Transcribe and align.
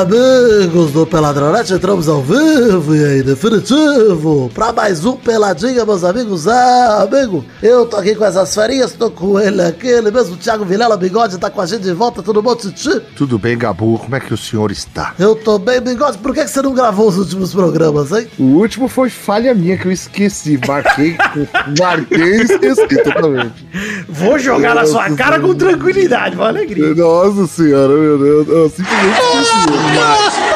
kitabı 0.00 0.59
amigos 0.70 0.92
do 0.92 1.04
Peladronete, 1.04 1.72
entramos 1.72 2.08
ao 2.08 2.22
vivo 2.22 2.94
e 2.94 3.18
em 3.18 3.22
definitivo 3.24 4.48
para 4.54 4.72
mais 4.72 5.04
um 5.04 5.16
Peladinha, 5.16 5.84
meus 5.84 6.04
amigos. 6.04 6.46
Ah, 6.46 7.02
amigo, 7.02 7.44
eu 7.60 7.86
tô 7.86 7.96
aqui 7.96 8.14
com 8.14 8.24
essas 8.24 8.54
ferinhas, 8.54 8.92
tô 8.92 9.10
com 9.10 9.40
ele 9.40 9.60
aqui, 9.62 9.88
ele 9.88 10.12
mesmo, 10.12 10.36
Thiago 10.36 10.64
Vilela 10.64 10.96
Bigode, 10.96 11.38
tá 11.38 11.50
com 11.50 11.60
a 11.60 11.66
gente 11.66 11.82
de 11.82 11.92
volta, 11.92 12.22
tudo 12.22 12.40
bom, 12.40 12.54
Titi? 12.54 13.00
Tudo 13.16 13.36
bem, 13.36 13.58
Gabu? 13.58 13.98
Como 13.98 14.14
é 14.14 14.20
que 14.20 14.32
o 14.32 14.36
senhor 14.36 14.70
está? 14.70 15.12
Eu 15.18 15.34
tô 15.34 15.58
bem, 15.58 15.80
Bigode, 15.80 16.18
por 16.18 16.32
que, 16.32 16.44
que 16.44 16.50
você 16.50 16.62
não 16.62 16.72
gravou 16.72 17.08
os 17.08 17.18
últimos 17.18 17.52
programas, 17.52 18.12
hein? 18.12 18.28
O 18.38 18.44
último 18.60 18.86
foi 18.86 19.10
falha 19.10 19.52
minha 19.52 19.76
que 19.76 19.86
eu 19.86 19.92
esqueci, 19.92 20.60
marquei, 20.68 21.16
marquei 21.80 22.36
e 22.36 22.42
esqueci 22.42 23.02
totalmente. 23.02 23.66
Vou 24.08 24.38
jogar 24.38 24.76
na 24.76 24.86
sua 24.86 25.10
cara 25.16 25.40
com 25.40 25.52
tranquilidade, 25.52 26.36
com 26.36 26.44
alegria. 26.44 26.94
Nossa 26.94 27.48
senhora, 27.48 27.92
meu 27.92 28.18
Deus, 28.18 28.48
eu 28.48 28.70
simplesmente 28.70 29.18
esqueci. 29.18 30.49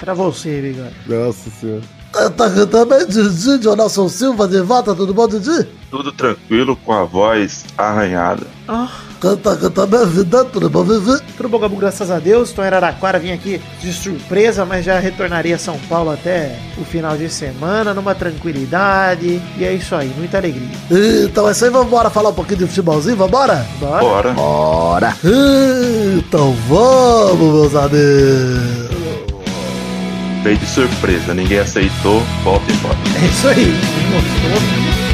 Pra 0.00 0.14
você, 0.14 0.60
Bigode. 0.60 0.94
Nossa 1.06 1.50
senhora. 1.50 1.82
Tá, 2.12 2.30
tá 2.30 2.66
também, 2.66 3.06
Didi, 3.06 3.62
Jonelson 3.62 4.08
Silva, 4.08 4.48
de 4.48 4.62
volta, 4.62 4.94
tudo 4.94 5.12
bom, 5.12 5.28
Didi? 5.28 5.66
Tudo 5.90 6.10
tranquilo, 6.12 6.74
com 6.76 6.92
a 6.92 7.04
voz 7.04 7.64
arranhada. 7.76 8.46
Canta, 9.20 9.56
canta 9.56 9.86
minha 9.86 10.04
vida, 10.06 10.44
tudo 10.44 10.70
bom, 10.70 10.82
Vivi? 10.82 11.20
Tudo 11.36 11.48
bom, 11.48 11.58
Gabu? 11.58 11.76
Graças 11.76 12.10
a 12.10 12.18
Deus. 12.18 12.48
Estou 12.48 12.64
em 12.64 12.68
Araraquara, 12.68 13.18
vim 13.18 13.32
aqui 13.32 13.60
de 13.80 13.92
surpresa, 13.92 14.64
mas 14.64 14.84
já 14.84 14.98
retornaria 14.98 15.56
a 15.56 15.58
São 15.58 15.78
Paulo 15.88 16.10
até 16.10 16.58
o 16.78 16.84
final 16.84 17.16
de 17.16 17.28
semana, 17.28 17.92
numa 17.94 18.14
tranquilidade. 18.14 19.40
E 19.56 19.64
é 19.64 19.72
isso 19.72 19.94
aí, 19.94 20.12
muita 20.16 20.38
alegria. 20.38 20.68
Então 21.24 21.48
é 21.48 21.52
isso 21.52 21.64
aí, 21.64 21.70
vambora 21.70 22.10
falar 22.10 22.30
um 22.30 22.34
pouquinho 22.34 22.60
de 22.60 22.66
futebolzinho, 22.66 23.16
vambora? 23.16 23.66
Bora? 23.78 24.00
Bora. 24.00 24.32
Bora. 24.32 25.16
Então 26.16 26.52
vamos, 26.68 27.72
meus 27.72 27.74
amigos. 27.74 29.05
Veio 30.42 30.58
de 30.58 30.66
surpresa, 30.66 31.34
ninguém 31.34 31.58
aceitou, 31.58 32.20
volta 32.44 32.70
embora. 32.72 32.98
É 33.22 33.26
isso 33.26 33.48
aí. 33.48 33.74
Gostou? 34.12 35.05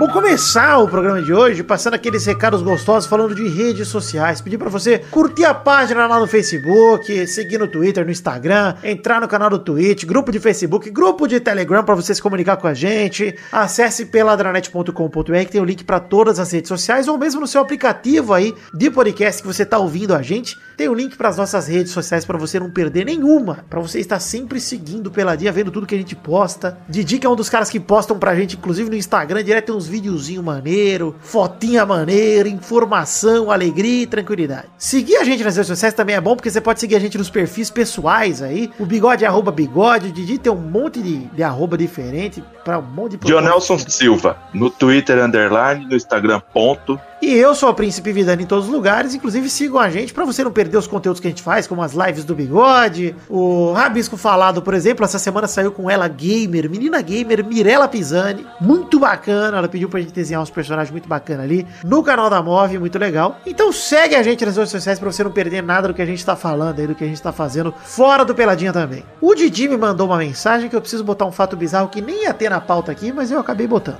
Vou 0.00 0.08
começar 0.08 0.78
o 0.78 0.88
programa 0.88 1.20
de 1.20 1.30
hoje 1.30 1.62
passando 1.62 1.92
aqueles 1.92 2.24
recados 2.24 2.62
gostosos 2.62 3.06
falando 3.06 3.34
de 3.34 3.46
redes 3.46 3.86
sociais. 3.88 4.40
Pedir 4.40 4.56
pra 4.56 4.70
você 4.70 5.00
curtir 5.10 5.44
a 5.44 5.52
página 5.52 6.06
lá 6.06 6.18
no 6.18 6.26
Facebook, 6.26 7.26
seguir 7.26 7.58
no 7.58 7.68
Twitter, 7.68 8.06
no 8.06 8.10
Instagram, 8.10 8.76
entrar 8.82 9.20
no 9.20 9.28
canal 9.28 9.50
do 9.50 9.58
Twitch, 9.58 10.06
grupo 10.06 10.32
de 10.32 10.40
Facebook, 10.40 10.88
grupo 10.88 11.26
de 11.26 11.38
Telegram 11.38 11.84
pra 11.84 11.94
você 11.94 12.14
se 12.14 12.22
comunicar 12.22 12.56
com 12.56 12.66
a 12.66 12.72
gente. 12.72 13.36
Acesse 13.52 14.06
peladranet.com.br 14.06 15.38
que 15.44 15.52
tem 15.52 15.60
o 15.60 15.66
link 15.66 15.84
pra 15.84 16.00
todas 16.00 16.40
as 16.40 16.50
redes 16.50 16.68
sociais 16.68 17.06
ou 17.06 17.18
mesmo 17.18 17.38
no 17.38 17.46
seu 17.46 17.60
aplicativo 17.60 18.32
aí 18.32 18.54
de 18.72 18.90
podcast 18.90 19.42
que 19.42 19.46
você 19.46 19.66
tá 19.66 19.76
ouvindo 19.76 20.14
a 20.14 20.22
gente. 20.22 20.58
Tem 20.78 20.88
o 20.88 20.94
link 20.94 21.14
pras 21.14 21.36
nossas 21.36 21.68
redes 21.68 21.92
sociais 21.92 22.24
pra 22.24 22.38
você 22.38 22.58
não 22.58 22.70
perder 22.70 23.04
nenhuma, 23.04 23.66
Pra 23.68 23.80
você 23.80 24.00
estar 24.00 24.18
sempre 24.18 24.60
seguindo 24.60 25.10
Peladinha, 25.10 25.52
vendo 25.52 25.70
tudo 25.70 25.86
que 25.86 25.94
a 25.94 25.98
gente 25.98 26.16
posta. 26.16 26.78
Didi 26.88 27.18
que 27.18 27.26
é 27.26 27.28
um 27.28 27.36
dos 27.36 27.50
caras 27.50 27.68
que 27.68 27.78
postam 27.78 28.18
pra 28.18 28.34
gente, 28.34 28.56
inclusive 28.56 28.88
no 28.88 28.96
Instagram, 28.96 29.44
direto 29.44 29.76
uns 29.76 29.89
videozinho 29.90 30.42
maneiro, 30.42 31.14
fotinha 31.20 31.84
maneira, 31.84 32.48
informação, 32.48 33.50
alegria 33.50 34.04
e 34.04 34.06
tranquilidade. 34.06 34.68
Seguir 34.78 35.16
a 35.16 35.24
gente 35.24 35.42
nas 35.42 35.56
redes 35.56 35.68
sociais 35.68 35.92
também 35.92 36.14
é 36.14 36.20
bom, 36.20 36.36
porque 36.36 36.50
você 36.50 36.60
pode 36.60 36.80
seguir 36.80 36.96
a 36.96 37.00
gente 37.00 37.18
nos 37.18 37.28
perfis 37.28 37.70
pessoais 37.70 38.40
aí. 38.40 38.70
O 38.78 38.86
bigode 38.86 39.24
é 39.24 39.28
arroba 39.28 39.50
bigode, 39.50 40.08
o 40.08 40.12
Didi 40.12 40.38
tem 40.38 40.52
um 40.52 40.56
monte 40.56 41.02
de, 41.02 41.18
de 41.26 41.42
arroba 41.42 41.76
diferente 41.76 42.42
pra 42.64 42.78
um 42.78 42.82
monte 42.82 43.16
de 43.16 43.26
Dionelson 43.26 43.78
Silva, 43.78 44.36
no 44.54 44.70
Twitter 44.70 45.18
underline, 45.22 45.86
no 45.86 45.96
Instagram 45.96 46.40
ponto. 46.52 46.98
E 47.22 47.34
eu 47.34 47.54
sou 47.54 47.68
o 47.68 47.74
Príncipe 47.74 48.12
Vidani 48.12 48.44
em 48.44 48.46
todos 48.46 48.64
os 48.64 48.70
lugares, 48.70 49.14
inclusive 49.14 49.50
sigam 49.50 49.78
a 49.78 49.90
gente 49.90 50.14
pra 50.14 50.24
você 50.24 50.42
não 50.42 50.50
perder 50.50 50.78
os 50.78 50.86
conteúdos 50.86 51.20
que 51.20 51.26
a 51.26 51.30
gente 51.30 51.42
faz, 51.42 51.66
como 51.66 51.82
as 51.82 51.92
lives 51.92 52.24
do 52.24 52.34
Bigode, 52.34 53.14
o 53.28 53.72
Rabisco 53.72 54.16
Falado, 54.16 54.62
por 54.62 54.72
exemplo, 54.72 55.04
essa 55.04 55.18
semana 55.18 55.46
saiu 55.46 55.70
com 55.70 55.90
ela 55.90 56.08
gamer, 56.08 56.70
menina 56.70 57.02
gamer, 57.02 57.44
Mirella 57.44 57.88
Pisani, 57.88 58.46
muito 58.58 58.98
bacana, 58.98 59.58
ela 59.58 59.68
pediu 59.68 59.79
pra 59.88 60.00
gente 60.00 60.12
desenhar 60.12 60.42
uns 60.42 60.50
personagens 60.50 60.90
muito 60.90 61.08
bacana 61.08 61.42
ali, 61.42 61.66
no 61.84 62.02
canal 62.02 62.28
da 62.28 62.42
Move, 62.42 62.78
muito 62.78 62.98
legal. 62.98 63.38
Então 63.46 63.72
segue 63.72 64.14
a 64.14 64.22
gente 64.22 64.44
nas 64.44 64.56
redes 64.56 64.70
sociais 64.70 64.98
pra 64.98 65.10
você 65.10 65.24
não 65.24 65.30
perder 65.30 65.62
nada 65.62 65.88
do 65.88 65.94
que 65.94 66.02
a 66.02 66.06
gente 66.06 66.24
tá 66.24 66.36
falando 66.36 66.78
aí, 66.78 66.86
do 66.86 66.94
que 66.94 67.04
a 67.04 67.06
gente 67.06 67.20
tá 67.20 67.32
fazendo 67.32 67.72
fora 67.84 68.24
do 68.24 68.34
Peladinha 68.34 68.72
também. 68.72 69.04
O 69.20 69.34
Didi 69.34 69.68
me 69.68 69.76
mandou 69.76 70.06
uma 70.06 70.18
mensagem 70.18 70.68
que 70.68 70.76
eu 70.76 70.80
preciso 70.80 71.04
botar 71.04 71.24
um 71.24 71.32
fato 71.32 71.56
bizarro 71.56 71.88
que 71.88 72.00
nem 72.00 72.24
ia 72.24 72.34
ter 72.34 72.50
na 72.50 72.60
pauta 72.60 72.92
aqui, 72.92 73.12
mas 73.12 73.30
eu 73.30 73.38
acabei 73.38 73.66
botando. 73.66 73.98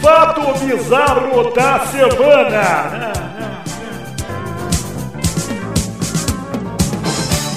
Fato 0.00 0.40
bizarro 0.64 1.52
da 1.54 1.86
semana. 1.86 3.41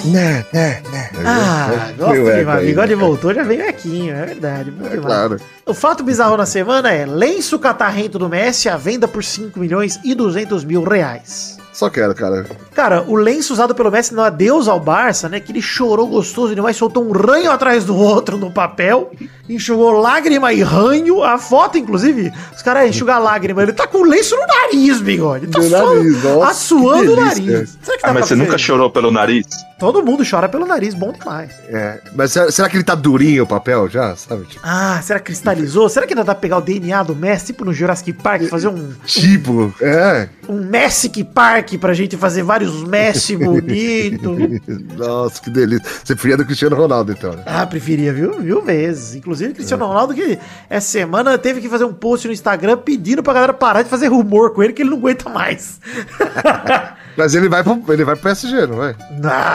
Né, 0.05 0.45
né, 0.53 0.81
né. 0.91 1.09
Ah, 1.25 1.91
gosto 1.97 2.13
demais. 2.13 2.59
aí, 2.59 2.67
Bigode 2.67 2.95
né? 2.95 3.01
voltou, 3.01 3.33
já 3.33 3.43
veio 3.43 3.67
aquinho, 3.67 4.16
é 4.16 4.25
verdade. 4.25 4.71
Bom 4.71 4.83
demais. 4.88 5.05
Claro. 5.05 5.38
O 5.66 5.73
fato 5.73 6.03
bizarro 6.03 6.38
na 6.38 6.45
semana 6.45 6.91
é 6.91 7.05
lenço 7.05 7.57
catarrento 7.57 8.19
do 8.19 8.29
Messi 8.29 8.69
à 8.69 8.77
venda 8.77 9.07
por 9.07 9.23
5 9.23 9.59
milhões 9.59 9.99
e 10.03 10.13
200 10.13 10.63
mil 10.63 10.83
reais. 10.83 11.57
Só 11.73 11.89
quero, 11.89 12.13
cara. 12.15 12.45
Cara, 12.75 13.06
o 13.08 13.16
lenço 13.16 13.53
usado 13.53 13.74
pelo 13.74 13.90
Messi 13.90 14.13
no 14.13 14.22
adeus 14.22 14.68
ao 14.68 14.81
Barça, 14.81 15.30
né? 15.30 15.40
Que 15.40 15.53
ele 15.53 15.62
chorou 15.62 16.06
gostoso 16.08 16.53
demais, 16.53 16.75
soltou 16.75 17.08
um 17.08 17.12
ranho 17.13 17.50
atrás 17.50 17.86
do 17.86 17.96
outro 17.96 18.38
no 18.38 18.52
papel, 18.52 19.12
enxugou 19.50 19.94
lágrima 19.94 20.52
e 20.52 20.62
ranho. 20.62 21.24
A 21.24 21.38
foto, 21.38 21.78
inclusive, 21.78 22.34
os 22.53 22.62
caras 22.62 22.90
enxugam 22.90 23.24
lágrima. 23.24 23.63
Ele 23.63 23.72
tá 23.72 23.88
com 23.88 24.00
o 24.00 24.03
lenço 24.03 24.36
no 24.36 24.46
nariz, 24.46 25.00
bigode. 25.00 25.46
Ele 25.46 25.53
tá 25.53 26.50
assuando 26.50 27.13
o 27.13 27.16
que 27.16 27.22
delícia. 27.22 27.46
nariz. 27.52 27.78
Será 27.81 27.97
que 27.97 28.03
dá 28.03 28.09
Ah, 28.09 28.13
mas 28.13 28.28
pra 28.28 28.28
você 28.28 28.36
nunca 28.36 28.58
chorou 28.58 28.90
pelo 28.90 29.09
nariz? 29.09 29.46
Todo 29.80 30.03
mundo 30.06 30.24
chora 30.30 30.47
pelo 30.47 30.66
nariz, 30.66 30.94
bom 30.94 31.12
demais. 31.12 31.52
É, 31.68 32.00
mas 32.16 32.31
será, 32.31 32.69
que 32.69 32.78
ele 32.78 32.84
tá 32.84 32.96
durinho 32.96 33.44
o 33.44 33.47
papel 33.47 33.90
já, 33.90 34.16
sabe? 34.16 34.46
Tipo, 34.46 34.62
Ah, 34.63 35.02
será 35.03 35.19
que 35.19 35.25
cristalizou? 35.25 35.90
Será 35.90 36.07
que 36.07 36.13
ainda 36.13 36.24
dá 36.24 36.34
pra 36.34 36.42
pegar 36.42 36.57
o 36.57 36.62
DNA 36.62 37.03
do 37.03 37.16
Messi, 37.16 37.47
tipo 37.47 37.66
no 37.66 37.74
Jurassic 37.74 38.13
Park, 38.13 38.44
fazer 38.44 38.69
um, 38.69 38.94
tipo 39.06 39.74
é. 39.81 40.30
um 40.47 40.56
Messic 40.63 41.24
Park 41.25 41.74
pra 41.78 41.94
gente 41.94 42.16
fazer 42.16 42.42
vários 42.44 42.64
Messi 42.87 43.35
bonito? 43.35 44.35
Nossa, 44.97 45.41
que 45.41 45.49
delícia. 45.49 45.85
Você 46.03 46.13
preferia 46.15 46.37
do 46.37 46.45
Cristiano 46.45 46.75
Ronaldo, 46.75 47.11
então, 47.11 47.33
né? 47.33 47.43
Ah, 47.45 47.65
preferia, 47.65 48.13
viu? 48.13 48.39
Mil 48.39 48.61
vezes. 48.61 49.15
Inclusive, 49.15 49.53
Cristiano 49.53 49.85
Ronaldo, 49.85 50.13
que 50.13 50.39
essa 50.69 50.87
semana 50.87 51.37
teve 51.37 51.61
que 51.61 51.69
fazer 51.69 51.85
um 51.85 51.93
post 51.93 52.27
no 52.27 52.33
Instagram 52.33 52.77
pedindo 52.77 53.23
pra 53.23 53.33
galera 53.33 53.53
parar 53.53 53.81
de 53.81 53.89
fazer 53.89 54.07
rumor 54.07 54.53
com 54.53 54.63
ele, 54.63 54.73
que 54.73 54.81
ele 54.81 54.89
não 54.89 54.97
aguenta 54.97 55.29
mais. 55.29 55.79
Mas 57.17 57.33
ele 57.33 57.47
vai 57.47 57.63
pro, 57.63 57.81
ele 57.89 58.03
vai 58.03 58.15
pro 58.15 58.23
PSG, 58.23 58.67
não 58.67 58.77
vai? 58.77 58.95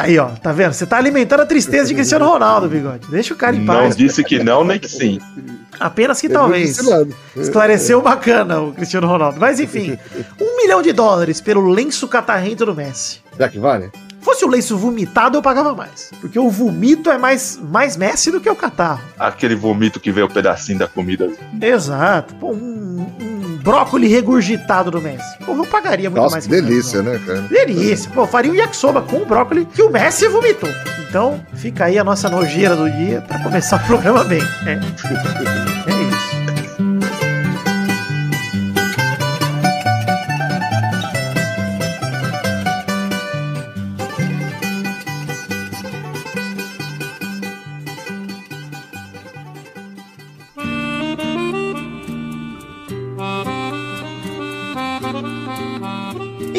Aí, 0.00 0.18
ó, 0.18 0.28
tá 0.28 0.52
vendo? 0.52 0.72
Você 0.72 0.86
tá 0.86 0.96
alimentando 0.96 1.40
a 1.40 1.46
tristeza 1.46 1.88
de 1.88 1.94
Cristiano 1.94 2.26
Ronaldo, 2.26 2.68
bigode. 2.68 3.06
Deixa 3.10 3.34
o 3.34 3.36
cara 3.36 3.54
em 3.54 3.60
Não 3.64 3.74
paz. 3.74 3.96
disse 3.96 4.24
que 4.24 4.42
não, 4.42 4.64
nem 4.64 4.78
que 4.78 4.88
sim. 4.88 5.20
Apenas 5.78 6.20
que 6.20 6.28
não 6.28 6.42
talvez. 6.42 6.78
Esclareceu 7.36 8.02
bacana 8.02 8.60
o 8.60 8.72
Cristiano 8.72 9.06
Ronaldo. 9.06 9.38
Mas 9.40 9.60
enfim, 9.60 9.96
um 10.40 10.56
milhão 10.56 10.82
de 10.82 10.92
dólares 10.92 11.40
pelo 11.40 11.68
lenço 11.68 12.06
catarrento 12.08 12.64
do 12.66 12.74
Messi. 12.74 13.20
Será 13.36 13.48
que 13.48 13.58
vale? 13.58 13.90
Fosse 14.20 14.44
o 14.44 14.48
lenço 14.48 14.76
vomitado, 14.76 15.38
eu 15.38 15.42
pagava 15.42 15.74
mais. 15.74 16.10
Porque 16.20 16.38
o 16.38 16.50
vomito 16.50 17.10
é 17.10 17.16
mais, 17.16 17.58
mais 17.62 17.96
Messi 17.96 18.30
do 18.30 18.38
que 18.40 18.50
o 18.50 18.56
catarro. 18.56 19.00
Aquele 19.18 19.54
vomito 19.54 19.98
que 19.98 20.12
vê 20.12 20.22
o 20.22 20.28
pedacinho 20.28 20.78
da 20.78 20.86
comida. 20.86 21.30
Exato. 21.60 22.34
Pô, 22.34 22.52
um, 22.52 23.06
um 23.18 23.39
brócolis 23.62 24.10
regurgitado 24.10 24.90
do 24.90 25.00
Messi. 25.00 25.38
Pô, 25.44 25.52
eu 25.52 25.66
pagaria 25.66 26.10
muito 26.10 26.22
Nossa, 26.22 26.36
mais 26.36 26.46
que 26.46 26.50
delícia, 26.50 27.02
não. 27.02 27.12
né, 27.12 27.20
cara? 27.24 27.40
Delícia. 27.42 28.10
Pô, 28.12 28.26
faria 28.26 28.50
um 28.50 28.54
yakisoba 28.54 29.02
com 29.02 29.18
o 29.18 29.26
brócolis 29.26 29.66
que 29.74 29.82
o 29.82 29.90
Messi 29.90 30.28
vomitou. 30.28 30.70
Então, 31.08 31.40
fica 31.54 31.84
aí 31.86 31.98
a 31.98 32.04
nossa 32.04 32.28
nojeira 32.28 32.76
do 32.76 32.88
dia 32.90 33.20
pra 33.26 33.38
começar 33.40 33.76
o 33.76 33.86
programa 33.86 34.24
bem. 34.24 34.42
É, 34.66 34.72
é 34.72 34.76
isso. 34.76 36.09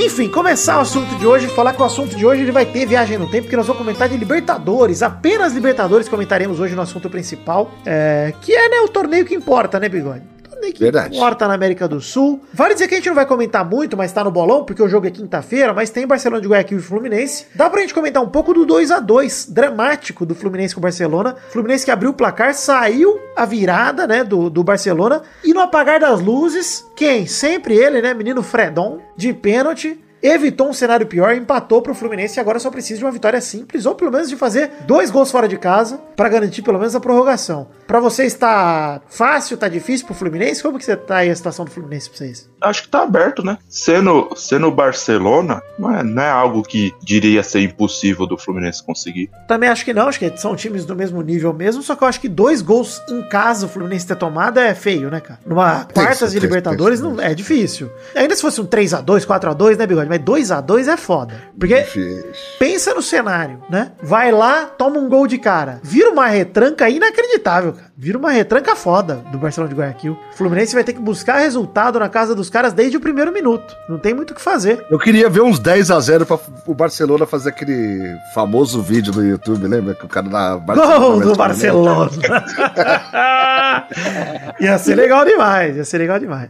Enfim, 0.04 0.28
começar 0.28 0.80
o 0.80 0.82
assunto 0.82 1.16
de 1.20 1.28
hoje, 1.28 1.48
falar 1.50 1.74
que 1.74 1.82
o 1.82 1.86
assunto 1.86 2.16
de 2.16 2.26
hoje 2.26 2.42
ele 2.42 2.52
vai 2.52 2.66
ter 2.66 2.88
viagem 2.88 3.20
no 3.20 3.30
tempo, 3.30 3.44
porque 3.44 3.56
nós 3.56 3.68
vamos 3.68 3.84
comentar 3.84 4.10
de 4.10 4.18
Libertadores, 4.18 5.04
apenas 5.04 5.54
Libertadores 5.54 6.10
comentaremos 6.10 6.60
hoje 6.60 6.74
no 6.74 6.82
assunto 6.82 7.08
principal, 7.08 7.72
é, 7.86 8.34
que 8.42 8.52
é 8.52 8.68
né, 8.68 8.82
o 8.82 8.88
torneio 8.88 9.24
que 9.24 9.36
importa, 9.36 9.80
né, 9.80 9.88
Bigode? 9.88 10.24
Nem 10.62 10.72
que 10.72 10.80
Verdade. 10.80 11.16
importa 11.16 11.48
na 11.48 11.54
América 11.54 11.88
do 11.88 12.00
Sul. 12.00 12.42
Vale 12.54 12.74
dizer 12.74 12.88
que 12.88 12.94
a 12.94 12.98
gente 12.98 13.08
não 13.08 13.16
vai 13.16 13.26
comentar 13.26 13.68
muito, 13.68 13.98
mas 13.98 14.12
tá 14.12 14.24
no 14.24 14.32
bolão, 14.32 14.64
porque 14.64 14.82
o 14.82 14.88
jogo 14.88 15.08
é 15.08 15.12
quinta-feira, 15.12 15.74
mas 15.74 15.90
tem 15.90 16.08
Barcelona 16.08 16.42
de 16.42 16.48
Guayaquil 16.48 16.78
e 16.78 16.82
Fluminense. 16.82 17.48
Dá 17.56 17.70
pra 17.70 17.82
gente 17.82 17.94
comentar 17.94 18.24
um 18.24 18.30
pouco 18.30 18.54
do 18.54 18.66
2 18.66 18.92
a 18.92 19.00
2 19.00 19.48
dramático 19.50 20.26
do 20.26 20.36
Fluminense 20.36 20.74
com 20.74 20.80
o 20.80 20.84
Barcelona. 20.84 21.36
Fluminense 21.50 21.84
que 21.84 21.92
abriu 21.92 22.12
o 22.12 22.14
placar, 22.14 22.54
saiu 22.54 23.20
a 23.36 23.46
virada, 23.46 24.06
né, 24.08 24.24
do, 24.24 24.50
do 24.50 24.64
Barcelona. 24.64 25.24
E 25.44 25.54
no 25.54 25.60
apagar 25.62 26.00
das 26.00 26.22
luzes, 26.22 26.86
quem? 26.96 27.26
Sempre 27.26 27.76
ele, 27.76 28.02
né, 28.02 28.14
menino 28.14 28.44
Fredon, 28.44 29.00
de 29.18 29.34
pênalti. 29.34 30.00
Evitou 30.24 30.70
um 30.70 30.74
cenário 30.74 31.08
pior, 31.08 31.34
empatou 31.36 31.82
pro 31.82 31.96
Fluminense 31.96 32.38
e 32.38 32.40
agora 32.40 32.60
só 32.60 32.70
precisa 32.70 33.00
de 33.00 33.06
uma 33.06 33.12
vitória 33.12 33.42
simples, 33.42 33.86
ou 33.86 33.96
pelo 33.96 34.12
menos 34.12 34.30
de 34.30 34.36
fazer 34.36 34.72
dois 34.86 35.10
gols 35.10 35.32
fora 35.32 35.48
de 35.48 35.58
casa, 35.58 36.00
pra 36.16 36.30
garantir 36.30 36.62
pelo 36.62 36.78
menos 36.78 36.96
a 36.96 37.00
prorrogação. 37.00 37.68
Pra 37.88 38.00
você 38.00 38.24
está 38.26 39.02
fácil, 39.10 39.58
tá 39.58 39.68
difícil 39.68 40.06
pro 40.06 40.16
Fluminense? 40.16 40.62
Como 40.62 40.78
que 40.78 40.86
você 40.86 40.96
tá 40.96 41.18
aí 41.18 41.30
a 41.30 41.36
situação 41.36 41.66
do 41.66 41.72
Fluminense 41.72 42.10
pra 42.10 42.18
vocês? 42.20 42.50
Acho 42.62 42.84
que 42.84 42.90
tá 42.90 43.02
aberto, 43.02 43.44
né? 43.44 43.58
Sendo, 43.68 44.30
sendo 44.36 44.68
o 44.68 44.72
Barcelona, 44.72 45.62
não 45.80 45.96
é, 45.98 46.04
não 46.04 46.22
é 46.24 46.30
algo 46.30 46.62
que 46.62 46.94
diria 47.02 47.42
ser 47.42 47.62
impossível 47.62 48.28
do 48.28 48.38
Fluminense 48.38 48.84
conseguir. 48.84 49.30
Também 49.48 49.70
acho 49.70 49.84
que 49.84 49.94
não, 49.94 50.08
acho 50.08 50.20
que 50.20 50.38
são 50.38 50.56
times 50.56 50.86
do 50.86 50.96
mesmo 50.96 51.22
nível 51.22 51.52
mesmo, 51.54 51.82
só 51.82 51.96
que 51.96 52.04
eu 52.04 52.08
acho 52.08 52.22
que 52.22 52.30
dois 52.30 52.62
gols 52.62 53.02
em 53.10 53.28
casa 53.28 53.66
o 53.66 53.70
Fluminense 53.70 54.06
ter 54.06 54.16
tomado 54.16 54.60
é 54.60 54.76
feio, 54.76 55.10
né, 55.10 55.20
cara? 55.20 55.40
Numa 55.46 55.86
quartas 55.86 56.32
de 56.32 56.40
tem- 56.40 56.48
Libertadores 56.48 57.02
tem- 57.02 57.10
não, 57.10 57.20
é 57.20 57.34
difícil. 57.34 57.90
Ainda 58.16 58.36
se 58.36 58.42
fosse 58.42 58.62
um 58.62 58.66
3x2, 58.66 59.26
4x2, 59.26 59.78
né, 59.78 59.88
Bigode? 59.88 60.11
Mas 60.12 60.20
2x2 60.20 60.92
é 60.92 60.98
foda. 60.98 61.36
Porque 61.58 61.74
Difícil. 61.74 62.26
pensa 62.60 62.94
no 62.94 63.02
cenário, 63.02 63.62
né? 63.70 63.94
Vai 64.04 64.30
lá, 64.30 64.66
toma 64.66 65.00
um 65.00 65.08
gol 65.08 65.26
de 65.26 65.38
cara. 65.38 65.80
Vira 65.82 66.10
uma 66.10 66.28
retranca 66.28 66.90
inacreditável, 66.90 67.72
cara. 67.72 67.86
Vira 67.98 68.18
uma 68.18 68.30
retranca 68.30 68.76
foda 68.76 69.24
do 69.32 69.38
Barcelona 69.38 69.74
de 69.74 69.80
Guayaquil. 69.80 70.18
O 70.34 70.36
Fluminense 70.36 70.74
vai 70.74 70.84
ter 70.84 70.92
que 70.92 71.00
buscar 71.00 71.38
resultado 71.38 71.98
na 71.98 72.10
casa 72.10 72.36
dos 72.36 72.50
caras 72.50 72.74
desde 72.74 72.98
o 72.98 73.00
primeiro 73.00 73.32
minuto. 73.32 73.74
Não 73.88 73.98
tem 73.98 74.14
muito 74.14 74.32
o 74.32 74.36
que 74.36 74.42
fazer. 74.42 74.86
Eu 74.92 75.00
queria 75.00 75.30
ver 75.30 75.44
uns 75.44 75.60
10 75.60 75.92
a 75.92 76.00
0 76.02 76.26
pra 76.26 76.38
o 76.68 76.74
Barcelona 76.74 77.26
fazer 77.26 77.50
aquele 77.50 78.14
famoso 78.34 78.82
vídeo 78.82 79.14
do 79.14 79.24
YouTube, 79.24 79.66
lembra? 79.66 79.96
Que 79.96 80.04
o 80.04 80.10
cara 80.10 80.28
da 80.28 80.56
Gol 80.58 81.22
do 81.22 81.36
Barcelona. 81.38 82.12
ia 84.60 84.78
ser 84.78 84.96
legal 84.96 85.26
demais, 85.26 85.76
ia 85.78 85.86
ser 85.86 85.98
legal 85.98 86.20
demais. 86.20 86.50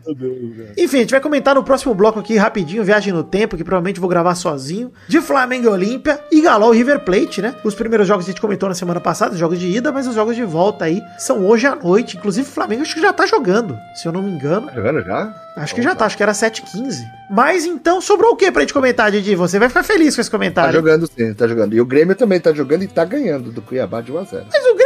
Enfim, 0.78 0.98
a 0.98 1.02
gente 1.02 1.12
vai 1.12 1.22
comentar 1.22 1.56
no 1.56 1.64
próximo 1.64 1.94
bloco 1.94 2.20
aqui 2.20 2.36
rapidinho, 2.38 2.84
Viagem 2.84 3.14
no 3.14 3.24
Tempo, 3.24 3.58
que 3.58 3.64
provavelmente 3.64 4.00
vou 4.00 4.10
gravar 4.10 4.36
sozinho, 4.36 4.92
de 5.08 5.22
Flamengo 5.22 5.66
e 5.66 5.70
Olímpia 5.70 6.20
e 6.32 6.42
Galol 6.42 6.74
e 6.74 6.78
River 6.78 7.00
Plate, 7.02 7.42
né? 7.42 7.56
Os 7.64 7.76
primeiros 7.76 8.08
jogos 8.08 8.26
a 8.26 8.30
gente 8.30 8.42
comentou 8.42 8.68
na 8.70 8.76
semana 8.76 9.00
passada, 9.00 9.34
os 9.34 9.40
jogos 9.40 9.60
de 9.60 9.68
ida, 9.68 9.92
mas 9.92 10.08
os 10.08 10.16
jogos 10.16 10.36
de 10.36 10.44
volta 10.44 10.86
aí 10.86 11.02
são 11.18 11.46
hoje 11.46 11.68
à 11.68 11.76
noite. 11.76 12.18
Inclusive 12.18 12.48
o 12.48 12.52
Flamengo 12.52 12.82
acho 12.82 12.94
que 12.96 13.02
já 13.02 13.14
tá 13.14 13.26
jogando, 13.26 13.78
se 13.96 14.08
eu 14.08 14.12
não 14.12 14.22
me 14.22 14.32
engano. 14.32 14.70
Jogando 14.74 15.02
já? 15.04 15.34
Acho 15.58 15.76
que 15.76 15.82
já 15.82 15.94
tá, 15.94 16.06
acho 16.06 16.16
que 16.16 16.24
era 16.24 16.32
7h15. 16.32 16.94
Mas 17.30 17.66
então 17.66 18.00
sobrou 18.00 18.32
o 18.32 18.36
que 18.38 18.50
pra 18.52 18.62
gente 18.62 18.74
comentar, 18.74 19.12
Didi? 19.12 19.36
Você 19.36 19.60
vai 19.60 19.68
ficar 19.68 19.84
feliz 19.84 20.16
com 20.16 20.22
esse 20.22 20.30
Tá 20.32 20.38
comentário. 20.38 20.74
jogando 20.74 21.08
sim, 21.08 21.34
tá 21.34 21.46
jogando. 21.48 21.74
E 21.74 21.82
o 21.82 21.86
Grêmio 21.86 22.16
também 22.16 22.40
tá 22.40 22.54
jogando 22.54 22.84
e 22.84 22.88
tá 22.88 23.04
ganhando 23.04 23.52
do 23.52 23.62
Cuiabá 23.62 24.00
de 24.02 24.12
1 24.12 24.18
a 24.18 24.24
0 24.24 24.46
Mas 24.52 24.66
o 24.66 24.76
tá 24.76 24.81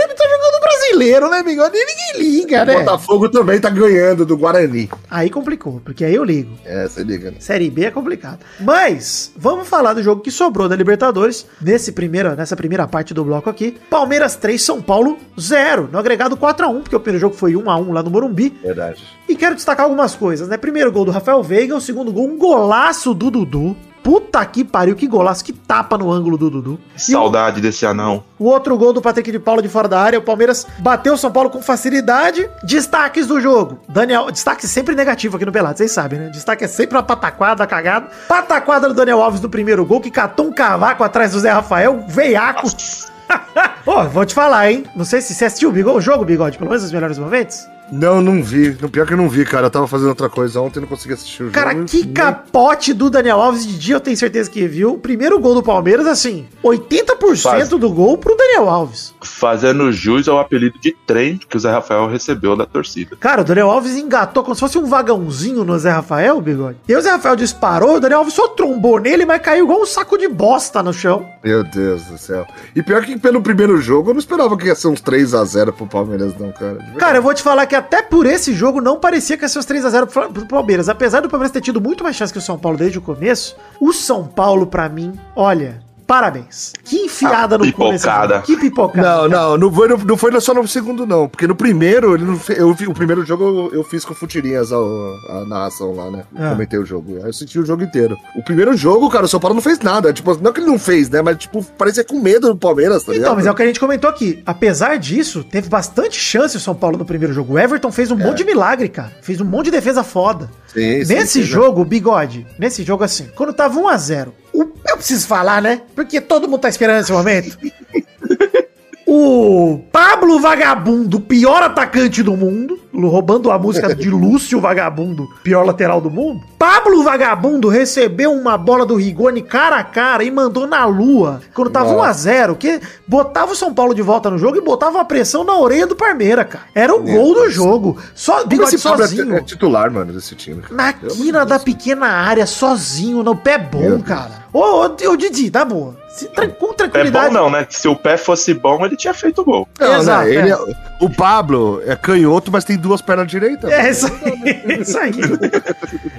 brasileiro, 0.85 1.29
né? 1.29 1.39
E 1.39 1.43
ninguém 1.43 2.17
liga, 2.17 2.63
O 2.63 2.65
né? 2.65 2.79
Botafogo 2.79 3.29
também 3.29 3.59
tá 3.59 3.69
ganhando 3.69 4.25
do 4.25 4.37
Guarani. 4.37 4.89
Aí 5.09 5.29
complicou, 5.29 5.81
porque 5.83 6.05
aí 6.05 6.15
eu 6.15 6.23
ligo. 6.23 6.51
É, 6.63 6.87
você 6.87 7.03
liga, 7.03 7.31
né? 7.31 7.37
Série 7.39 7.69
B 7.69 7.85
é 7.85 7.91
complicado. 7.91 8.39
Mas, 8.59 9.31
vamos 9.35 9.67
falar 9.67 9.93
do 9.93 10.03
jogo 10.03 10.21
que 10.21 10.31
sobrou 10.31 10.69
da 10.69 10.75
Libertadores, 10.75 11.45
nesse 11.61 11.91
primeira, 11.91 12.35
nessa 12.35 12.55
primeira 12.55 12.87
parte 12.87 13.13
do 13.13 13.23
bloco 13.23 13.49
aqui. 13.49 13.77
Palmeiras 13.89 14.35
3, 14.35 14.61
São 14.61 14.81
Paulo 14.81 15.17
0, 15.39 15.89
no 15.91 15.97
agregado 15.97 16.37
4x1, 16.37 16.81
porque 16.81 16.95
o 16.95 16.99
primeiro 16.99 17.21
jogo 17.21 17.35
foi 17.35 17.53
1x1 17.53 17.93
lá 17.93 18.03
no 18.03 18.09
Morumbi. 18.09 18.57
Verdade. 18.61 19.03
E 19.27 19.35
quero 19.35 19.55
destacar 19.55 19.85
algumas 19.85 20.15
coisas, 20.15 20.47
né? 20.47 20.57
Primeiro 20.57 20.91
gol 20.91 21.05
do 21.05 21.11
Rafael 21.11 21.41
Veiga, 21.41 21.75
o 21.75 21.81
segundo 21.81 22.11
gol, 22.11 22.27
um 22.27 22.37
golaço 22.37 23.13
do 23.13 23.31
Dudu. 23.31 23.75
Puta 24.06 24.46
que 24.46 24.63
pariu, 24.63 24.96
que 24.96 25.07
golaço, 25.07 25.44
que 25.44 25.52
tapa 25.52 25.98
no 25.98 26.12
ângulo 26.12 26.38
do 26.38 26.48
Dudu. 26.48 26.80
E 26.94 27.16
o- 27.16 27.18
Saudade 27.19 27.60
desse 27.60 27.88
anão. 27.88 28.24
o 28.38 28.46
outro 28.46 28.78
gol 28.78 28.94
do 28.94 29.02
Patrick 29.02 29.31
de 29.31 29.40
Paula 29.40 29.63
de 29.63 29.68
fora 29.68 29.88
da 29.88 30.00
área, 30.00 30.19
o 30.19 30.22
Palmeiras 30.22 30.68
bateu 30.78 31.16
o 31.16 31.18
São 31.18 31.31
Paulo 31.31 31.50
com 31.50 31.60
facilidade. 31.60 32.48
Destaques 32.63 33.25
do 33.25 33.42
jogo. 33.42 33.80
Daniel, 33.90 34.30
destaque 34.30 34.68
sempre 34.68 34.94
negativo 34.94 35.38
aqui 35.38 35.46
no 35.48 35.52
Pelado, 35.52 35.80
vocês 35.80 35.92
sabem, 35.92 36.19
né? 36.19 36.30
Destaque 36.30 36.63
é 36.63 36.68
sempre 36.68 36.96
uma 36.96 37.02
pataquada, 37.02 37.66
cagada. 37.66 38.07
Pataquada 38.28 38.88
do 38.88 38.94
Daniel 38.94 39.24
Alves 39.24 39.42
no 39.42 39.50
primeiro 39.50 39.84
gol, 39.84 40.00
que 40.00 40.12
catou 40.12 40.46
um 40.50 40.54
cavaco 40.54 41.04
atrás 41.04 41.31
do 41.31 41.40
Zé 41.40 41.50
Rafael, 41.50 42.06
veiaco. 42.07 42.68
Ô, 43.88 44.04
vou 44.04 44.24
te 44.24 44.36
falar, 44.36 44.69
hein? 44.72 44.84
Não 44.96 45.04
sei 45.04 45.19
se 45.19 45.34
você 45.34 45.46
assistiu 45.46 45.69
o, 45.69 45.72
bigode, 45.72 45.98
o 45.98 46.02
jogo, 46.02 46.24
Bigode, 46.24 46.60
pelo 46.60 46.69
menos 46.69 46.84
os 46.86 46.92
melhores 46.92 47.18
momentos. 47.18 47.66
Não, 47.91 48.21
não 48.21 48.41
vi. 48.43 48.75
No 48.81 48.89
pior 48.89 49.05
que 49.05 49.13
eu 49.13 49.17
não 49.17 49.29
vi, 49.29 49.45
cara. 49.45 49.67
Eu 49.67 49.71
tava 49.71 49.87
fazendo 49.87 50.09
outra 50.09 50.29
coisa 50.29 50.59
ontem, 50.61 50.79
não 50.79 50.87
consegui 50.87 51.13
assistir 51.13 51.43
o 51.43 51.51
Cara, 51.51 51.71
jogo. 51.73 51.85
que 51.85 52.05
capote 52.07 52.93
do 52.93 53.09
Daniel 53.09 53.41
Alves 53.41 53.65
de 53.65 53.77
dia, 53.77 53.95
eu 53.95 53.99
tenho 53.99 54.17
certeza 54.17 54.49
que 54.49 54.67
viu. 54.67 54.93
O 54.93 54.97
primeiro 54.97 55.39
gol 55.39 55.53
do 55.55 55.63
Palmeiras, 55.63 56.07
assim, 56.07 56.47
80% 56.63 57.41
Faz. 57.41 57.69
do 57.69 57.89
gol 57.91 58.17
pro 58.17 58.35
Daniel 58.35 58.69
Alves. 58.69 59.13
Fazendo 59.21 59.91
jus 59.91 60.27
ao 60.27 60.39
apelido 60.39 60.79
de 60.79 60.91
trem 61.05 61.37
que 61.37 61.57
o 61.57 61.59
Zé 61.59 61.71
Rafael 61.71 62.07
recebeu 62.07 62.55
da 62.55 62.65
torcida. 62.65 63.15
Cara, 63.19 63.41
o 63.41 63.45
Daniel 63.45 63.69
Alves 63.69 63.95
engatou 63.95 64.43
como 64.43 64.55
se 64.55 64.61
fosse 64.61 64.77
um 64.77 64.85
vagãozinho 64.85 65.63
no 65.63 65.77
Zé 65.77 65.91
Rafael, 65.91 66.39
bigode. 66.41 66.77
E 66.87 66.95
o 66.95 67.01
Zé 67.01 67.11
Rafael 67.11 67.35
disparou, 67.35 67.97
o 67.97 67.99
Daniel 67.99 68.19
Alves 68.19 68.33
só 68.33 68.47
trombou 68.49 68.99
nele, 68.99 69.25
mas 69.25 69.41
caiu 69.41 69.65
igual 69.65 69.81
um 69.81 69.85
saco 69.85 70.17
de 70.17 70.27
bosta 70.27 70.81
no 70.81 70.93
chão. 70.93 71.25
Meu 71.43 71.63
Deus 71.63 72.03
do 72.05 72.17
céu. 72.17 72.45
E 72.75 72.81
pior 72.81 73.03
que 73.03 73.17
pelo 73.19 73.41
primeiro 73.41 73.79
jogo, 73.81 74.09
eu 74.09 74.13
não 74.13 74.19
esperava 74.19 74.57
que 74.57 74.67
ia 74.67 74.75
ser 74.75 74.87
uns 74.87 75.01
3 75.01 75.33
a 75.35 75.43
0 75.45 75.73
pro 75.73 75.85
Palmeiras, 75.85 76.33
não, 76.39 76.51
cara. 76.51 76.77
Cara, 76.97 77.17
eu 77.19 77.21
vou 77.21 77.33
te 77.33 77.43
falar 77.43 77.65
que 77.65 77.75
até 77.75 78.01
por 78.01 78.25
esse 78.25 78.54
jogo 78.54 78.81
não 78.81 79.00
parecia 79.00 79.38
que 79.38 79.44
ia 79.44 79.50
ser 79.50 79.60
os 79.60 79.66
3x0 79.66 80.07
pro 80.07 80.45
Palmeiras. 80.48 80.89
Apesar 80.89 81.22
do 81.22 81.30
Palmeiras 81.30 81.51
ter 81.51 81.62
tido 81.62 81.80
muito 81.80 82.04
mais 82.04 82.16
chance 82.16 82.33
que 82.33 82.39
o 82.39 82.42
São 82.42 82.57
Paulo 82.57 82.77
desde 82.77 82.98
o 82.98 83.01
começo, 83.01 83.56
o 83.80 83.94
São 83.94 84.25
Paulo, 84.25 84.66
pra 84.66 84.89
mim, 84.89 85.13
olha, 85.36 85.84
parabéns. 86.06 86.74
Que 86.84 86.98
enfiada 87.06 87.56
Ah, 87.56 87.57
no 87.57 87.66
pipocada. 87.66 88.42
Que 88.42 88.57
pipocada. 88.57 89.28
Não, 89.28 89.28
não, 89.28 89.57
não 89.57 89.72
foi, 89.74 89.88
não 89.88 90.18
foi 90.18 90.40
só 90.42 90.54
no 90.54 90.68
segundo, 90.68 91.06
não. 91.06 91.28
Porque 91.28 91.48
no 91.48 91.56
primeiro, 91.56 92.13
ele 92.16 92.24
não 92.24 92.40
eu, 92.50 92.74
vi- 92.74 92.88
o 92.88 92.94
primeiro 92.94 93.25
jogo 93.25 93.44
eu, 93.44 93.80
eu 93.80 93.84
fiz 93.84 94.06
com 94.06 94.13
futirinhas 94.13 94.72
a, 94.72 94.78
a 94.78 95.46
narração 95.46 95.94
lá, 95.96 96.10
né? 96.12 96.24
Ah. 96.36 96.50
Comentei 96.52 96.80
o 96.80 96.86
jogo. 96.86 97.18
Aí 97.18 97.25
eu 97.30 97.34
senti 97.34 97.60
o 97.60 97.66
jogo 97.66 97.84
inteiro. 97.84 98.18
O 98.36 98.44
primeiro 98.44 98.75
jogo, 98.78 99.10
cara, 99.10 99.25
o 99.25 99.28
São 99.28 99.40
Paulo 99.40 99.56
não 99.56 99.62
fez 99.62 99.80
nada. 99.80 100.13
Tipo, 100.13 100.36
não 100.42 100.54
que 100.54 100.60
ele 100.60 100.68
não 100.68 100.80
fez, 100.80 101.10
né? 101.10 101.22
Mas, 101.22 101.38
tipo, 101.38 101.63
parecia 101.78 102.04
com 102.04 102.19
medo 102.19 102.48
do 102.50 102.57
Palmeiras, 102.57 103.04
tá 103.04 103.12
Então, 103.12 103.13
ligado? 103.16 103.36
mas 103.36 103.46
é 103.48 103.52
o 103.52 103.56
que 103.56 103.63
a 103.63 103.68
gente 103.68 103.80
comentou 103.80 104.10
aqui. 104.10 104.42
Apesar 104.45 104.97
disso, 104.97 105.44
teve 105.44 105.69
bastante 105.69 106.19
chance 106.19 106.56
o 106.56 106.59
São 106.59 106.76
Paulo 106.76 106.97
no 106.97 107.06
primeiro 107.06 107.33
jogo. 107.33 107.54
O 107.54 107.59
Everton 107.59 107.92
fez 107.92 108.12
um 108.12 108.16
monte 108.18 108.38
de 108.40 108.45
milagre, 108.45 108.90
cara. 108.90 109.12
Fez 109.21 109.42
um 109.42 109.45
monte 109.45 109.66
de 109.66 109.71
defesa 109.71 110.04
foda. 110.04 110.50
Sim, 110.68 111.06
sim, 111.06 111.14
Nesse 111.14 111.33
sim, 111.33 111.40
né? 111.40 111.45
jogo, 111.45 111.85
bigode, 111.85 112.45
nesse 112.59 112.83
jogo 112.83 113.04
assim, 113.04 113.30
quando 113.35 113.54
tava 113.54 113.80
1x0, 113.80 114.28
o- 114.28 114.33
eu 114.62 114.97
preciso 114.97 115.28
falar, 115.28 115.62
né? 115.62 115.81
Porque 115.95 116.21
todo 116.21 116.47
mundo 116.47 116.62
tá 116.62 116.69
esperando 116.69 117.02
esse 117.02 117.12
momento. 117.12 117.57
O 119.07 119.80
Pablo 119.92 120.40
Vagabundo, 120.40 121.19
pior 121.19 121.62
atacante 121.62 122.24
do 122.24 122.35
mundo, 122.35 122.80
roubando 122.92 123.52
a 123.52 123.59
música 123.59 123.94
de 123.94 124.09
Lúcio 124.09 124.59
Vagabundo, 124.59 125.28
pior 125.44 125.64
lateral 125.64 126.02
do 126.02 126.09
mundo. 126.09 126.42
Pablo 126.57 127.04
Vagabundo 127.04 127.69
recebeu 127.69 128.31
uma 128.31 128.57
bola 128.57 128.83
do 128.83 128.95
Rigoni 128.95 129.44
cara 129.44 129.76
a 129.78 129.83
cara 129.83 130.24
e 130.24 130.31
mandou 130.31 130.66
na 130.66 130.85
lua, 130.85 131.40
quando 131.54 131.69
tava 131.69 131.94
Nossa. 131.94 132.30
1x0, 132.31 132.56
que 132.57 132.81
botava 133.07 133.52
o 133.52 133.56
São 133.56 133.71
Paulo 133.76 133.94
de 133.94 134.02
volta 134.02 134.31
no 134.31 134.40
jogo 134.40 134.57
e 134.57 134.62
botava 134.62 134.97
uma 134.97 135.06
pressão 135.06 135.44
na 135.44 135.56
orelha 135.56 135.85
do 135.85 135.95
Parmeira, 135.95 136.44
cara. 136.44 136.66
Era 136.74 136.95
o 136.95 137.04
Meu 137.04 137.14
gol 137.21 137.33
do 137.35 137.42
Deus. 137.42 137.54
jogo. 137.54 137.97
Só, 138.16 138.44
Como 138.44 138.64
esse 138.64 138.76
é- 138.76 138.80
sozinho. 138.80 139.35
é 139.35 139.42
titular, 139.42 139.92
mano, 139.92 140.14
desse 140.14 140.33
time. 140.33 140.64
Na 140.71 140.92
quina 140.94 141.45
da 141.45 141.59
pequena 141.59 142.07
área, 142.07 142.47
sozinho, 142.47 143.21
no 143.21 143.35
pé 143.35 143.59
bom, 143.59 143.81
Meu 143.81 144.00
cara. 144.02 144.45
Ô, 144.52 144.59
ô, 144.59 145.12
ô, 145.12 145.16
Didi, 145.16 145.52
tá 145.52 145.64
boa. 145.64 146.04
Se, 146.16 146.28
com 146.30 146.42
É 146.42 146.74
tranquilidade. 146.74 147.28
bom 147.28 147.34
não, 147.34 147.50
né? 147.50 147.68
Se 147.69 147.88
o 147.90 147.95
pé 147.95 148.16
fosse 148.16 148.54
bom, 148.54 148.86
ele 148.86 148.95
tinha 148.95 149.14
feito 149.14 149.44
gol. 149.44 149.68
Não, 149.78 149.98
Exato, 149.98 150.26
né? 150.28 150.34
Ele 150.36 150.50
é. 150.50 150.54
é- 150.54 150.57
o 151.02 151.10
Pablo 151.10 151.81
é 151.86 151.94
canhoto, 151.95 152.50
mas 152.52 152.64
tem 152.64 152.78
duas 152.78 153.02
pernas 153.02 153.28
direitas. 153.28 153.69
É 153.69 153.90
isso 153.90 154.06
aí, 154.07 154.80
isso 154.81 154.98
aí. 154.98 155.12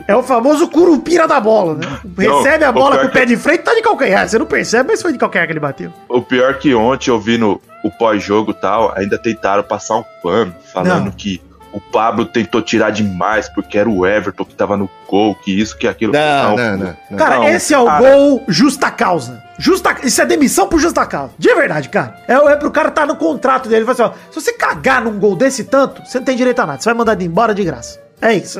É 0.06 0.14
o 0.14 0.22
famoso 0.22 0.68
curupira 0.68 1.26
da 1.26 1.40
bola, 1.40 1.76
né? 1.76 1.86
Recebe 2.18 2.64
a 2.64 2.70
o 2.70 2.72
bola 2.74 2.90
pior 2.96 3.00
com 3.02 3.06
o 3.06 3.10
que- 3.10 3.18
pé 3.18 3.24
de 3.24 3.36
frente, 3.38 3.62
tá 3.62 3.74
de 3.74 3.80
calcanhar. 3.80 4.28
Você 4.28 4.38
não 4.38 4.44
percebe, 4.46 4.90
mas 4.90 5.00
foi 5.00 5.12
de 5.12 5.18
calcanhar 5.18 5.46
que 5.46 5.52
ele 5.54 5.60
bateu. 5.60 5.90
O 6.08 6.20
pior 6.20 6.58
que 6.58 6.74
ontem, 6.74 7.10
ouvindo 7.10 7.58
o 7.82 7.90
pós-jogo 7.90 8.50
e 8.50 8.54
tal, 8.54 8.92
ainda 8.96 9.16
tentaram 9.16 9.62
passar 9.62 9.96
um 9.96 10.04
pano, 10.22 10.54
falando 10.72 11.04
Não. 11.06 11.10
que 11.12 11.40
o 11.76 11.80
Pablo 11.92 12.24
tentou 12.24 12.62
tirar 12.62 12.88
demais 12.88 13.50
porque 13.50 13.76
era 13.76 13.86
o 13.86 14.06
Everton 14.06 14.46
que 14.46 14.54
tava 14.54 14.78
no 14.78 14.88
gol, 15.06 15.34
que 15.34 15.60
isso, 15.60 15.76
que 15.76 15.86
aquilo. 15.86 16.14
Não, 16.14 16.56
não, 16.56 16.76
não. 16.78 16.96
não. 17.10 17.18
Cara, 17.18 17.36
Não, 17.36 17.48
esse 17.48 17.74
é 17.74 17.78
o 17.78 17.84
cara. 17.84 18.00
gol 18.00 18.42
justa 18.48 18.90
causa. 18.90 19.42
Justa, 19.58 19.94
isso 20.02 20.22
é 20.22 20.24
demissão 20.24 20.68
por 20.68 20.80
justa 20.80 21.04
causa. 21.04 21.34
De 21.38 21.54
verdade, 21.54 21.90
cara. 21.90 22.16
É, 22.26 22.32
é 22.32 22.56
pro 22.56 22.70
cara 22.70 22.90
tá 22.90 23.04
no 23.04 23.14
contrato 23.16 23.68
dele. 23.68 23.84
Ele 23.84 23.94
fala 23.94 24.10
assim, 24.10 24.18
ó, 24.18 24.30
se 24.32 24.40
você 24.40 24.54
cagar 24.54 25.04
num 25.04 25.18
gol 25.18 25.36
desse 25.36 25.64
tanto, 25.64 26.02
você 26.02 26.16
não 26.16 26.24
tem 26.24 26.34
direito 26.34 26.60
a 26.60 26.66
nada. 26.66 26.80
Você 26.80 26.88
vai 26.88 26.94
mandar 26.94 27.12
ele 27.12 27.26
embora 27.26 27.54
de 27.54 27.62
graça. 27.62 28.00
É 28.22 28.32
isso. 28.32 28.58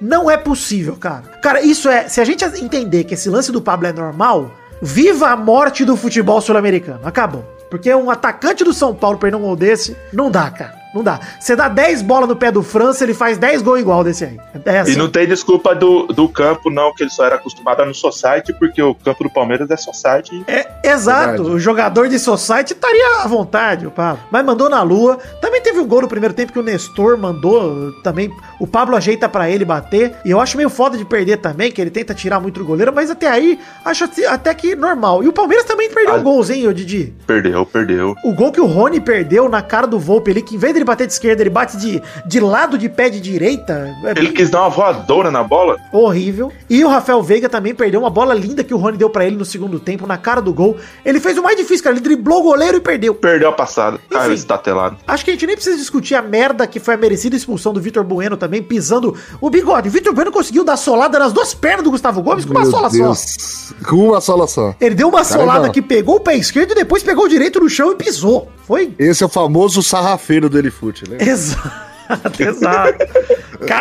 Não 0.00 0.30
é 0.30 0.36
possível, 0.36 0.94
cara. 0.94 1.22
Cara, 1.42 1.60
isso 1.60 1.88
é. 1.88 2.08
Se 2.08 2.20
a 2.20 2.24
gente 2.24 2.44
entender 2.62 3.02
que 3.02 3.14
esse 3.14 3.28
lance 3.28 3.50
do 3.50 3.60
Pablo 3.60 3.88
é 3.88 3.92
normal, 3.92 4.52
viva 4.80 5.30
a 5.30 5.36
morte 5.36 5.84
do 5.84 5.96
futebol 5.96 6.40
sul-americano. 6.40 7.00
Acabou. 7.04 7.44
Porque 7.68 7.92
um 7.92 8.08
atacante 8.10 8.62
do 8.62 8.72
São 8.72 8.94
Paulo 8.94 9.18
perder 9.18 9.38
um 9.38 9.40
gol 9.40 9.56
desse, 9.56 9.96
não 10.12 10.30
dá, 10.30 10.48
cara. 10.52 10.83
Não 10.94 11.02
dá. 11.02 11.18
Você 11.40 11.56
dá 11.56 11.68
10 11.68 12.02
bolas 12.02 12.28
no 12.28 12.36
pé 12.36 12.50
do 12.52 12.62
França, 12.62 13.02
ele 13.04 13.14
faz 13.14 13.36
10 13.36 13.62
gols 13.62 13.80
igual 13.80 14.04
desse 14.04 14.24
aí. 14.24 14.38
É 14.64 14.78
assim. 14.78 14.92
E 14.92 14.96
não 14.96 15.08
tem 15.10 15.26
desculpa 15.26 15.74
do, 15.74 16.06
do 16.06 16.28
campo, 16.28 16.70
não, 16.70 16.94
que 16.94 17.02
ele 17.02 17.10
só 17.10 17.24
era 17.24 17.34
acostumado 17.36 17.82
a 17.82 17.84
no 17.86 17.94
Society, 17.94 18.52
porque 18.52 18.80
o 18.82 18.94
campo 18.94 19.24
do 19.24 19.30
Palmeiras 19.30 19.70
é 19.70 19.76
Society. 19.76 20.44
É, 20.46 20.66
exato. 20.84 21.30
Verdade. 21.42 21.50
O 21.50 21.58
jogador 21.58 22.08
de 22.08 22.18
Society 22.18 22.72
estaria 22.72 23.22
à 23.22 23.26
vontade, 23.28 23.86
o 23.86 23.90
Pablo. 23.90 24.22
Mas 24.30 24.44
mandou 24.44 24.68
na 24.70 24.82
lua. 24.82 25.18
Também 25.40 25.60
teve 25.60 25.78
um 25.80 25.86
gol 25.86 26.02
no 26.02 26.08
primeiro 26.08 26.34
tempo 26.34 26.52
que 26.52 26.58
o 26.58 26.62
Nestor 26.62 27.18
mandou 27.18 27.92
também. 28.02 28.30
O 28.60 28.66
Pablo 28.66 28.94
ajeita 28.96 29.28
pra 29.28 29.50
ele 29.50 29.64
bater. 29.64 30.14
E 30.24 30.30
eu 30.30 30.40
acho 30.40 30.56
meio 30.56 30.70
foda 30.70 30.96
de 30.96 31.04
perder 31.04 31.38
também, 31.38 31.72
que 31.72 31.80
ele 31.80 31.90
tenta 31.90 32.14
tirar 32.14 32.38
muito 32.40 32.60
do 32.60 32.64
goleiro. 32.66 32.92
Mas 32.94 33.10
até 33.10 33.28
aí, 33.28 33.58
acho 33.84 34.04
até- 34.04 34.26
até 34.26 34.54
que 34.54 34.74
normal. 34.76 35.22
E 35.24 35.28
o 35.28 35.32
Palmeiras 35.32 35.64
também 35.66 35.90
perdeu 35.90 36.14
Ah. 36.14 36.18
um 36.18 36.22
golzinho, 36.22 36.72
Didi. 36.72 37.12
Perdeu, 37.26 37.64
perdeu. 37.66 38.14
O 38.24 38.32
gol 38.32 38.52
que 38.52 38.60
o 38.60 38.66
Rony 38.66 39.00
perdeu 39.00 39.48
na 39.48 39.62
cara 39.62 39.86
do 39.86 39.98
Volpe 39.98 40.30
ali, 40.30 40.42
que 40.42 40.54
em 40.54 40.58
vez 40.58 40.74
dele 40.84 40.86
bater 40.86 41.06
de 41.06 41.12
esquerda, 41.14 41.42
ele 41.42 41.50
bate 41.50 41.76
de, 41.76 42.02
de 42.26 42.40
lado 42.40 42.76
de 42.78 42.88
pé 42.88 43.08
de 43.08 43.18
direita. 43.20 43.90
É 44.04 44.10
Ele 44.10 44.30
quis 44.32 44.50
dar 44.50 44.60
uma 44.60 44.68
voadora 44.68 45.30
na 45.30 45.42
bola. 45.42 45.76
horrível. 45.92 46.52
E 46.68 46.84
o 46.84 46.88
Rafael 46.88 47.22
Veiga 47.22 47.48
também 47.48 47.74
perdeu 47.74 48.00
uma 48.00 48.10
bola 48.10 48.34
linda 48.34 48.62
que 48.62 48.74
o 48.74 48.76
Rony 48.76 48.96
deu 48.98 49.08
pra 49.10 49.24
ele 49.24 49.36
no 49.36 49.44
segundo 49.44 49.80
tempo, 49.80 50.06
na 50.06 50.16
cara 50.18 50.40
do 50.40 50.52
gol. 50.52 50.76
Ele 51.04 51.18
fez 51.18 51.38
o 51.38 51.42
mais 51.42 51.56
difícil, 51.56 51.82
cara. 51.82 51.96
Ele 51.96 52.02
driblou 52.04 52.40
o 52.40 52.42
goleiro 52.42 52.76
e 52.76 52.80
perdeu. 52.80 53.14
Perdeu 53.14 53.48
a 53.48 53.52
passada. 53.52 53.98
Cara, 54.10 54.24
Enfim. 54.26 54.34
esse 54.34 54.46
tá 54.46 54.58
telado. 54.58 54.96
Acho 55.06 55.24
que 55.24 55.30
a 55.30 55.34
gente 55.34 55.46
nem 55.46 55.56
precisa 55.56 55.76
discutir 55.76 56.14
a 56.14 56.22
merda 56.22 56.66
que 56.66 56.78
foi 56.78 56.94
a 56.94 56.96
merecida 56.96 57.34
expulsão 57.36 57.72
do 57.72 57.80
Vitor 57.80 58.04
Bueno 58.04 58.36
também, 58.36 58.62
pisando 58.62 59.14
o 59.40 59.48
bigode. 59.50 59.88
O 59.88 59.92
Vitor 59.92 60.12
Bueno 60.12 60.30
conseguiu 60.30 60.64
dar 60.64 60.76
solada 60.76 61.18
nas 61.18 61.32
duas 61.32 61.54
pernas 61.54 61.84
do 61.84 61.90
Gustavo 61.90 62.22
Gomes 62.22 62.44
com 62.44 62.50
uma 62.52 62.60
Meu 62.62 62.70
sola 62.70 62.90
só. 62.90 62.96
Deus. 62.96 63.74
Com 63.88 63.96
uma 64.08 64.20
sola 64.20 64.46
só. 64.46 64.74
Ele 64.80 64.94
deu 64.94 65.08
uma 65.08 65.22
Cara, 65.24 65.38
solada 65.40 65.66
não. 65.66 65.72
que 65.72 65.80
pegou 65.82 66.16
o 66.16 66.20
pé 66.20 66.36
esquerdo 66.36 66.72
e 66.72 66.74
depois 66.74 67.02
pegou 67.02 67.24
o 67.24 67.28
direito 67.28 67.60
no 67.60 67.68
chão 67.68 67.92
e 67.92 67.96
pisou. 67.96 68.50
Foi 68.66 68.94
Esse 68.98 69.22
é 69.22 69.26
o 69.26 69.28
famoso 69.28 69.82
sarrafeiro 69.82 70.48
do 70.48 70.58
Elifute, 70.58 71.08
né? 71.08 71.18
Exato, 71.20 71.70
exato. 72.42 72.98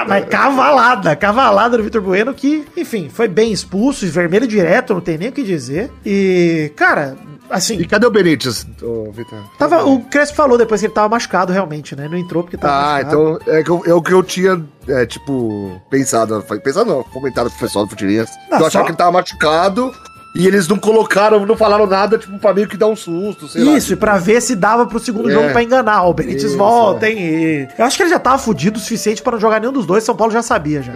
Mas 0.08 0.26
cavalada, 0.26 1.16
cavalada 1.16 1.78
do 1.78 1.84
Vitor 1.84 2.02
Bueno, 2.02 2.34
que, 2.34 2.66
enfim, 2.76 3.10
foi 3.10 3.28
bem 3.28 3.52
expulso, 3.52 4.06
vermelho 4.08 4.48
direto, 4.48 4.94
não 4.94 5.02
tem 5.02 5.18
nem 5.18 5.30
o 5.30 5.32
que 5.32 5.44
dizer. 5.44 5.92
E, 6.06 6.72
cara, 6.76 7.18
assim, 7.50 7.76
E 7.78 7.86
cadê 7.86 8.06
o 8.06 8.12
Benítez, 8.12 8.66
Vitor? 9.14 9.40
tava, 9.58 9.86
o 9.86 10.02
Crespo 10.06 10.36
falou 10.38 10.58
depois 10.58 10.80
que 10.82 10.88
ele 10.88 10.94
tava 10.94 11.10
machucado 11.10 11.52
realmente, 11.54 11.96
né? 11.96 12.08
Não 12.10 12.18
entrou 12.18 12.44
porque 12.44 12.58
tava 12.58 12.74
Ah, 12.74 12.94
machucado. 13.04 13.40
então 13.44 13.54
é, 13.54 13.64
que 13.64 13.70
eu- 13.70 13.84
é 13.86 13.94
o 13.94 14.02
que 14.02 14.14
eu 14.14 14.24
tinha, 14.24 14.64
é, 14.88 15.06
tipo, 15.06 15.82
pensado. 15.90 16.42
Pensado 16.64 16.90
não, 16.90 17.04
comentado 17.04 17.50
com 17.50 17.56
o 17.56 17.60
pessoal 17.60 17.86
do 17.86 17.90
Futirinhas. 17.90 18.30
Eu 18.50 18.56
achava 18.58 18.70
só- 18.72 18.84
que 18.84 18.90
ele 18.92 18.98
tava 18.98 19.12
machucado 19.12 19.94
e 20.36 20.48
eles 20.48 20.68
não 20.68 20.78
colocaram, 20.78 21.46
não 21.46 21.56
falaram 21.56 21.86
nada, 21.86 22.18
tipo, 22.18 22.38
pra 22.40 22.54
meio 22.54 22.68
que 22.68 22.76
dar 22.76 22.88
um 22.88 22.96
susto, 22.96 23.48
sei 23.48 23.64
lá. 23.64 23.78
Isso, 23.78 23.94
e 23.94 23.96
pra 23.96 24.18
ver 24.18 24.42
se 24.42 24.56
dava 24.56 24.86
pro 24.86 25.00
segundo 25.00 25.30
É. 25.30 25.34
jogo 25.34 25.52
pra 25.52 25.62
enganar. 25.64 26.04
O 26.08 26.14
Benítez 26.14 26.44
Isso, 26.46 26.58
volta, 26.58 27.06
é. 27.08 27.12
hein? 27.12 27.18
E... 27.20 27.68
Eu 27.78 27.86
acho 27.86 27.96
que 27.98 28.04
ele 28.04 28.10
já 28.10 28.20
tava 28.20 28.38
fudido 28.38 28.78
o 28.78 28.82
suficiente 28.82 29.22
pra 29.22 29.34
não 29.34 29.40
jogar 29.40 29.60
nenhum 29.60 29.72
dos 29.74 29.86
dois. 29.86 30.04
São 30.04 30.16
Paulo 30.16 30.34
já 30.34 30.42
sabia 30.42 30.82
já. 30.82 30.92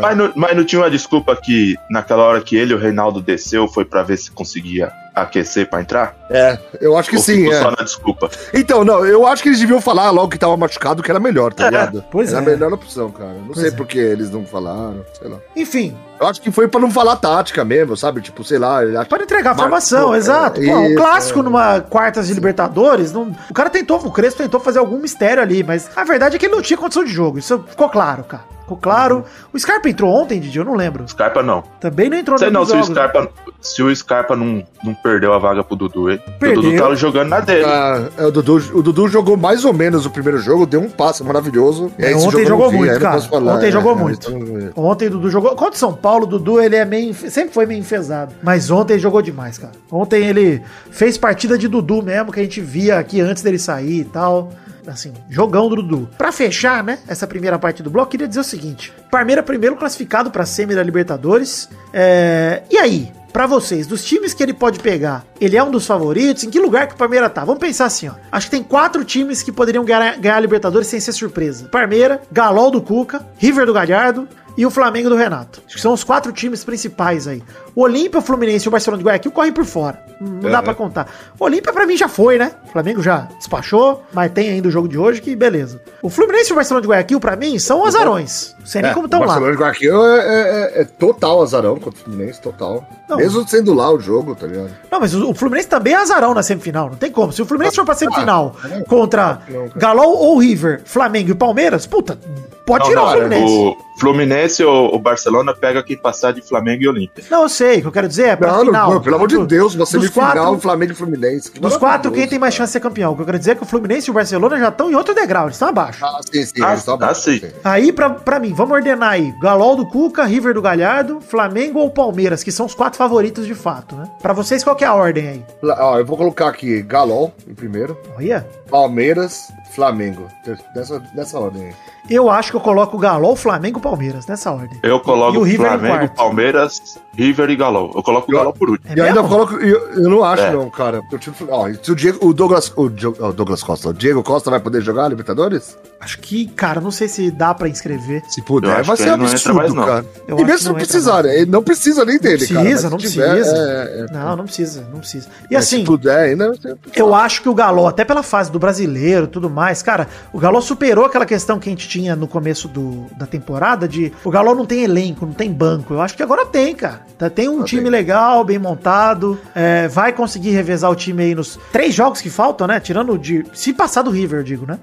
Mas 0.00 0.16
não, 0.16 0.32
mas 0.34 0.56
não 0.56 0.64
tinha 0.64 0.80
uma 0.80 0.90
desculpa 0.90 1.36
que 1.36 1.76
naquela 1.90 2.22
hora 2.22 2.40
que 2.40 2.56
ele 2.56 2.72
e 2.72 2.74
o 2.74 2.78
Reinaldo 2.78 3.20
desceu 3.20 3.68
foi 3.68 3.84
pra 3.84 4.02
ver 4.02 4.16
se 4.16 4.30
conseguia 4.30 4.90
aquecer 5.14 5.68
pra 5.68 5.80
entrar? 5.80 6.14
É, 6.30 6.58
eu 6.80 6.96
acho 6.96 7.10
que 7.10 7.16
Ou 7.16 7.22
sim, 7.22 7.50
é. 7.50 7.60
só 7.60 7.70
na 7.70 7.82
desculpa? 7.84 8.30
Então, 8.54 8.84
não, 8.84 9.04
eu 9.04 9.26
acho 9.26 9.42
que 9.42 9.48
eles 9.50 9.60
deviam 9.60 9.80
falar 9.80 10.10
logo 10.10 10.28
que 10.30 10.38
tava 10.38 10.56
machucado, 10.56 11.02
que 11.02 11.10
era 11.10 11.20
melhor, 11.20 11.52
tá 11.52 11.64
É, 11.66 11.70
ligado? 11.70 12.04
pois 12.10 12.30
era 12.32 12.38
é. 12.38 12.42
a 12.42 12.50
melhor 12.50 12.72
opção, 12.72 13.10
cara. 13.10 13.32
Não 13.34 13.46
Pois 13.48 13.58
sei 13.60 13.68
é. 13.68 13.72
por 13.72 13.86
que 13.86 13.98
eles 13.98 14.30
não 14.30 14.44
falaram, 14.46 15.04
sei 15.18 15.28
lá. 15.28 15.36
Enfim, 15.56 15.96
Eu 16.20 16.28
acho 16.28 16.40
que 16.40 16.52
foi 16.52 16.68
pra 16.68 16.78
não 16.80 16.88
falar 16.90 17.16
tática 17.16 17.64
mesmo, 17.64 17.96
sabe? 17.96 18.20
Tipo, 18.20 18.44
sei 18.44 18.56
lá. 18.58 18.84
ele 18.84 18.96
acha- 18.96 19.08
Pode 19.08 19.24
entregar 19.24 19.50
Marcou, 19.50 19.64
formação, 19.64 20.14
é, 20.14 20.18
exato. 20.18 20.60
Pô, 20.60 20.70
um 20.78 20.94
clássico 20.94 21.40
é. 21.40 21.42
numa 21.42 21.80
quartas 21.80 22.28
de 22.28 22.34
Libertadores. 22.34 23.12
não- 23.12 23.34
O 23.50 23.54
cara 23.54 23.68
tentou, 23.68 23.98
o 23.98 24.10
Crespo 24.12 24.40
tentou 24.42 24.60
fazer 24.60 24.78
algum 24.78 24.98
mistério 24.98 25.42
ali, 25.42 25.64
mas 25.64 25.90
a 25.96 26.04
verdade 26.04 26.36
é 26.36 26.38
que 26.38 26.46
ele 26.46 26.54
não 26.54 26.62
tinha 26.62 26.76
condição 26.78 27.02
de 27.04 27.10
jogo. 27.12 27.38
Isso 27.40 27.62
ficou 27.68 27.88
claro, 27.88 28.22
cara. 28.24 28.44
Ficou 28.62 28.76
claro. 28.76 29.16
Uhum. 29.16 29.22
O 29.52 29.58
Scarpa 29.58 29.88
entrou 29.88 30.10
ontem, 30.10 30.40
Didi, 30.40 30.58
eu 30.58 30.64
não 30.64 30.74
lembro. 30.74 31.06
Scarpa 31.08 31.42
não. 31.42 31.62
Também 31.80 32.08
não 32.08 32.16
entrou 32.16 32.38
Sei 32.38 32.50
não, 32.50 32.64
se 32.64 32.72
o 32.72 32.74
jogos. 32.76 32.88
Scarpa, 32.88 33.28
se 33.60 33.82
o 33.82 33.94
Scarpa 33.94 34.36
não, 34.36 34.64
não 34.82 34.94
perdeu 34.94 35.32
a 35.32 35.38
vaga 35.38 35.62
pro 35.64 35.76
Dudu, 35.76 36.10
hein? 36.10 36.20
Perdeu. 36.38 36.58
O 36.60 36.62
Dudu 36.62 36.76
tava 36.78 36.96
jogando 36.96 37.28
na 37.28 37.40
dele. 37.40 37.64
Ah, 37.64 38.08
é, 38.16 38.24
o, 38.26 38.30
Dudu, 38.30 38.56
o 38.74 38.82
Dudu 38.82 39.08
jogou 39.08 39.36
mais 39.36 39.64
ou 39.64 39.72
menos 39.72 40.06
o 40.06 40.10
primeiro 40.10 40.38
jogo, 40.38 40.64
deu 40.64 40.80
um 40.80 40.88
passe 40.88 41.22
maravilhoso. 41.24 41.90
E 41.98 42.04
É, 42.04 42.16
Ontem 42.16 42.46
jogou 42.46 42.70
vi, 42.70 42.76
muito, 42.78 43.00
cara. 43.00 43.20
falar, 43.20 43.56
Ontem 43.56 43.66
é, 43.68 43.72
jogou 43.72 43.92
é, 43.92 43.96
muito. 43.96 44.30
então, 44.30 44.84
Ontem 44.84 45.08
o 45.08 45.10
Dudu 45.10 45.30
jogou. 45.30 45.50
Contra 45.56 45.74
o 45.74 45.78
São 45.78 45.92
Paulo, 45.92 46.24
o 46.24 46.26
Dudu 46.26 46.60
ele 46.60 46.76
é 46.76 46.84
meio. 46.84 47.12
Sempre 47.14 47.52
foi 47.52 47.66
meio 47.66 47.80
enfesado. 47.80 48.32
Mas 48.42 48.70
ontem 48.70 48.94
ele 48.94 49.02
jogou 49.02 49.20
demais, 49.20 49.58
cara. 49.58 49.72
Ontem 49.90 50.24
ele 50.24 50.62
fez 50.90 51.18
partida 51.18 51.58
de 51.58 51.68
Dudu 51.68 52.02
mesmo, 52.02 52.32
que 52.32 52.40
a 52.40 52.42
gente 52.42 52.60
via 52.60 52.98
aqui 52.98 53.20
antes 53.20 53.42
dele 53.42 53.58
sair 53.58 54.00
e 54.00 54.04
tal. 54.04 54.50
Assim, 54.86 55.12
jogão 55.28 55.68
do 55.68 55.76
Dudu. 55.76 56.08
Pra 56.18 56.32
fechar, 56.32 56.82
né, 56.82 56.98
essa 57.06 57.26
primeira 57.26 57.58
parte 57.58 57.82
do 57.82 57.90
bloco, 57.90 58.10
queria 58.10 58.28
dizer 58.28 58.40
o 58.40 58.44
seguinte: 58.44 58.92
Parmeira 59.10 59.42
primeiro 59.42 59.76
classificado 59.76 60.30
pra 60.30 60.44
semi 60.44 60.74
da 60.74 60.82
Libertadores. 60.82 61.68
É, 61.92 62.62
E 62.70 62.78
aí? 62.78 63.12
Pra 63.32 63.46
vocês, 63.46 63.86
dos 63.86 64.04
times 64.04 64.34
que 64.34 64.42
ele 64.42 64.52
pode 64.52 64.78
pegar, 64.78 65.24
ele 65.40 65.56
é 65.56 65.62
um 65.64 65.70
dos 65.70 65.86
favoritos? 65.86 66.44
Em 66.44 66.50
que 66.50 66.60
lugar 66.60 66.86
que 66.86 66.92
o 66.92 66.98
Parmeira 66.98 67.30
tá? 67.30 67.42
Vamos 67.42 67.60
pensar 67.60 67.86
assim, 67.86 68.06
ó. 68.08 68.12
Acho 68.30 68.46
que 68.48 68.50
tem 68.50 68.62
quatro 68.62 69.02
times 69.06 69.42
que 69.42 69.50
poderiam 69.50 69.82
ganhar, 69.86 70.18
ganhar 70.18 70.36
a 70.36 70.40
Libertadores 70.40 70.86
sem 70.86 71.00
ser 71.00 71.12
surpresa. 71.12 71.66
Parmeira, 71.70 72.20
Galol 72.30 72.70
do 72.70 72.82
Cuca, 72.82 73.26
River 73.38 73.64
do 73.64 73.72
Galhardo 73.72 74.28
e 74.56 74.66
o 74.66 74.70
Flamengo 74.70 75.08
do 75.08 75.16
Renato. 75.16 75.60
Acho 75.66 75.76
que 75.76 75.80
são 75.80 75.92
os 75.92 76.04
quatro 76.04 76.32
times 76.32 76.62
principais 76.64 77.26
aí. 77.26 77.42
O 77.74 77.82
Olímpia, 77.82 78.18
o 78.20 78.22
Fluminense 78.22 78.66
e 78.66 78.68
o 78.68 78.70
Barcelona 78.70 79.02
de 79.02 79.06
Guayaquil 79.08 79.32
correm 79.32 79.52
por 79.52 79.64
fora. 79.64 79.98
Não 80.20 80.50
dá 80.50 80.58
É. 80.58 80.62
pra 80.62 80.74
contar. 80.74 81.08
O 81.38 81.44
Olímpia 81.44 81.72
pra 81.72 81.86
mim 81.86 81.96
já 81.96 82.06
foi, 82.06 82.38
né? 82.38 82.52
O 82.68 82.72
Flamengo 82.72 83.02
já 83.02 83.28
despachou, 83.38 84.02
mas 84.12 84.30
tem 84.30 84.50
ainda 84.50 84.68
o 84.68 84.70
jogo 84.70 84.86
de 84.88 84.98
hoje 84.98 85.20
que 85.22 85.34
beleza. 85.34 85.80
O 86.02 86.10
Fluminense 86.10 86.50
e 86.50 86.52
o 86.52 86.56
Barcelona 86.56 86.82
de 86.82 86.88
Guayaquil 86.88 87.18
pra 87.18 87.34
mim 87.34 87.58
são 87.58 87.84
azarões. 87.86 88.54
Não 88.60 88.66
sei 88.66 88.82
nem 88.82 88.90
É, 88.90 88.94
como 88.94 89.04
o 89.04 89.06
estão 89.06 89.20
lá. 89.20 89.26
Barcelona 89.26 89.52
de 89.52 89.58
Guayaquil 89.62 90.06
é, 90.06 90.20
é- 90.20 90.80
é 90.82 90.84
total 90.84 91.42
azarão 91.42 91.76
contra 91.80 91.98
o 92.00 92.04
Fluminense, 92.04 92.40
total. 92.40 92.86
Não. 93.08 93.16
Mesmo 93.16 93.48
sendo 93.48 93.72
lá 93.74 93.90
o 93.90 93.98
jogo, 93.98 94.34
tá 94.34 94.46
ligado? 94.46 94.70
Não, 94.90 95.00
mas 95.00 95.14
o 95.14 95.30
o 95.30 95.34
Fluminense 95.34 95.68
também 95.68 95.94
é 95.94 95.96
azarão 95.96 96.34
na 96.34 96.42
semifinal, 96.42 96.90
não 96.90 96.96
tem 96.96 97.10
como. 97.10 97.32
Se 97.32 97.40
o 97.40 97.46
Fluminense 97.46 97.76
for 97.76 97.84
pra 97.86 97.94
semifinal 97.94 98.54
Ah, 98.62 98.68
não. 98.68 98.84
contra 98.84 99.40
Não. 99.48 99.68
Galol 99.76 100.14
ou 100.16 100.38
River, 100.38 100.82
Flamengo 100.84 101.30
e 101.30 101.34
Palmeiras, 101.34 101.86
puta, 101.86 102.18
pode 102.66 102.84
Não, 102.84 102.88
tirar 102.90 103.00
não, 103.00 103.08
o 103.08 103.12
Fluminense. 103.12 103.52
o 103.54 103.76
Fluminense 103.98 104.64
ou 104.64 104.98
Barcelona 104.98 105.54
pega 105.54 105.82
quem 105.82 105.96
passar 105.96 106.32
de 106.32 106.40
Flamengo 106.42 106.82
e 106.82 106.88
Olímpia. 106.88 107.24
Não, 107.30 107.42
eu 107.42 107.48
sei, 107.48 107.78
o 107.78 107.82
que 107.82 107.86
eu 107.88 107.92
quero 107.92 108.08
dizer 108.08 108.28
é 108.30 108.36
pra 108.36 108.52
Não, 108.52 108.64
final. 108.64 108.90
não, 108.94 109.00
pelo 109.02 109.16
amor 109.16 109.28
de 109.28 109.36
Do- 109.36 109.46
Deus, 109.46 109.74
dos 109.74 109.88
semifinal, 109.88 110.32
quatro- 110.32 110.60
Flamengo 110.60 110.92
e 110.92 110.94
Fluminense. 110.94 111.50
que 111.50 111.60
Dos 111.60 111.76
quatro, 111.76 112.10
quem 112.10 112.26
tem 112.26 112.38
mais 112.38 112.54
chance 112.54 112.70
de 112.70 112.72
ser 112.72 112.80
campeão? 112.80 113.12
O 113.12 113.16
que 113.16 113.22
eu 113.22 113.26
quero 113.26 113.38
dizer 113.38 113.52
é 113.52 113.54
que 113.54 113.62
o 113.62 113.66
Fluminense 113.66 114.08
e 114.08 114.10
o 114.10 114.14
Barcelona 114.14 114.58
já 114.58 114.68
estão 114.68 114.90
em 114.90 114.94
outro 114.94 115.14
degrau, 115.14 115.44
eles 115.44 115.54
estão 115.56 115.68
abaixo. 115.68 116.04
Ah, 116.04 116.20
sim, 116.32 116.44
sim, 116.44 116.62
Ah, 116.62 116.68
eles 116.68 116.78
estão 116.80 116.94
ah, 116.94 116.96
abaixo, 116.96 117.20
sim. 117.22 117.38
sim. 117.40 117.50
Aí, 117.62 117.92
pra, 117.92 118.10
pra 118.10 118.40
mim, 118.40 118.52
vamos 118.52 118.72
ordenar 118.74 119.10
aí. 119.10 119.32
Galol 119.40 119.76
do 119.76 119.86
Cuca, 119.86 120.24
River 120.24 120.54
do 120.54 120.62
Galhardo, 120.62 121.20
Flamengo 121.20 121.78
ou 121.80 121.90
Palmeiras, 121.90 122.42
que 122.42 122.50
são 122.52 122.66
os 122.66 122.74
quatro 122.74 122.96
favoritos 122.98 123.46
de 123.46 123.54
fato, 123.54 123.94
né? 123.94 124.08
Pra 124.20 124.32
vocês, 124.32 124.64
qual 124.64 124.74
que 124.74 124.84
é 124.84 124.86
a 124.88 124.94
ordem 124.94 125.28
aí? 125.28 125.44
Ó, 125.62 125.98
eu 125.98 126.04
vou 126.04 126.16
colocar 126.16 126.48
aqui 126.48 126.82
Galol 126.82 127.32
em 127.46 127.54
primeiro, 127.54 127.96
Olha, 128.16 128.46
Palmeiras, 128.70 129.48
Flamengo. 129.76 130.26
Nessa, 130.74 131.02
nessa 131.14 131.38
ordem 131.38 131.66
aí. 131.66 131.74
Eu 132.08 132.30
acho 132.30 132.50
que 132.50 132.56
eu 132.56 132.60
coloco 132.60 132.98
Galol, 132.98 133.36
Flamengo 133.36 133.78
e 133.78 133.82
Palmeiras, 133.82 134.26
nessa 134.26 134.50
ordem. 134.50 134.78
Eu 134.82 135.00
coloco 135.00 135.34
E 135.34 135.38
o 135.38 135.42
River 135.42 135.68
Flamengo. 135.78 136.14
Palmeiras, 136.14 136.98
River 137.16 137.50
e 137.50 137.56
Galo. 137.56 137.90
Eu 137.94 138.02
coloco 138.02 138.30
o 138.30 138.34
Galo 138.34 138.52
por 138.52 138.70
último. 138.70 138.92
É 138.92 138.96
e 138.96 139.00
ainda 139.00 139.22
coloco. 139.22 139.54
Eu, 139.56 139.90
eu 139.92 140.10
não 140.10 140.24
acho, 140.24 140.42
É. 140.42 140.52
não, 140.52 140.68
cara. 140.70 141.02
Eu 141.10 141.18
tiro, 141.18 141.34
ó, 141.50 141.68
se 141.72 141.92
o, 141.92 141.94
Diego, 141.94 142.26
o 142.26 142.32
Douglas. 142.32 142.72
O, 142.76 142.84
o 142.84 143.32
Douglas 143.32 143.62
Costa. 143.62 143.88
O 143.90 143.92
Diego 143.92 144.22
Costa 144.22 144.50
vai 144.50 144.60
poder 144.60 144.82
jogar 144.82 145.08
Libertadores? 145.08 145.76
Acho 146.00 146.18
que, 146.18 146.46
cara, 146.46 146.80
não 146.80 146.90
sei 146.90 147.08
se 147.08 147.30
dá 147.30 147.54
pra 147.54 147.68
inscrever. 147.68 148.22
Se 148.28 148.42
puder, 148.42 148.82
vai 148.82 148.96
ser 148.96 149.16
não 149.16 149.26
absurdo, 149.26 149.54
mais, 149.56 149.74
não. 149.74 149.84
cara. 149.84 150.06
Eu 150.26 150.38
e 150.38 150.44
mesmo 150.44 150.58
se 150.58 150.64
não 150.64 150.72
não 150.72 150.78
precisar, 150.78 151.12
mais. 151.14 151.26
né? 151.26 151.36
Ele 151.36 151.50
não 151.50 151.62
precisa 151.62 152.04
nem 152.04 152.18
dele, 152.18 152.46
cara. 152.46 152.60
precisa, 152.60 152.82
mas 152.82 152.90
não 152.92 152.98
se 152.98 153.10
tiver, 153.10 153.30
precisa. 153.34 153.56
é, 153.56 154.00
é, 154.00 154.12
Não, 154.12 154.36
não 154.36 154.44
precisa, 154.44 154.88
não 154.92 154.98
precisa. 154.98 155.28
E 155.50 155.54
é, 155.54 155.58
assim, 155.58 155.78
se 155.80 155.84
puder 155.84 156.18
ainda. 156.30 156.52
Eu 156.96 157.14
acho 157.14 157.42
que 157.42 157.48
o 157.48 157.54
Galo, 157.54 157.86
até 157.86 158.04
pela 158.04 158.22
fase 158.22 158.50
do 158.50 158.58
brasileiro 158.58 159.24
e 159.24 159.28
tudo 159.28 159.48
mais, 159.50 159.82
cara, 159.82 160.08
o 160.32 160.38
Galo 160.38 160.60
superou 160.60 161.04
aquela 161.04 161.26
questão 161.26 161.58
que 161.58 161.68
a 161.68 161.72
gente 161.72 161.86
tinha 161.92 162.16
no 162.16 162.26
começo 162.26 162.68
do, 162.68 163.06
da 163.16 163.26
temporada 163.26 163.86
de 163.86 164.12
o 164.24 164.30
Galo 164.30 164.54
não 164.54 164.64
tem 164.64 164.82
elenco, 164.84 165.26
não 165.26 165.34
tem 165.34 165.52
banco. 165.52 165.92
Eu 165.94 166.00
acho 166.00 166.16
que 166.16 166.22
agora 166.22 166.46
tem, 166.46 166.74
cara. 166.74 167.02
Tá- 167.18 167.28
Tem 167.30 167.48
um 167.48 167.60
Ah, 167.62 167.64
time 167.64 167.82
tem. 167.82 167.90
legal, 167.90 168.44
bem 168.44 168.58
montado, 168.58 169.38
é, 169.54 169.88
vai 169.88 170.12
conseguir 170.12 170.50
revezar 170.50 170.90
o 170.90 170.94
time 170.94 171.22
aí 171.22 171.34
nos 171.34 171.58
três 171.70 171.94
jogos 171.94 172.20
que 172.20 172.30
faltam, 172.30 172.66
né? 172.66 172.80
Tirando 172.80 173.18
de. 173.18 173.44
Se 173.52 173.72
passar 173.72 174.02
do 174.02 174.10
River, 174.10 174.40
eu 174.40 174.44
digo, 174.44 174.66
né? 174.66 174.78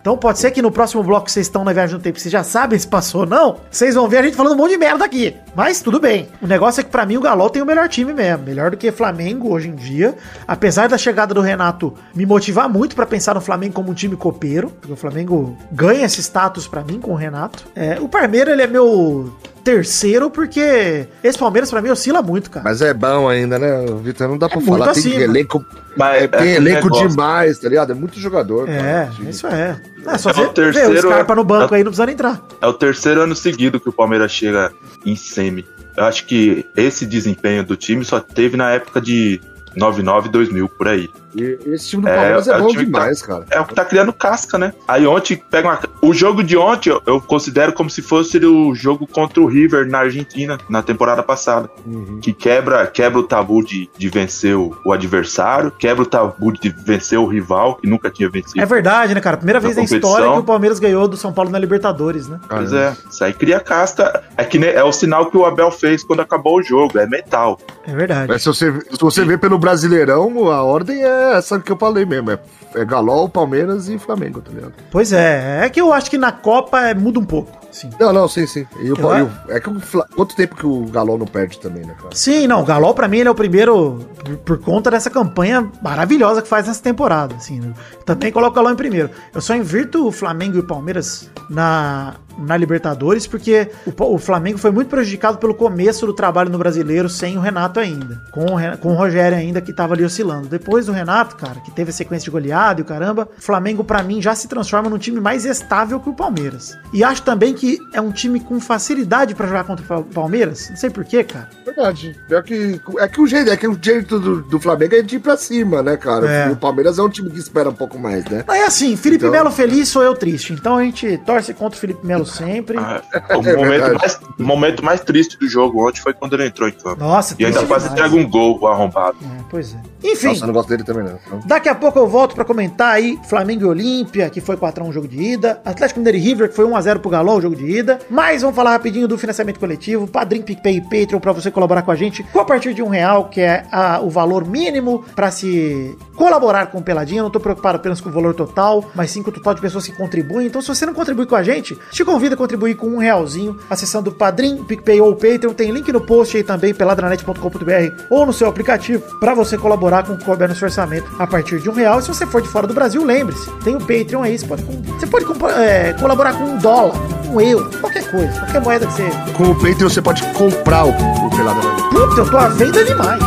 Então 0.00 0.16
pode 0.18 0.38
ser 0.38 0.50
que 0.50 0.60
no 0.60 0.70
próximo 0.70 1.02
bloco 1.02 1.24
que 1.26 1.32
vocês 1.32 1.46
estão 1.46 1.64
na 1.64 1.72
viagem 1.72 1.96
no 1.96 2.02
tempo, 2.02 2.18
vocês 2.20 2.30
já 2.30 2.42
sabem 2.44 2.78
se 2.78 2.86
passou 2.86 3.22
ou 3.22 3.26
não, 3.26 3.56
vocês 3.70 3.94
vão 3.94 4.06
ver 4.06 4.18
a 4.18 4.22
gente 4.22 4.36
falando 4.36 4.52
um 4.52 4.56
monte 4.56 4.72
de 4.72 4.76
merda 4.78 5.02
aqui. 5.04 5.34
Mas 5.54 5.80
tudo 5.80 6.00
bem. 6.00 6.28
O 6.42 6.46
negócio 6.46 6.80
é 6.80 6.84
que 6.84 6.90
pra 6.90 7.06
mim 7.06 7.16
o 7.16 7.20
Galo 7.20 7.48
tem 7.50 7.62
o 7.62 7.66
melhor 7.66 7.88
time 7.88 8.12
mesmo. 8.12 8.44
Melhor 8.44 8.70
do 8.70 8.76
que 8.76 8.90
Flamengo 8.90 9.52
hoje 9.52 9.68
em 9.68 9.74
dia. 9.74 10.14
Apesar 10.46 10.88
da 10.88 10.98
chegada 10.98 11.32
do 11.32 11.40
Renato 11.40 11.94
me 12.14 12.26
motivar 12.26 12.68
muito 12.68 12.96
pra 12.96 13.06
pensar 13.06 13.34
no 13.34 13.40
Flamengo 13.40 13.74
como 13.74 13.90
um 13.90 13.94
time 13.94 14.16
copeiro. 14.16 14.70
Porque 14.70 14.92
o 14.92 14.96
Flamengo 14.96 15.56
ganha 15.70 16.04
esse 16.04 16.20
status 16.22 16.66
pra 16.66 16.82
mim 16.82 17.00
com 17.00 17.12
o 17.12 17.16
Renato. 17.16 17.64
É, 17.74 17.98
o 18.00 18.08
Parmeira, 18.08 18.52
ele 18.52 18.62
é 18.62 18.66
meu 18.66 19.32
terceiro, 19.62 20.28
porque 20.30 21.06
esse 21.22 21.38
Palmeiras 21.38 21.70
pra 21.70 21.80
mim 21.80 21.88
oscila 21.88 22.20
muito, 22.20 22.50
cara. 22.50 22.62
Mas 22.62 22.82
é 22.82 22.92
bom 22.92 23.28
ainda, 23.28 23.58
né, 23.58 23.86
Vitor? 24.02 24.28
Não 24.28 24.36
dá 24.36 24.46
pra 24.46 24.58
É 24.58 24.60
muito 24.60 24.78
falar. 24.78 24.92
Tem 24.92 25.00
acima. 25.00 25.22
elenco, 25.22 25.64
Mas 25.96 26.22
é, 26.22 26.28
tem 26.28 26.38
aquele 26.52 26.70
elenco 26.70 26.90
demais, 26.90 27.58
tá 27.58 27.68
ligado? 27.68 27.92
É 27.92 27.94
muito 27.94 28.20
jogador. 28.20 28.68
É, 28.68 28.76
cara. 28.78 29.10
Isso 29.30 29.46
é. 29.46 29.76
É 30.06 30.18
só 30.18 30.30
É 30.30 30.32
o 30.32 30.34
você 30.36 30.42
ver 30.42 30.48
o 30.48 30.52
terceiro- 30.52 31.08
Scarpa 31.08 31.34
no 31.34 31.44
banco 31.44 31.74
aí, 31.74 31.82
não 31.82 31.90
precisa 31.90 32.06
nem 32.06 32.12
entrar. 32.14 32.40
É 32.60 32.66
o 32.66 32.72
terceiro 32.72 33.20
ano 33.22 33.34
seguido 33.34 33.80
que 33.80 33.88
o 33.88 33.92
Palmeiras 33.92 34.30
chega 34.32 34.72
em 35.04 35.16
semi. 35.16 35.64
Eu 35.96 36.04
acho 36.04 36.26
que 36.26 36.66
esse 36.76 37.06
desempenho 37.06 37.64
do 37.64 37.76
time 37.76 38.04
só 38.04 38.18
teve 38.20 38.56
na 38.56 38.70
época 38.70 39.00
de 39.00 39.40
99, 39.76 40.28
2000, 40.28 40.68
por 40.68 40.88
aí. 40.88 41.08
E 41.34 41.58
esse 41.66 41.88
time 41.88 42.02
do 42.02 42.08
É, 42.08 42.14
Palmeiras 42.14 42.48
é, 42.48 42.52
é 42.52 42.56
o 42.56 42.60
bom 42.60 42.72
tá- 42.72 42.80
demais, 42.80 43.22
cara. 43.22 43.46
É 43.50 43.60
o 43.60 43.64
que 43.64 43.74
tá 43.74 43.84
criando 43.84 44.12
casca, 44.12 44.56
né? 44.58 44.72
Aí 44.86 45.06
ontem 45.06 45.36
pega 45.50 45.68
uma... 45.68 45.80
O 46.00 46.12
jogo 46.14 46.42
de 46.42 46.56
ontem 46.56 46.90
eu- 46.90 47.02
eu 47.06 47.20
considero 47.20 47.72
como 47.72 47.88
se 47.90 48.02
fosse 48.02 48.38
o 48.44 48.74
jogo 48.74 49.06
contra 49.06 49.40
o 49.40 49.46
River 49.46 49.86
na 49.88 49.98
Argentina, 50.00 50.58
na 50.68 50.82
temporada 50.82 51.22
passada. 51.22 51.68
Uhum. 51.86 52.20
Que 52.20 52.32
quebra, 52.32 52.86
quebra 52.86 53.18
o 53.18 53.22
tabu 53.22 53.64
de, 53.64 53.88
de 53.96 54.08
vencer 54.08 54.56
o, 54.56 54.76
o 54.84 54.92
adversário, 54.92 55.70
quebra 55.70 56.02
o 56.02 56.06
tabu 56.06 56.52
de 56.52 56.68
vencer 56.70 57.18
o 57.18 57.26
rival, 57.26 57.76
que 57.76 57.88
nunca 57.88 58.10
tinha 58.10 58.28
vencido. 58.28 58.60
É 58.60 58.66
verdade, 58.66 59.14
né, 59.14 59.20
cara? 59.20 59.36
Primeira 59.36 59.58
Na 59.60 59.64
vez 59.66 59.76
na 59.76 59.82
história 59.84 60.30
que 60.32 60.38
o 60.38 60.44
Palmeiras 60.44 60.78
ganhou 60.78 61.08
do 61.08 61.16
São 61.16 61.32
Paulo 61.32 61.50
na 61.50 61.58
Libertadores, 61.58 62.28
né? 62.28 62.38
Pois 62.48 62.72
é, 62.72 62.96
isso 63.10 63.24
aí 63.24 63.32
cria 63.32 63.60
casca. 63.60 64.22
É 64.36 64.44
que 64.44 64.58
é 64.64 64.82
o 64.84 64.92
sinal 64.92 65.26
que 65.30 65.36
o 65.36 65.44
Abel 65.44 65.70
fez 65.70 66.04
quando 66.04 66.20
acabou 66.20 66.58
o 66.58 66.62
jogo, 66.62 66.98
é 66.98 67.06
metal. 67.06 67.58
É 67.86 67.94
verdade. 67.94 68.28
Mas 68.28 68.42
se 68.42 68.48
você, 68.48 68.72
se 68.90 69.00
você 69.00 69.24
vê 69.24 69.36
pelo 69.38 69.58
Brasileirão, 69.58 70.50
a 70.50 70.62
ordem 70.62 71.02
é 71.02 71.23
essa 71.32 71.58
que 71.58 71.72
eu 71.72 71.76
falei 71.76 72.04
mesmo. 72.04 72.30
É, 72.30 72.38
é 72.74 72.84
Galol, 72.84 73.28
Palmeiras 73.28 73.88
e 73.88 73.98
Flamengo, 73.98 74.40
tá 74.40 74.50
ligado? 74.52 74.74
Pois 74.90 75.12
é, 75.12 75.64
é 75.64 75.68
que 75.68 75.80
eu 75.80 75.92
acho 75.92 76.10
que 76.10 76.18
na 76.18 76.32
Copa 76.32 76.80
é, 76.80 76.94
muda 76.94 77.18
um 77.18 77.24
pouco. 77.24 77.63
Sim. 77.74 77.90
Não, 77.98 78.12
não, 78.12 78.28
sim, 78.28 78.46
sim. 78.46 78.64
E 78.80 78.92
o, 78.92 78.96
Eu- 78.96 79.28
é 79.48 79.58
que 79.58 79.68
o 79.68 79.80
quanto 80.14 80.36
tempo 80.36 80.54
que 80.54 80.64
o 80.64 80.84
Galol 80.86 81.18
não 81.18 81.26
perde 81.26 81.58
também, 81.58 81.84
né, 81.84 81.94
cara? 82.00 82.10
Sim, 82.14 82.46
não, 82.46 82.60
o 82.62 82.64
Galol 82.64 82.94
pra 82.94 83.08
mim 83.08 83.18
ele 83.18 83.28
é 83.28 83.32
o 83.32 83.34
primeiro 83.34 83.98
por, 84.24 84.36
por 84.38 84.58
conta 84.58 84.92
dessa 84.92 85.10
campanha 85.10 85.68
maravilhosa 85.82 86.40
que 86.40 86.46
faz 86.48 86.68
nessa 86.68 86.80
temporada, 86.82 87.34
assim. 87.34 87.58
né? 87.58 87.72
Também 88.06 88.30
coloco 88.30 88.52
o 88.52 88.54
Galol 88.54 88.72
em 88.72 88.76
primeiro. 88.76 89.10
Eu 89.34 89.40
só 89.40 89.56
invirto 89.56 90.06
o 90.06 90.12
Flamengo 90.12 90.56
e 90.56 90.60
o 90.60 90.66
Palmeiras 90.66 91.28
na, 91.50 92.14
na 92.38 92.56
Libertadores 92.56 93.26
porque 93.26 93.68
o, 93.86 94.14
o 94.14 94.18
Flamengo 94.18 94.56
foi 94.58 94.70
muito 94.70 94.88
prejudicado 94.88 95.38
pelo 95.38 95.54
começo 95.54 96.06
do 96.06 96.12
trabalho 96.12 96.50
no 96.50 96.58
Brasileiro 96.58 97.08
sem 97.08 97.36
o 97.36 97.40
Renato 97.40 97.80
ainda, 97.80 98.22
com 98.32 98.44
o, 98.44 98.78
com 98.78 98.92
o 98.92 98.94
Rogério 98.96 99.36
ainda 99.36 99.60
que 99.60 99.72
tava 99.72 99.94
ali 99.94 100.04
oscilando. 100.04 100.46
Depois 100.48 100.86
do 100.86 100.92
Renato, 100.92 101.34
cara, 101.34 101.58
que 101.60 101.72
teve 101.72 101.90
a 101.90 101.92
sequência 101.92 102.24
de 102.26 102.30
goleada 102.30 102.80
e 102.80 102.82
o 102.82 102.86
caramba, 102.86 103.28
o 103.36 103.42
Flamengo 103.42 103.82
pra 103.82 104.00
mim 104.02 104.22
já 104.22 104.32
se 104.34 104.46
transforma 104.46 104.88
num 104.88 104.98
time 104.98 105.20
mais 105.20 105.44
estável 105.44 105.98
que 105.98 106.08
o 106.08 106.14
Palmeiras. 106.14 106.76
E 106.92 107.02
acho 107.02 107.22
também 107.22 107.52
que 107.54 107.63
é 107.92 108.00
um 108.00 108.10
time 108.12 108.40
com 108.40 108.60
facilidade 108.60 109.34
pra 109.34 109.46
jogar 109.46 109.64
contra 109.64 109.84
o 109.84 109.88
Pa- 110.04 110.14
Palmeiras, 110.20 110.68
não 110.70 110.76
sei 110.76 110.90
porquê, 110.90 111.22
cara. 111.24 111.48
Verdade. 111.64 112.16
É 112.30 112.42
que, 112.42 112.80
é 112.98 113.08
que 113.08 113.20
o 113.20 113.26
jeito, 113.26 113.50
é 113.50 113.56
que 113.56 113.66
o 113.66 113.78
jeito 113.80 114.18
do, 114.20 114.42
do 114.42 114.60
Flamengo 114.60 114.94
é 114.94 115.02
de 115.02 115.16
ir 115.16 115.18
pra 115.18 115.36
cima, 115.36 115.82
né, 115.82 115.96
cara? 115.96 116.30
É. 116.30 116.48
E 116.48 116.52
o 116.52 116.56
Palmeiras 116.56 116.98
é 116.98 117.02
um 117.02 117.08
time 117.08 117.30
que 117.30 117.38
espera 117.38 117.68
um 117.70 117.74
pouco 117.74 117.98
mais, 117.98 118.24
né? 118.26 118.44
Mas 118.46 118.60
é 118.60 118.64
assim, 118.66 118.96
Felipe 118.96 119.24
Então- 119.24 119.32
Melo 119.32 119.50
feliz, 119.50 119.88
sou 119.88 120.02
eu 120.02 120.14
triste. 120.14 120.52
Então 120.52 120.76
a 120.76 120.82
gente 120.84 121.18
torce 121.18 121.52
contra 121.54 121.76
o 121.76 121.80
Felipe 121.80 122.06
Melo 122.06 122.26
sempre. 122.26 122.78
Ah, 122.78 123.02
É 123.28 123.36
o, 123.36 123.42
momento 123.42 123.66
verdade. 123.68 123.94
mais, 123.98 124.20
o 124.38 124.42
momento 124.42 124.84
mais 124.84 125.00
triste 125.00 125.38
do 125.38 125.48
jogo 125.48 125.88
ontem 125.88 126.00
foi 126.00 126.12
quando 126.12 126.34
ele 126.34 126.46
entrou 126.46 126.68
em 126.68 126.72
campo. 126.72 127.00
Nossa, 127.00 127.34
E 127.38 127.44
ainda 127.44 127.64
quase 127.66 127.88
entrega 127.88 128.14
um 128.14 128.28
gol 128.28 128.66
arrombado. 128.68 129.16
É, 129.22 129.44
pois 129.50 129.74
é. 129.74 129.78
Enfim, 130.06 130.26
Nossa, 130.28 130.42
eu 130.42 130.46
não 130.48 130.54
gosto 130.54 130.68
dele 130.68 130.84
também, 130.84 131.02
não. 131.04 131.40
Daqui 131.46 131.68
a 131.68 131.74
pouco 131.74 131.98
eu 131.98 132.06
volto 132.06 132.34
pra 132.34 132.44
comentar 132.44 132.92
aí 132.94 133.18
Flamengo 133.28 133.62
e 133.62 133.64
Olímpia, 133.66 134.28
que 134.28 134.40
foi 134.40 134.54
4x1 134.56 134.92
jogo 134.92 135.08
de 135.08 135.20
ida. 135.20 135.60
Atlético 135.64 135.98
Mineiro 136.00 136.18
e 136.18 136.20
River, 136.20 136.48
que 136.50 136.54
foi 136.56 136.66
1x0 136.66 136.98
pro 136.98 137.10
Galol, 137.10 137.40
jogo 137.40 137.56
de 137.56 137.64
ida. 137.64 137.98
Mas 138.10 138.42
vamos 138.42 138.54
falar 138.54 138.72
rapidinho 138.72 139.08
do 139.08 139.16
financiamento 139.16 139.58
coletivo, 139.58 140.06
Padrim, 140.06 140.42
PicPay 140.42 140.76
e 140.76 140.80
Patreon 140.82 141.18
pra 141.20 141.32
você 141.32 141.50
colaborar 141.50 141.82
com 141.82 141.90
a 141.90 141.94
gente 141.96 142.22
com 142.24 142.40
a 142.40 142.44
partir 142.44 142.74
de 142.74 142.82
um 142.82 142.88
real, 142.88 143.28
que 143.30 143.40
é 143.40 143.64
a- 143.72 144.00
o 144.02 144.10
valor 144.10 144.46
mínimo 144.46 145.04
pra 145.16 145.30
se 145.30 145.96
colaborar 146.14 146.66
com 146.66 146.78
o 146.78 146.82
Peladinha. 146.82 147.20
Eu 147.20 147.24
não 147.24 147.30
tô 147.30 147.40
preocupado 147.40 147.76
apenas 147.76 148.00
com 148.00 148.10
o 148.10 148.12
valor 148.12 148.34
total, 148.34 148.84
mas 148.94 149.10
sim 149.10 149.22
com 149.22 149.30
o 149.30 149.32
total 149.32 149.54
de 149.54 149.60
pessoas 149.62 149.86
que 149.86 149.92
contribuem. 149.96 150.46
Então, 150.46 150.60
se 150.60 150.68
você 150.68 150.84
não 150.84 150.92
contribui 150.92 151.24
com 151.24 151.34
a 151.34 151.42
gente, 151.42 151.76
te 151.90 152.04
convido 152.04 152.34
a 152.34 152.38
contribuir 152.38 152.74
com 152.74 152.88
um 152.88 152.98
realzinho, 152.98 153.58
acessando 153.70 154.10
o 154.10 154.12
Padrim, 154.12 154.62
PicPay 154.64 155.00
ou 155.00 155.14
Patreon. 155.14 155.54
Tem 155.54 155.70
link 155.70 155.90
no 155.92 156.00
post 156.00 156.36
aí 156.36 156.42
também, 156.44 156.74
peladranet.com.br 156.74 158.04
ou 158.10 158.26
no 158.26 158.32
seu 158.32 158.48
aplicativo, 158.48 159.02
pra 159.18 159.34
você 159.34 159.56
colaborar 159.56 159.93
com 160.02 160.14
o 160.14 160.36
no 160.48 160.54
seu 160.54 160.66
orçamento 160.66 161.10
a 161.18 161.26
partir 161.26 161.60
de 161.60 161.70
um 161.70 161.72
real. 161.72 161.98
E 161.98 162.02
se 162.02 162.08
você 162.08 162.26
for 162.26 162.42
de 162.42 162.48
fora 162.48 162.66
do 162.66 162.74
Brasil, 162.74 163.04
lembre-se, 163.04 163.50
tem 163.62 163.76
o 163.76 163.80
Patreon 163.80 164.22
aí, 164.22 164.38
você 164.38 164.46
pode, 164.46 164.62
você 164.62 165.06
pode 165.06 165.24
é, 165.52 165.92
colaborar 165.94 166.34
com 166.34 166.44
um 166.44 166.58
dólar, 166.58 166.94
um 167.28 167.40
euro, 167.40 167.70
qualquer 167.80 168.10
coisa, 168.10 168.32
qualquer 168.40 168.60
moeda 168.60 168.86
que 168.86 168.92
você... 168.92 169.10
com 169.36 169.44
o 169.50 169.54
Patreon 169.54 169.88
você 169.88 170.02
pode 170.02 170.22
comprar 170.32 170.84
o, 170.84 170.90
o 170.90 171.30
Pelada. 171.30 171.60
Puta, 171.90 172.20
eu 172.20 172.30
tô 172.30 172.36
à 172.36 172.48
venda 172.48 172.84
demais. 172.84 173.22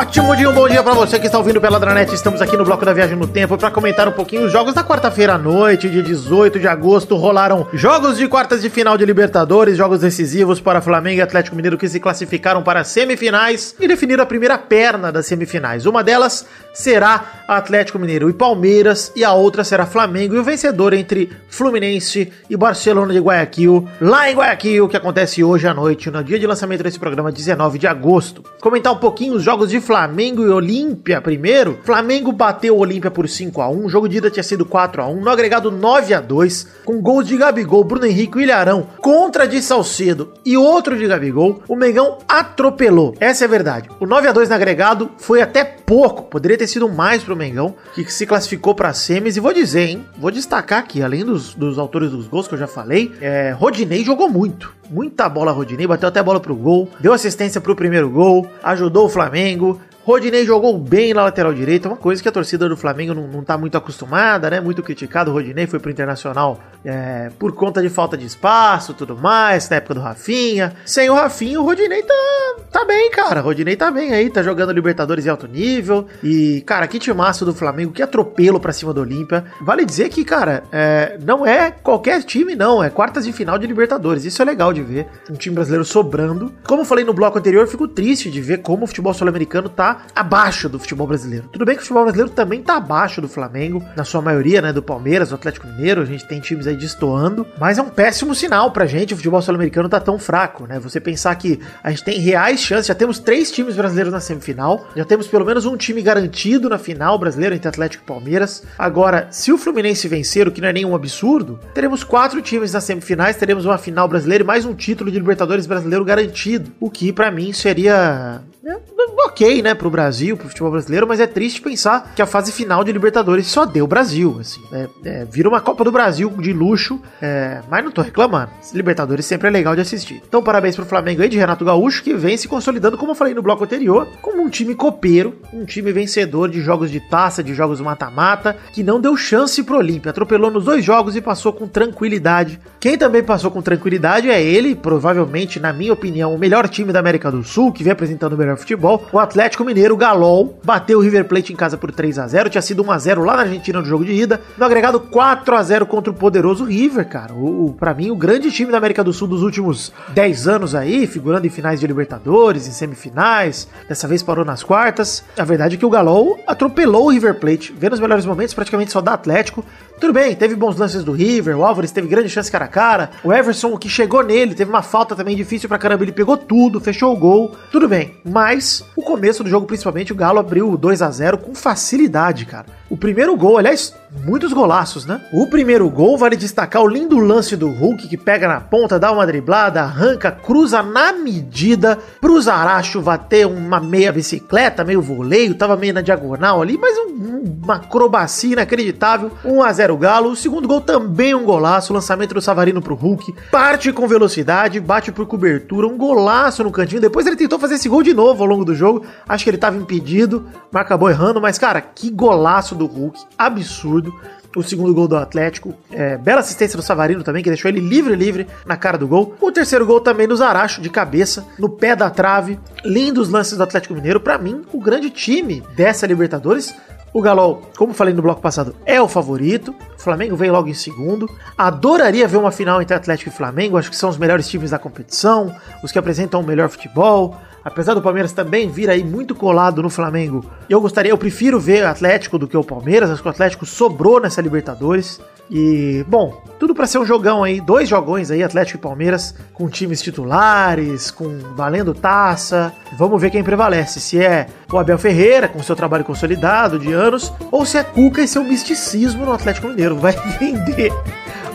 Ótimo 0.00 0.34
dia, 0.34 0.48
um 0.48 0.54
bom 0.54 0.66
dia 0.66 0.82
pra 0.82 0.94
você 0.94 1.18
que 1.20 1.26
está 1.26 1.36
ouvindo 1.36 1.60
pela 1.60 1.78
Dranet. 1.78 2.14
Estamos 2.14 2.40
aqui 2.40 2.56
no 2.56 2.64
Bloco 2.64 2.86
da 2.86 2.92
Viagem 2.94 3.16
no 3.16 3.26
Tempo 3.26 3.58
para 3.58 3.70
comentar 3.70 4.08
um 4.08 4.12
pouquinho 4.12 4.46
os 4.46 4.52
jogos 4.52 4.72
da 4.72 4.82
quarta-feira 4.82 5.34
à 5.34 5.38
noite, 5.38 5.90
dia 5.90 6.02
18 6.02 6.58
de 6.58 6.66
agosto. 6.66 7.16
Rolaram 7.16 7.68
jogos 7.74 8.16
de 8.16 8.26
quartas 8.26 8.62
de 8.62 8.70
final 8.70 8.96
de 8.96 9.04
Libertadores, 9.04 9.76
jogos 9.76 10.00
decisivos 10.00 10.58
para 10.58 10.80
Flamengo 10.80 11.18
e 11.18 11.20
Atlético 11.20 11.54
Mineiro 11.54 11.76
que 11.76 11.86
se 11.86 12.00
classificaram 12.00 12.62
para 12.62 12.82
semifinais 12.82 13.74
e 13.78 13.86
definiram 13.86 14.22
a 14.22 14.26
primeira 14.26 14.56
perna 14.56 15.12
das 15.12 15.26
semifinais. 15.26 15.84
Uma 15.84 16.02
delas 16.02 16.46
será 16.72 17.42
Atlético 17.48 17.98
Mineiro 17.98 18.30
e 18.30 18.32
Palmeiras 18.32 19.12
e 19.16 19.24
a 19.24 19.32
outra 19.32 19.64
será 19.64 19.86
Flamengo 19.86 20.34
e 20.34 20.38
o 20.38 20.44
vencedor 20.44 20.92
entre 20.92 21.30
Fluminense 21.48 22.32
e 22.48 22.56
Barcelona 22.56 23.12
de 23.12 23.18
Guayaquil, 23.18 23.88
lá 24.00 24.30
em 24.30 24.34
Guayaquil, 24.34 24.88
que 24.88 24.96
acontece 24.96 25.42
hoje 25.42 25.66
à 25.66 25.74
noite, 25.74 26.10
no 26.10 26.22
dia 26.22 26.38
de 26.38 26.46
lançamento 26.46 26.82
desse 26.82 26.98
programa, 26.98 27.32
19 27.32 27.78
de 27.78 27.86
agosto. 27.86 28.44
Comentar 28.60 28.92
um 28.92 28.98
pouquinho 28.98 29.34
os 29.34 29.42
jogos 29.42 29.70
de 29.70 29.80
Flamengo 29.80 30.44
e 30.44 30.48
Olímpia 30.48 31.20
primeiro. 31.20 31.78
Flamengo 31.84 32.32
bateu 32.32 32.76
o 32.76 32.80
Olímpia 32.80 33.10
por 33.10 33.28
5 33.28 33.60
a 33.60 33.68
1 33.68 33.84
o 33.84 33.88
jogo 33.88 34.08
de 34.08 34.18
ida 34.18 34.30
tinha 34.30 34.42
sido 34.42 34.64
4 34.64 35.02
a 35.02 35.08
1 35.08 35.20
no 35.20 35.30
agregado 35.30 35.70
9 35.70 36.14
a 36.14 36.20
2 36.20 36.66
com 36.84 37.00
gols 37.00 37.26
de 37.26 37.36
Gabigol, 37.36 37.84
Bruno 37.84 38.06
Henrique 38.06 38.38
e 38.38 38.42
Ilharão, 38.42 38.86
contra 39.00 39.46
de 39.46 39.62
Salcedo 39.62 40.32
e 40.44 40.56
outro 40.56 40.96
de 40.96 41.06
Gabigol, 41.06 41.62
o 41.68 41.76
Mengão 41.76 42.18
atropelou. 42.28 43.14
Essa 43.18 43.44
é 43.44 43.46
a 43.46 43.50
verdade. 43.50 43.88
O 43.98 44.06
9 44.06 44.28
a 44.28 44.32
2 44.32 44.48
no 44.48 44.54
agregado 44.54 45.10
foi 45.18 45.42
até 45.42 45.64
pouco, 45.64 46.24
poderia 46.24 46.56
ter 46.60 46.66
sido 46.66 46.88
mais 46.90 47.22
pro 47.22 47.34
Mengão, 47.34 47.74
que 47.94 48.04
se 48.12 48.26
classificou 48.26 48.74
para 48.74 48.92
semis. 48.92 49.36
E 49.36 49.40
vou 49.40 49.52
dizer, 49.52 49.88
hein, 49.88 50.06
vou 50.18 50.30
destacar 50.30 50.80
aqui, 50.80 51.02
além 51.02 51.24
dos, 51.24 51.54
dos 51.54 51.78
autores 51.78 52.10
dos 52.10 52.28
gols 52.28 52.46
que 52.46 52.54
eu 52.54 52.58
já 52.58 52.66
falei, 52.66 53.12
é, 53.20 53.50
Rodinei 53.52 54.04
jogou 54.04 54.28
muito. 54.28 54.74
Muita 54.90 55.28
bola 55.28 55.52
Rodinei, 55.52 55.86
bateu 55.86 56.08
até 56.08 56.22
bola 56.22 56.38
pro 56.38 56.54
gol, 56.54 56.88
deu 57.00 57.12
assistência 57.14 57.60
pro 57.60 57.74
primeiro 57.74 58.10
gol, 58.10 58.46
ajudou 58.62 59.06
o 59.06 59.08
Flamengo. 59.08 59.80
Rodinei 60.10 60.44
jogou 60.44 60.78
bem 60.78 61.14
na 61.14 61.24
lateral 61.24 61.52
direita, 61.52 61.88
uma 61.88 61.96
coisa 61.96 62.22
que 62.22 62.28
a 62.28 62.32
torcida 62.32 62.68
do 62.68 62.76
Flamengo 62.76 63.14
não, 63.14 63.26
não 63.26 63.42
tá 63.42 63.56
muito 63.56 63.76
acostumada, 63.76 64.50
né? 64.50 64.60
Muito 64.60 64.82
criticado. 64.82 65.30
O 65.30 65.34
Rodinei 65.34 65.66
foi 65.66 65.78
pro 65.78 65.90
Internacional 65.90 66.60
é, 66.84 67.30
por 67.38 67.52
conta 67.52 67.82
de 67.82 67.88
falta 67.88 68.16
de 68.16 68.24
espaço 68.26 68.94
tudo 68.94 69.16
mais, 69.16 69.68
na 69.68 69.76
época 69.76 69.94
do 69.94 70.00
Rafinha. 70.00 70.74
Sem 70.84 71.10
o 71.10 71.14
Rafinha, 71.14 71.60
o 71.60 71.64
Rodinei 71.64 72.02
tá, 72.02 72.54
tá 72.70 72.84
bem, 72.84 73.10
cara. 73.10 73.40
O 73.40 73.44
Rodinei 73.44 73.76
tá 73.76 73.90
bem 73.90 74.12
aí, 74.12 74.30
tá 74.30 74.42
jogando 74.42 74.72
Libertadores 74.72 75.26
em 75.26 75.28
alto 75.28 75.46
nível. 75.46 76.06
E, 76.22 76.62
cara, 76.66 76.86
que 76.86 76.98
timaço 76.98 77.44
do 77.44 77.54
Flamengo, 77.54 77.92
que 77.92 78.02
atropelo 78.02 78.60
pra 78.60 78.72
cima 78.72 78.92
do 78.92 79.00
Olímpia. 79.00 79.44
Vale 79.60 79.84
dizer 79.84 80.08
que, 80.08 80.24
cara, 80.24 80.64
é, 80.72 81.18
não 81.24 81.46
é 81.46 81.70
qualquer 81.70 82.22
time, 82.22 82.54
não. 82.54 82.82
É 82.82 82.90
quartas 82.90 83.24
de 83.24 83.32
final 83.32 83.58
de 83.58 83.66
Libertadores. 83.66 84.24
Isso 84.24 84.40
é 84.42 84.44
legal 84.44 84.72
de 84.72 84.82
ver. 84.82 85.06
Um 85.30 85.34
time 85.34 85.54
brasileiro 85.54 85.84
sobrando. 85.84 86.52
Como 86.66 86.82
eu 86.82 86.86
falei 86.86 87.04
no 87.04 87.12
bloco 87.12 87.38
anterior, 87.38 87.66
fico 87.66 87.88
triste 87.88 88.30
de 88.30 88.40
ver 88.40 88.58
como 88.58 88.84
o 88.84 88.86
futebol 88.86 89.14
sul-americano 89.14 89.68
tá 89.68 89.99
abaixo 90.14 90.68
do 90.68 90.78
futebol 90.78 91.06
brasileiro. 91.06 91.48
Tudo 91.52 91.64
bem 91.64 91.74
que 91.74 91.80
o 91.80 91.84
futebol 91.84 92.04
brasileiro 92.04 92.30
também 92.30 92.62
tá 92.62 92.76
abaixo 92.76 93.20
do 93.20 93.28
Flamengo, 93.28 93.84
na 93.96 94.04
sua 94.04 94.20
maioria, 94.20 94.60
né? 94.60 94.72
Do 94.72 94.82
Palmeiras, 94.82 95.30
do 95.30 95.34
Atlético 95.34 95.66
Mineiro. 95.66 96.02
A 96.02 96.04
gente 96.04 96.26
tem 96.26 96.40
times 96.40 96.66
aí 96.66 96.76
destoando. 96.76 97.46
Mas 97.58 97.78
é 97.78 97.82
um 97.82 97.88
péssimo 97.88 98.34
sinal 98.34 98.70
pra 98.70 98.86
gente. 98.86 99.14
O 99.14 99.16
futebol 99.16 99.40
sul-americano 99.42 99.88
tá 99.88 100.00
tão 100.00 100.18
fraco, 100.18 100.66
né? 100.66 100.78
Você 100.78 101.00
pensar 101.00 101.34
que 101.34 101.60
a 101.82 101.90
gente 101.90 102.04
tem 102.04 102.18
reais 102.18 102.60
chances. 102.60 102.86
Já 102.86 102.94
temos 102.94 103.18
três 103.18 103.50
times 103.50 103.76
brasileiros 103.76 104.12
na 104.12 104.20
semifinal. 104.20 104.86
Já 104.96 105.04
temos 105.04 105.26
pelo 105.26 105.44
menos 105.44 105.66
um 105.66 105.76
time 105.76 106.02
garantido 106.02 106.68
na 106.68 106.78
final 106.78 107.18
brasileiro 107.18 107.54
entre 107.54 107.68
Atlético 107.68 108.04
e 108.04 108.06
Palmeiras. 108.06 108.62
Agora, 108.78 109.28
se 109.30 109.52
o 109.52 109.58
Fluminense 109.58 110.08
vencer, 110.08 110.48
o 110.48 110.52
que 110.52 110.60
não 110.60 110.68
é 110.68 110.72
nenhum 110.72 110.94
absurdo, 110.94 111.60
teremos 111.74 112.04
quatro 112.04 112.40
times 112.42 112.72
nas 112.72 112.84
semifinais, 112.84 113.36
teremos 113.36 113.64
uma 113.64 113.78
final 113.78 114.08
brasileira 114.08 114.44
e 114.44 114.46
mais 114.46 114.64
um 114.64 114.74
título 114.74 115.10
de 115.10 115.18
Libertadores 115.18 115.66
brasileiro 115.66 116.04
garantido. 116.04 116.72
O 116.80 116.90
que 116.90 117.12
pra 117.12 117.30
mim 117.30 117.52
seria. 117.52 118.40
É, 118.62 118.76
ok, 119.24 119.62
né, 119.62 119.74
pro 119.74 119.88
Brasil, 119.88 120.36
pro 120.36 120.48
futebol 120.48 120.70
brasileiro, 120.70 121.06
mas 121.06 121.18
é 121.18 121.26
triste 121.26 121.62
pensar 121.62 122.12
que 122.14 122.20
a 122.20 122.26
fase 122.26 122.52
final 122.52 122.84
de 122.84 122.92
Libertadores 122.92 123.46
só 123.46 123.64
deu 123.64 123.86
Brasil, 123.86 124.36
assim, 124.38 124.60
é, 124.70 124.88
é, 125.04 125.24
vira 125.24 125.48
uma 125.48 125.62
Copa 125.62 125.82
do 125.82 125.90
Brasil 125.90 126.28
de 126.38 126.52
luxo, 126.52 127.00
é, 127.22 127.62
mas 127.70 127.82
não 127.82 127.90
tô 127.90 128.02
reclamando. 128.02 128.50
Libertadores 128.74 129.24
sempre 129.24 129.48
é 129.48 129.50
legal 129.50 129.74
de 129.74 129.80
assistir. 129.80 130.22
Então, 130.28 130.42
parabéns 130.42 130.76
pro 130.76 130.84
Flamengo 130.84 131.22
aí 131.22 131.28
de 131.28 131.38
Renato 131.38 131.64
Gaúcho, 131.64 132.02
que 132.02 132.14
vem 132.14 132.36
se 132.36 132.48
consolidando, 132.48 132.98
como 132.98 133.12
eu 133.12 133.14
falei 133.14 133.32
no 133.32 133.42
bloco 133.42 133.64
anterior, 133.64 134.06
como 134.20 134.42
um 134.42 134.50
time 134.50 134.74
copeiro, 134.74 135.38
um 135.54 135.64
time 135.64 135.90
vencedor 135.90 136.50
de 136.50 136.60
jogos 136.60 136.90
de 136.90 137.00
taça, 137.00 137.42
de 137.42 137.54
jogos 137.54 137.80
mata-mata, 137.80 138.56
que 138.74 138.82
não 138.82 139.00
deu 139.00 139.16
chance 139.16 139.62
pro 139.62 139.78
Olímpia, 139.78 140.10
atropelou 140.10 140.50
nos 140.50 140.64
dois 140.64 140.84
jogos 140.84 141.16
e 141.16 141.20
passou 141.22 141.52
com 141.52 141.66
tranquilidade. 141.66 142.60
Quem 142.78 142.98
também 142.98 143.22
passou 143.22 143.50
com 143.50 143.62
tranquilidade 143.62 144.28
é 144.28 144.42
ele, 144.42 144.74
provavelmente, 144.74 145.58
na 145.58 145.72
minha 145.72 145.92
opinião, 145.92 146.34
o 146.34 146.38
melhor 146.38 146.68
time 146.68 146.92
da 146.92 147.00
América 147.00 147.30
do 147.30 147.42
Sul, 147.42 147.72
que 147.72 147.82
vem 147.82 147.92
apresentando 147.92 148.34
o 148.34 148.36
melhor 148.36 148.49
futebol, 148.56 149.06
o 149.12 149.18
Atlético 149.18 149.64
Mineiro, 149.64 149.94
o 149.94 149.96
Galol, 149.96 150.58
bateu 150.64 150.98
o 150.98 151.02
River 151.02 151.24
Plate 151.26 151.52
em 151.52 151.56
casa 151.56 151.76
por 151.76 151.92
3 151.92 152.18
a 152.18 152.26
0 152.26 152.50
tinha 152.50 152.62
sido 152.62 152.82
1 152.82 152.90
a 152.90 152.98
0 152.98 153.24
lá 153.24 153.36
na 153.36 153.42
Argentina 153.42 153.80
no 153.80 153.86
jogo 153.86 154.04
de 154.04 154.12
ida, 154.12 154.40
no 154.56 154.64
agregado 154.64 155.00
4 155.00 155.56
a 155.56 155.62
0 155.62 155.86
contra 155.86 156.10
o 156.10 156.14
poderoso 156.14 156.64
River, 156.64 157.08
cara. 157.08 157.32
O, 157.32 157.66
o 157.66 157.72
para 157.72 157.94
mim, 157.94 158.10
o 158.10 158.16
grande 158.16 158.50
time 158.50 158.70
da 158.70 158.78
América 158.78 159.04
do 159.04 159.12
Sul 159.12 159.28
dos 159.28 159.42
últimos 159.42 159.92
10 160.08 160.48
anos 160.48 160.74
aí, 160.74 161.06
figurando 161.06 161.46
em 161.46 161.50
finais 161.50 161.80
de 161.80 161.86
Libertadores, 161.86 162.66
em 162.66 162.72
semifinais, 162.72 163.68
dessa 163.88 164.06
vez 164.06 164.22
parou 164.22 164.44
nas 164.44 164.62
quartas. 164.62 165.24
A 165.38 165.44
verdade 165.44 165.76
é 165.76 165.78
que 165.78 165.86
o 165.86 165.90
Galol 165.90 166.38
atropelou 166.46 167.06
o 167.06 167.10
River 167.10 167.34
Plate, 167.34 167.74
vendo 167.76 167.94
os 167.94 168.00
melhores 168.00 168.26
momentos 168.26 168.54
praticamente 168.54 168.92
só 168.92 169.00
da 169.00 169.14
Atlético. 169.14 169.64
Tudo 170.00 170.14
bem, 170.14 170.34
teve 170.34 170.54
bons 170.54 170.78
lances 170.78 171.04
do 171.04 171.12
River, 171.12 171.58
o 171.58 171.62
Álvares 171.62 171.92
teve 171.92 172.08
grande 172.08 172.30
chance 172.30 172.50
cara 172.50 172.64
a 172.64 172.68
cara, 172.68 173.10
o 173.22 173.30
Everson, 173.30 173.68
o 173.68 173.78
que 173.78 173.86
chegou 173.86 174.24
nele, 174.24 174.54
teve 174.54 174.70
uma 174.70 174.80
falta 174.80 175.14
também 175.14 175.36
difícil 175.36 175.68
pra 175.68 175.76
caramba, 175.76 176.02
ele 176.02 176.10
pegou 176.10 176.38
tudo, 176.38 176.80
fechou 176.80 177.12
o 177.12 177.16
gol, 177.16 177.54
tudo 177.70 177.86
bem. 177.86 178.14
Mas 178.24 178.82
o 178.96 179.02
começo 179.02 179.44
do 179.44 179.50
jogo, 179.50 179.66
principalmente, 179.66 180.10
o 180.10 180.16
Galo 180.16 180.38
abriu 180.38 180.74
2 180.74 181.02
a 181.02 181.10
0 181.10 181.36
com 181.36 181.54
facilidade, 181.54 182.46
cara. 182.46 182.64
O 182.88 182.96
primeiro 182.96 183.36
gol, 183.36 183.58
aliás, 183.58 183.94
muitos 184.24 184.52
golaços, 184.52 185.06
né? 185.06 185.20
O 185.32 185.46
primeiro 185.46 185.88
gol 185.88 186.18
vale 186.18 186.34
destacar 186.34 186.82
o 186.82 186.88
lindo 186.88 187.18
lance 187.18 187.54
do 187.54 187.68
Hulk 187.68 188.08
que 188.08 188.16
pega 188.16 188.48
na 188.48 188.60
ponta, 188.60 188.98
dá 188.98 189.12
uma 189.12 189.26
driblada, 189.26 189.82
arranca, 189.82 190.32
cruza 190.32 190.82
na 190.82 191.12
medida 191.12 191.98
pro 192.20 192.40
Zaracho 192.40 193.00
bater 193.00 193.46
uma 193.46 193.78
meia 193.78 194.10
bicicleta, 194.10 194.82
meio 194.82 195.00
voleio, 195.00 195.54
tava 195.54 195.76
meio 195.76 195.94
na 195.94 196.00
diagonal 196.00 196.60
ali, 196.60 196.76
mas 196.76 196.96
um, 196.98 197.60
uma 197.62 197.76
acrobacia 197.76 198.54
inacreditável. 198.54 199.30
1 199.44 199.62
a 199.62 199.72
0 199.72 199.89
Galo. 199.96 200.30
O 200.30 200.36
segundo 200.36 200.68
gol 200.68 200.80
também 200.80 201.34
um 201.34 201.44
golaço, 201.44 201.92
lançamento 201.92 202.34
do 202.34 202.40
Savarino 202.40 202.82
pro 202.82 202.94
Hulk, 202.94 203.34
parte 203.50 203.92
com 203.92 204.06
velocidade, 204.06 204.80
bate 204.80 205.12
por 205.12 205.26
cobertura, 205.26 205.86
um 205.86 205.96
golaço 205.96 206.62
no 206.64 206.70
cantinho. 206.70 207.00
Depois 207.00 207.26
ele 207.26 207.36
tentou 207.36 207.58
fazer 207.58 207.74
esse 207.74 207.88
gol 207.88 208.02
de 208.02 208.14
novo 208.14 208.42
ao 208.42 208.48
longo 208.48 208.64
do 208.64 208.74
jogo. 208.74 209.04
Acho 209.28 209.44
que 209.44 209.50
ele 209.50 209.58
tava 209.58 209.76
impedido, 209.76 210.48
mas 210.70 210.82
acabou 210.82 211.10
errando, 211.10 211.40
mas 211.40 211.58
cara, 211.58 211.80
que 211.80 212.10
golaço 212.10 212.74
do 212.74 212.86
Hulk, 212.86 213.20
absurdo. 213.38 214.14
O 214.56 214.62
segundo 214.62 214.92
gol 214.92 215.06
do 215.06 215.16
Atlético, 215.16 215.74
é, 215.92 216.16
bela 216.16 216.40
assistência 216.40 216.76
do 216.76 216.82
Savarino 216.82 217.22
também, 217.22 217.42
que 217.42 217.48
deixou 217.48 217.68
ele 217.68 217.80
livre, 217.80 218.16
livre 218.16 218.48
na 218.66 218.76
cara 218.76 218.98
do 218.98 219.06
gol. 219.06 219.34
O 219.40 219.52
terceiro 219.52 219.86
gol 219.86 220.00
também 220.00 220.26
do 220.26 220.36
Zaracho, 220.36 220.80
de 220.80 220.90
cabeça, 220.90 221.46
no 221.58 221.68
pé 221.68 221.94
da 221.94 222.10
trave. 222.10 222.58
Lindos 222.84 223.28
lances 223.28 223.56
do 223.56 223.62
Atlético 223.62 223.94
Mineiro. 223.94 224.18
Para 224.18 224.38
mim, 224.38 224.62
o 224.72 224.80
grande 224.80 225.08
time 225.08 225.62
dessa 225.76 226.06
Libertadores. 226.06 226.74
O 227.12 227.20
Galol, 227.20 227.62
como 227.76 227.92
falei 227.92 228.14
no 228.14 228.22
bloco 228.22 228.40
passado, 228.40 228.74
é 228.86 229.00
o 229.02 229.08
favorito. 229.08 229.74
O 229.98 230.00
Flamengo 230.00 230.36
vem 230.36 230.50
logo 230.50 230.68
em 230.68 230.74
segundo. 230.74 231.28
Adoraria 231.58 232.28
ver 232.28 232.36
uma 232.36 232.52
final 232.52 232.80
entre 232.80 232.96
Atlético 232.96 233.30
e 233.30 233.32
Flamengo. 233.32 233.76
Acho 233.76 233.90
que 233.90 233.96
são 233.96 234.08
os 234.08 234.16
melhores 234.16 234.48
times 234.48 234.70
da 234.70 234.78
competição, 234.78 235.54
os 235.82 235.90
que 235.90 235.98
apresentam 235.98 236.40
o 236.40 236.46
melhor 236.46 236.68
futebol. 236.68 237.36
Apesar 237.64 237.94
do 237.94 238.02
Palmeiras 238.02 238.32
também 238.32 238.68
vir 238.68 238.88
aí 238.88 239.04
muito 239.04 239.34
colado 239.34 239.82
no 239.82 239.90
Flamengo, 239.90 240.44
eu 240.68 240.80
gostaria, 240.80 241.12
eu 241.12 241.18
prefiro 241.18 241.60
ver 241.60 241.84
o 241.84 241.88
Atlético 241.88 242.38
do 242.38 242.48
que 242.48 242.56
o 242.56 242.64
Palmeiras. 242.64 243.10
Acho 243.10 243.22
que 243.22 243.28
o 243.28 243.30
Atlético 243.30 243.66
sobrou 243.66 244.20
nessa 244.20 244.40
Libertadores. 244.40 245.20
E, 245.50 246.04
bom, 246.08 246.42
tudo 246.60 246.74
para 246.74 246.86
ser 246.86 246.98
um 246.98 247.04
jogão 247.04 247.42
aí, 247.42 247.60
dois 247.60 247.88
jogões 247.88 248.30
aí, 248.30 248.42
Atlético 248.42 248.78
e 248.78 248.80
Palmeiras, 248.80 249.34
com 249.52 249.68
times 249.68 250.00
titulares, 250.00 251.10
com 251.10 251.38
valendo 251.56 251.92
taça. 251.92 252.72
Vamos 252.96 253.20
ver 253.20 253.30
quem 253.30 253.42
prevalece, 253.42 254.00
se 254.00 254.22
é 254.22 254.46
o 254.72 254.78
Abel 254.78 254.98
Ferreira, 254.98 255.48
com 255.48 255.60
seu 255.62 255.74
trabalho 255.74 256.04
consolidado 256.04 256.78
de 256.78 256.92
anos, 256.92 257.32
ou 257.50 257.66
se 257.66 257.78
é 257.78 257.82
Cuca 257.82 258.22
e 258.22 258.28
seu 258.28 258.44
misticismo 258.44 259.26
no 259.26 259.32
Atlético 259.32 259.68
Mineiro. 259.68 259.96
Vai 259.96 260.12
vender 260.38 260.92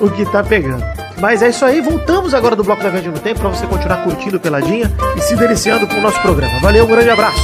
o 0.01 0.09
que 0.11 0.25
tá 0.25 0.43
pegando. 0.43 1.04
Mas 1.19 1.41
é 1.41 1.49
isso 1.49 1.65
aí, 1.65 1.81
voltamos 1.81 2.33
agora 2.33 2.55
do 2.55 2.63
Bloco 2.63 2.83
da 2.83 2.89
Viagem 2.89 3.11
no 3.11 3.19
Tempo 3.19 3.39
para 3.39 3.49
você 3.49 3.65
continuar 3.65 4.03
curtindo 4.03 4.39
Peladinha 4.39 4.91
e 5.15 5.21
se 5.21 5.35
deliciando 5.35 5.87
com 5.87 5.95
o 5.95 6.01
nosso 6.01 6.21
programa. 6.21 6.59
Valeu, 6.59 6.85
um 6.85 6.87
grande 6.87 7.09
abraço! 7.09 7.39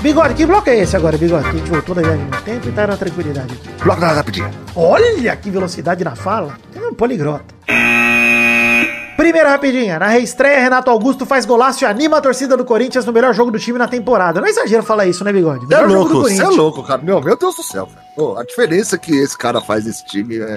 Bigode, 0.00 0.34
que 0.34 0.44
bloco 0.44 0.68
é 0.68 0.80
esse 0.80 0.94
agora, 0.94 1.16
Bigode? 1.16 1.48
A 1.48 1.52
gente 1.52 1.70
voltou 1.70 1.94
da 1.94 2.02
viagem 2.02 2.26
no 2.26 2.42
tempo 2.42 2.68
e 2.68 2.72
tá 2.72 2.86
na 2.86 2.94
tranquilidade 2.94 3.54
aqui. 3.54 3.82
Bloco 3.82 4.00
da 4.02 4.12
rapidinha. 4.12 4.50
Olha 4.76 5.34
que 5.34 5.50
velocidade 5.50 6.04
na 6.04 6.14
fala. 6.14 6.58
É 6.76 6.78
um 6.78 6.92
poligrota. 6.92 7.53
Primeira 9.24 9.48
rapidinha. 9.48 9.98
Na 9.98 10.08
reestreia, 10.08 10.60
Renato 10.60 10.90
Augusto 10.90 11.24
faz 11.24 11.46
golaço 11.46 11.82
e 11.82 11.86
anima 11.86 12.18
a 12.18 12.20
torcida 12.20 12.58
do 12.58 12.64
Corinthians 12.66 13.06
no 13.06 13.12
melhor 13.12 13.32
jogo 13.32 13.50
do 13.50 13.58
time 13.58 13.78
na 13.78 13.88
temporada. 13.88 14.38
Não 14.38 14.46
é 14.46 14.50
exagero 14.50 14.82
falar 14.82 15.06
isso, 15.06 15.24
né, 15.24 15.32
Bigode? 15.32 15.64
Você 15.64 15.72
é 15.72 15.76
Melhor 15.78 15.88
do 15.88 15.94
louco, 15.94 16.28
você 16.28 16.42
é 16.42 16.46
louco, 16.46 16.82
cara. 16.82 17.00
Meu, 17.00 17.22
meu 17.22 17.34
Deus 17.34 17.56
do 17.56 17.62
céu, 17.62 17.88
a 18.36 18.44
diferença 18.44 18.96
que 18.98 19.12
esse 19.12 19.36
cara 19.36 19.62
faz 19.62 19.86
nesse 19.86 20.04
time 20.04 20.38
é. 20.38 20.56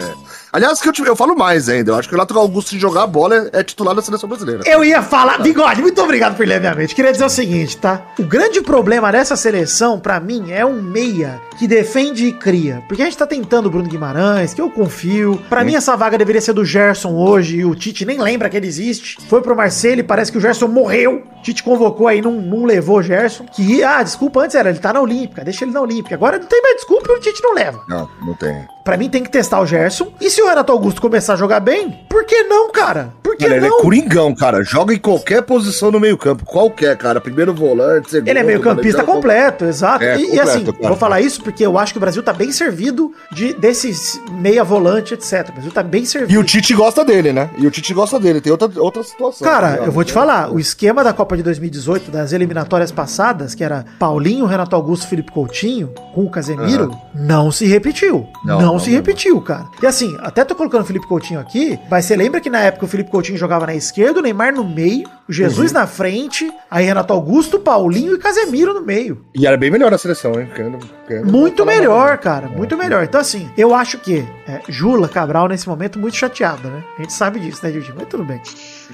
Aliás, 0.52 0.82
que 0.82 0.90
eu, 0.90 1.06
eu 1.06 1.16
falo 1.16 1.34
mais 1.34 1.70
ainda. 1.70 1.92
Eu 1.92 1.96
acho 1.96 2.10
que 2.10 2.14
o 2.14 2.18
Renato 2.18 2.38
Augusto, 2.38 2.72
se 2.72 2.80
jogar 2.80 3.04
a 3.04 3.08
bola, 3.08 3.50
é, 3.54 3.60
é 3.60 3.64
titular 3.64 3.96
da 3.96 4.02
seleção 4.02 4.28
brasileira. 4.28 4.64
Eu 4.66 4.84
ia 4.84 5.02
falar, 5.02 5.40
Bigode, 5.40 5.82
muito 5.82 6.02
obrigado 6.02 6.36
por 6.36 6.46
ler 6.46 6.60
minha 6.60 6.76
mente. 6.76 6.94
Queria 6.94 7.14
dizer 7.14 7.24
o 7.26 7.30
seguinte, 7.30 7.78
tá? 7.78 8.02
O 8.20 8.24
grande 8.24 8.60
problema 8.62 9.12
dessa 9.12 9.38
seleção, 9.38 9.98
pra 9.98 10.20
mim, 10.20 10.52
é 10.52 10.66
um 10.66 10.82
meia 10.82 11.42
que 11.58 11.68
defende 11.68 12.28
e 12.28 12.34
cria. 12.34 12.84
Porque 12.88 13.02
a 13.02 13.06
gente 13.06 13.18
tá 13.18 13.26
tentando 13.26 13.68
o 13.68 13.70
Bruno 13.70 13.88
Guimarães, 13.88 14.54
que 14.54 14.62
eu 14.62 14.70
confio. 14.70 15.42
Pra 15.50 15.64
mim, 15.64 15.76
essa 15.76 15.96
vaga 15.96 16.18
deveria 16.18 16.42
ser 16.42 16.54
do 16.54 16.66
Gerson 16.66 17.16
hoje, 17.16 17.58
e 17.58 17.66
o 17.66 17.74
Tite 17.74 18.06
nem 18.06 18.20
lembra 18.20 18.50
que 18.50 18.57
ele 18.58 18.68
existe. 18.68 19.18
Foi 19.28 19.42
pro 19.42 19.56
Marcelo 19.56 20.00
e 20.00 20.04
parece 20.04 20.32
que 20.32 20.38
o 20.38 20.42
Gerson 20.42 20.68
morreu. 20.68 21.24
Tite 21.44 21.64
convocou 21.64 22.08
aí, 22.08 22.22
não, 22.22 22.34
não 22.34 22.66
levou 22.66 22.98
o 22.98 23.04
Gerson. 23.04 23.46
Que, 23.46 23.84
ah, 23.84 24.04
desculpa, 24.04 24.42
antes 24.42 24.56
era, 24.56 24.70
ele 24.70 24.80
tá 24.80 24.92
na 24.92 25.02
Olímpica, 25.02 25.44
deixa 25.44 25.64
ele 25.64 25.72
na 25.72 25.82
Olímpica. 25.82 26.16
Agora 26.16 26.38
não 26.38 26.48
tem 26.48 26.62
mais 26.62 26.76
desculpa 26.76 27.12
e 27.12 27.16
o 27.16 27.20
Tite 27.20 27.42
não 27.42 27.54
leva. 27.54 27.84
Não, 27.88 28.10
não 28.26 28.34
tem. 28.36 28.68
Pra 28.88 28.96
mim 28.96 29.10
tem 29.10 29.22
que 29.22 29.30
testar 29.30 29.60
o 29.60 29.66
Gerson. 29.66 30.14
E 30.22 30.30
se 30.30 30.42
o 30.42 30.48
Renato 30.48 30.72
Augusto 30.72 31.02
começar 31.02 31.34
a 31.34 31.36
jogar 31.36 31.60
bem, 31.60 31.92
por 32.08 32.24
que 32.24 32.44
não, 32.44 32.72
cara? 32.72 33.12
Por 33.22 33.36
que 33.36 33.44
Cara, 33.44 33.58
ele 33.58 33.66
é 33.66 33.70
não? 33.70 33.82
coringão, 33.82 34.34
cara. 34.34 34.64
Joga 34.64 34.94
em 34.94 34.98
qualquer 34.98 35.42
posição 35.42 35.92
no 35.92 36.00
meio-campo. 36.00 36.46
Qualquer, 36.46 36.96
cara. 36.96 37.20
Primeiro 37.20 37.54
volante, 37.54 38.12
segundo. 38.12 38.30
Ele 38.30 38.40
é 38.40 38.44
meio 38.44 38.62
campista 38.62 39.00
lateral. 39.00 39.16
completo, 39.16 39.66
exato. 39.66 40.06
É, 40.06 40.18
e, 40.18 40.22
e 40.22 40.26
completo, 40.28 40.50
assim, 40.50 40.64
claro. 40.64 40.78
eu 40.82 40.88
vou 40.88 40.96
falar 40.96 41.20
isso 41.20 41.44
porque 41.44 41.66
eu 41.66 41.78
acho 41.78 41.92
que 41.92 41.98
o 41.98 42.00
Brasil 42.00 42.24
tá 42.24 42.32
bem 42.32 42.50
servido 42.54 43.12
de 43.30 43.54
desses 43.56 44.22
meia 44.32 44.64
volante, 44.64 45.16
etc. 45.16 45.50
O 45.50 45.52
Brasil 45.52 45.72
tá 45.72 45.84
bem 45.84 46.06
servido. 46.06 46.32
E 46.32 46.38
o 46.38 46.44
Tite 46.46 46.74
gosta 46.74 47.04
dele, 47.04 47.34
né? 47.34 47.50
E 47.58 47.68
o 47.68 47.72
Tite 47.72 47.94
gosta 47.94 48.18
dele. 48.18 48.40
Tem 48.40 48.54
outra, 48.54 48.72
outra 48.78 49.04
situação. 49.04 49.46
Cara, 49.46 49.80
tá 49.80 49.84
eu 49.84 49.92
vou 49.92 50.06
te 50.06 50.14
falar, 50.14 50.50
o 50.50 50.62
esquema 50.62 51.04
da 51.04 51.12
Copa 51.12 51.36
de 51.36 51.44
2018, 51.44 52.10
das 52.10 52.32
eliminatórias 52.32 52.90
passadas, 52.90 53.54
que 53.54 53.66
era 53.66 53.84
Paulinho, 54.00 54.46
Renato 54.46 54.78
Augusto, 54.78 55.10
Felipe 55.10 55.34
Coutinho, 55.34 55.94
com 56.16 56.24
o 56.24 56.30
Casemiro, 56.30 56.98
não 57.14 57.52
se 57.52 57.66
repetiu. 57.66 58.26
Não, 58.46 58.62
Não, 58.62 58.77
não, 58.78 58.84
se 58.86 58.92
repetiu, 58.92 59.42
cara. 59.42 59.66
E 59.82 59.86
assim, 59.86 60.16
até 60.22 60.44
tô 60.44 60.56
colocando 60.56 60.82
o 60.82 60.86
Felipe 60.86 61.08
Coutinho 61.08 61.40
aqui, 61.40 61.78
mas 61.90 62.06
você 62.06 62.16
lembra 62.16 62.40
que 62.42 62.50
na 62.50 62.60
época 62.60 62.86
o 62.86 62.88
Felipe 62.88 63.10
Coutinho 63.12 63.38
jogava 63.38 63.66
na 63.66 63.76
esquerda, 63.76 64.20
o 64.20 64.24
Neymar 64.24 64.54
no 64.54 64.64
meio, 64.64 65.08
o 65.28 65.34
Jesus 65.34 65.72
Uhum. 65.72 65.80
na 65.80 65.88
frente, 65.88 66.50
aí 66.72 66.86
Renato 66.86 67.12
Augusto, 67.14 67.60
Paulinho 67.60 68.16
e 68.16 68.18
Casemiro 68.18 68.74
no 68.74 68.82
meio. 68.82 69.26
E 69.36 69.46
era 69.46 69.58
bem 69.58 69.70
melhor 69.70 69.94
a 69.94 69.98
seleção, 69.98 70.40
hein? 70.40 70.48
Querendo- 70.56 70.80
querendo 71.08 71.32
Muito 71.32 71.66
melhor, 71.66 72.06
nada. 72.12 72.18
cara. 72.18 72.48
Muito 72.48 72.78
melhor. 72.78 73.04
Então, 73.04 73.20
assim, 73.20 73.50
eu 73.58 73.74
acho 73.76 73.98
que 73.98 74.26
é, 74.48 74.62
Jula 74.70 75.08
Cabral, 75.10 75.48
nesse 75.50 75.68
momento, 75.68 76.00
muito 76.00 76.16
chateada, 76.16 76.70
né? 76.70 76.84
A 76.98 77.02
gente 77.02 77.14
sabe 77.14 77.40
disso, 77.40 77.60
né, 77.64 77.72
Didi? 77.72 77.94
Mas 77.96 78.08
tudo 78.08 78.24
bem. 78.24 78.42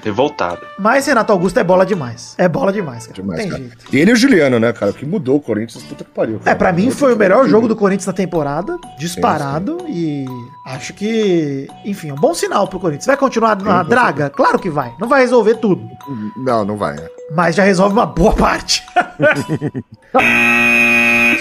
Revoltado. 0.02 0.60
Mas 0.78 1.06
Renato 1.06 1.32
Augusto 1.32 1.58
é 1.60 1.64
bola 1.64 1.86
demais. 1.86 2.34
É 2.36 2.48
bola 2.48 2.72
demais, 2.72 3.06
cara. 3.06 3.14
Demais, 3.14 3.38
não 3.38 3.44
tem 3.44 3.50
cara. 3.50 3.62
jeito. 3.62 3.84
E 3.94 3.98
ele 4.00 4.10
e 4.10 4.14
o 4.14 4.16
Juliano, 4.16 4.58
né, 4.58 4.72
cara? 4.72 4.92
Que 4.92 5.06
mudou 5.06 5.36
o 5.36 5.40
Corinthians, 5.40 5.82
puta 5.84 6.02
que 6.04 6.10
pariu. 6.10 6.36
É, 6.36 6.44
cara. 6.46 6.56
pra 6.56 6.72
mim 6.72 6.90
foi 6.90 7.14
o 7.14 7.16
melhor 7.16 7.48
jogo 7.48 7.68
do 7.68 7.76
Corinthians 7.76 8.06
na 8.06 8.12
temporada, 8.12 8.76
disparado, 8.98 9.73
e 9.86 10.24
acho 10.66 10.92
que, 10.94 11.68
enfim, 11.84 12.10
é 12.10 12.12
um 12.12 12.16
bom 12.16 12.34
sinal 12.34 12.66
pro 12.68 12.78
Corinthians. 12.80 13.06
Vai 13.06 13.16
continuar 13.16 13.56
na 13.60 13.82
draga? 13.82 14.30
Claro 14.30 14.58
que 14.58 14.70
vai. 14.70 14.92
Não 14.98 15.08
vai 15.08 15.20
resolver 15.22 15.54
tudo, 15.56 15.88
Não, 16.36 16.64
não 16.64 16.76
vai. 16.76 16.96
é. 16.96 17.10
mas 17.34 17.54
já 17.56 17.62
resolve 17.64 17.92
uma 17.94 18.06
boa 18.06 18.32
parte. 18.36 18.84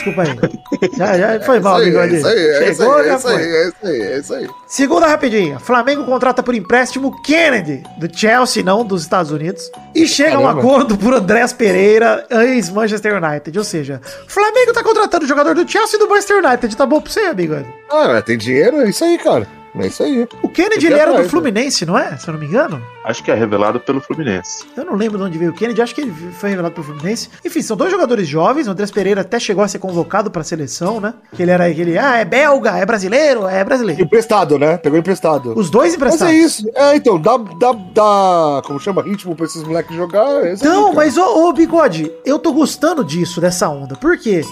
desculpa 0.04 0.22
aí. 0.24 0.90
Já, 0.98 1.18
já 1.18 1.40
foi 1.42 1.60
mal, 1.60 1.82
Isso 1.82 1.84
aí, 1.84 1.88
é 1.88 1.92
bigode. 1.92 2.16
isso 2.18 2.28
aí, 2.28 2.40
é 2.40 2.70
isso 2.72 2.82
Chegou, 2.82 2.96
aí, 2.96 3.06
é 3.06 3.10
já 3.10 3.16
isso 3.18 3.28
aí, 3.28 3.34
foi. 3.36 3.44
é 3.44 3.68
isso 3.68 3.76
aí, 3.84 4.02
é 4.02 4.18
isso 4.20 4.34
aí. 4.34 4.50
Segunda 4.68 5.08
rapidinha. 5.08 5.60
Flamengo 5.60 6.04
contrata 6.06 6.44
por 6.44 6.54
empréstimo 6.56 7.22
Kennedy, 7.24 7.84
do 7.98 8.10
Chelsea, 8.18 8.64
não 8.64 8.86
dos 8.86 9.02
Estados 9.04 9.32
Unidos. 9.32 9.72
E 9.96 10.08
chega 10.08 10.36
a 10.36 10.40
um 10.40 10.48
acordo 10.48 10.98
por 10.98 11.14
Andrés 11.14 11.54
Pereira, 11.54 12.26
ex-Manchester 12.30 13.22
United. 13.24 13.58
Ou 13.58 13.64
seja, 13.64 14.02
Flamengo 14.28 14.74
tá 14.74 14.84
contratando 14.84 15.26
jogador 15.28 15.56
do 15.56 15.70
Chelsea 15.70 15.98
e 15.98 16.00
do 16.00 16.10
Manchester 16.10 16.44
United. 16.44 16.76
Tá 16.76 16.86
bom 16.86 17.00
pra 17.02 17.12
você, 17.12 17.34
bigode? 17.34 17.66
Ah, 17.90 18.08
mas 18.10 18.24
tem 18.24 18.38
dinheiro, 18.38 18.82
é 18.82 18.90
isso 18.90 19.04
aí, 19.04 19.18
cara. 19.18 19.48
É 19.76 19.88
isso 19.88 20.04
aí. 20.04 20.28
O 20.42 20.50
Kennedy 20.50 20.86
ele 20.86 21.00
era 21.00 21.12
do 21.12 21.20
né? 21.20 21.24
Fluminense, 21.28 21.86
não 21.86 21.98
é? 21.98 22.16
Se 22.18 22.28
eu 22.28 22.34
não 22.34 22.40
me 22.40 22.46
engano. 22.46 22.82
Acho 23.04 23.24
que 23.24 23.32
é 23.32 23.34
revelado 23.34 23.80
pelo 23.80 24.00
Fluminense. 24.00 24.64
Eu 24.78 24.86
não 24.86 24.96
lembro 24.96 25.18
de 25.18 25.24
onde 25.24 25.38
veio 25.38 25.52
o 25.52 25.54
Kennedy, 25.54 25.82
acho 25.82 25.96
que 25.96 26.02
ele 26.02 26.14
foi 26.34 26.52
revelado 26.52 26.76
pelo 26.76 26.86
Fluminense. 26.86 27.30
Enfim, 27.44 27.62
são 27.62 27.76
dois 27.76 27.92
jogadores 27.92 28.28
jovens. 28.28 28.68
O 28.68 28.72
Andrés 28.72 28.92
Pereira 28.92 29.22
até 29.22 29.40
chegou 29.40 29.64
a 29.64 29.68
ser 29.68 29.80
convocado 29.80 30.30
pra 30.30 30.44
seleção, 30.44 31.00
né? 31.00 31.14
Que 31.34 31.42
ele 31.42 31.52
era 31.52 31.66
aquele, 31.66 31.98
ah, 31.98 32.18
é 32.18 32.26
belga, 32.26 32.78
é 32.78 32.86
brasileiro, 32.86 33.48
é 33.48 33.64
brasileiro. 33.64 34.02
Emprestado, 34.02 34.60
né? 34.60 34.78
Pegou 34.78 34.98
emprestado. 35.00 35.54
Os 35.58 35.70
dois 35.70 35.94
Mas 35.94 35.96
emprestados. 35.96 36.34
é 36.34 36.38
isso. 36.38 36.70
É, 36.76 36.96
então, 36.96 37.20
dá, 37.20 37.38
dá, 37.38 37.72
dá. 37.94 38.62
Como 38.66 38.80
chama? 38.80 39.02
Ritmo 39.02 39.36
pra 39.36 39.46
esses 39.46 39.64
moleques 39.64 39.96
jogar. 39.96 40.46
é 40.46 40.54
isso 40.54 40.68
aí, 40.68 40.96
mas 40.96 41.18
ô, 41.18 41.50
ô, 41.50 41.54
Bigode, 41.54 42.12
eu 42.26 42.38
tô 42.38 42.54
gostando 42.54 43.04
disso, 43.04 43.42
dessa 43.42 43.68
onda. 43.70 43.96
Por 43.96 44.18
quê? 44.18 44.44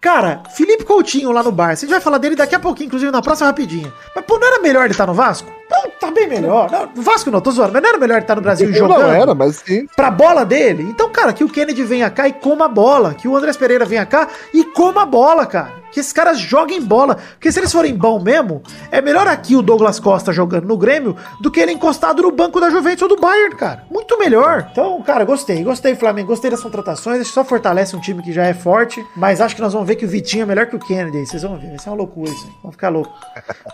Cara, 0.00 0.42
Felipe 0.56 0.84
Coutinho 0.84 1.30
lá 1.30 1.42
no 1.42 1.52
Barça, 1.52 1.84
a 1.84 1.86
gente 1.86 1.90
vai 1.90 2.00
falar 2.00 2.16
dele 2.16 2.34
daqui 2.34 2.54
a 2.54 2.58
pouquinho, 2.58 2.86
inclusive 2.86 3.12
na 3.12 3.20
próxima 3.20 3.48
rapidinha. 3.48 3.92
Mas 4.16 4.24
pô, 4.24 4.38
não 4.38 4.46
era 4.46 4.62
melhor 4.62 4.84
ele 4.84 4.92
estar 4.92 5.06
no 5.06 5.12
Vasco? 5.12 5.59
Não, 5.70 5.90
tá 6.00 6.10
bem 6.10 6.28
melhor. 6.28 6.70
Não, 6.70 7.02
Vasco 7.02 7.30
não, 7.30 7.40
tô 7.40 7.50
zoando, 7.50 7.72
mas 7.72 7.82
não 7.82 7.88
era 7.90 7.98
melhor 7.98 8.14
ele 8.16 8.24
estar 8.24 8.34
no 8.34 8.42
Brasil 8.42 8.68
Eu 8.68 8.74
jogando? 8.74 9.02
não 9.02 9.12
era, 9.12 9.34
mas 9.34 9.56
sim. 9.64 9.86
pra 9.94 10.10
bola 10.10 10.44
dele. 10.44 10.82
Então, 10.82 11.08
cara, 11.10 11.32
que 11.32 11.44
o 11.44 11.48
Kennedy 11.48 11.82
venha 11.84 12.10
cá 12.10 12.26
e 12.28 12.32
coma 12.32 12.64
a 12.64 12.68
bola. 12.68 13.14
Que 13.14 13.28
o 13.28 13.36
Andrés 13.36 13.56
Pereira 13.56 13.84
venha 13.84 14.04
cá 14.04 14.28
e 14.52 14.64
coma 14.64 15.02
a 15.02 15.06
bola, 15.06 15.46
cara. 15.46 15.80
Que 15.92 15.98
esses 15.98 16.12
caras 16.12 16.38
joguem 16.38 16.80
bola. 16.80 17.16
Porque 17.32 17.50
se 17.50 17.58
eles 17.58 17.72
forem 17.72 17.96
bom 17.96 18.20
mesmo, 18.22 18.62
é 18.92 19.00
melhor 19.00 19.26
aqui 19.26 19.56
o 19.56 19.62
Douglas 19.62 19.98
Costa 19.98 20.32
jogando 20.32 20.64
no 20.64 20.76
Grêmio 20.78 21.16
do 21.40 21.50
que 21.50 21.58
ele 21.58 21.72
encostado 21.72 22.22
no 22.22 22.30
banco 22.30 22.60
da 22.60 22.70
Juventus 22.70 23.02
ou 23.02 23.08
do 23.08 23.16
Bayern, 23.20 23.56
cara. 23.56 23.84
Muito 23.90 24.16
melhor. 24.16 24.68
Então, 24.70 25.02
cara, 25.02 25.24
gostei. 25.24 25.64
Gostei, 25.64 25.96
Flamengo. 25.96 26.28
Gostei 26.28 26.48
das 26.48 26.62
contratações. 26.62 27.26
Que 27.26 27.34
só 27.34 27.44
fortalece 27.44 27.96
um 27.96 28.00
time 28.00 28.22
que 28.22 28.32
já 28.32 28.44
é 28.44 28.54
forte. 28.54 29.04
Mas 29.16 29.40
acho 29.40 29.56
que 29.56 29.60
nós 29.62 29.72
vamos 29.72 29.88
ver 29.88 29.96
que 29.96 30.04
o 30.04 30.08
Vitinho 30.08 30.42
é 30.42 30.46
melhor 30.46 30.66
que 30.66 30.76
o 30.76 30.78
Kennedy. 30.78 31.26
Vocês 31.26 31.42
vão 31.42 31.56
ver. 31.58 31.70
Vai 31.70 31.78
ser 31.80 31.90
uma 31.90 31.96
loucura 31.96 32.30
isso 32.30 32.46
aí. 32.46 32.52
Vão 32.62 32.70
ficar 32.70 32.88
louco. 32.88 33.12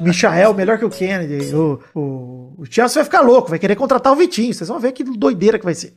Michael 0.01 0.55
melhor 0.55 0.79
que 0.79 0.85
o 0.87 0.91
Kennedy. 0.91 1.55
O, 1.55 1.79
o, 1.94 2.55
o 2.59 2.64
Chelsea 2.68 2.94
vai 2.96 3.05
ficar 3.05 3.20
louco. 3.20 3.51
Vai 3.51 3.59
querer 3.59 3.77
contratar 3.77 4.12
o 4.12 4.16
Vitinho. 4.16 4.53
Vocês 4.53 4.68
vão 4.68 4.79
ver 4.79 4.92
que 4.92 5.05
doideira 5.05 5.59
que 5.59 5.64
vai 5.64 5.75
ser. 5.75 5.94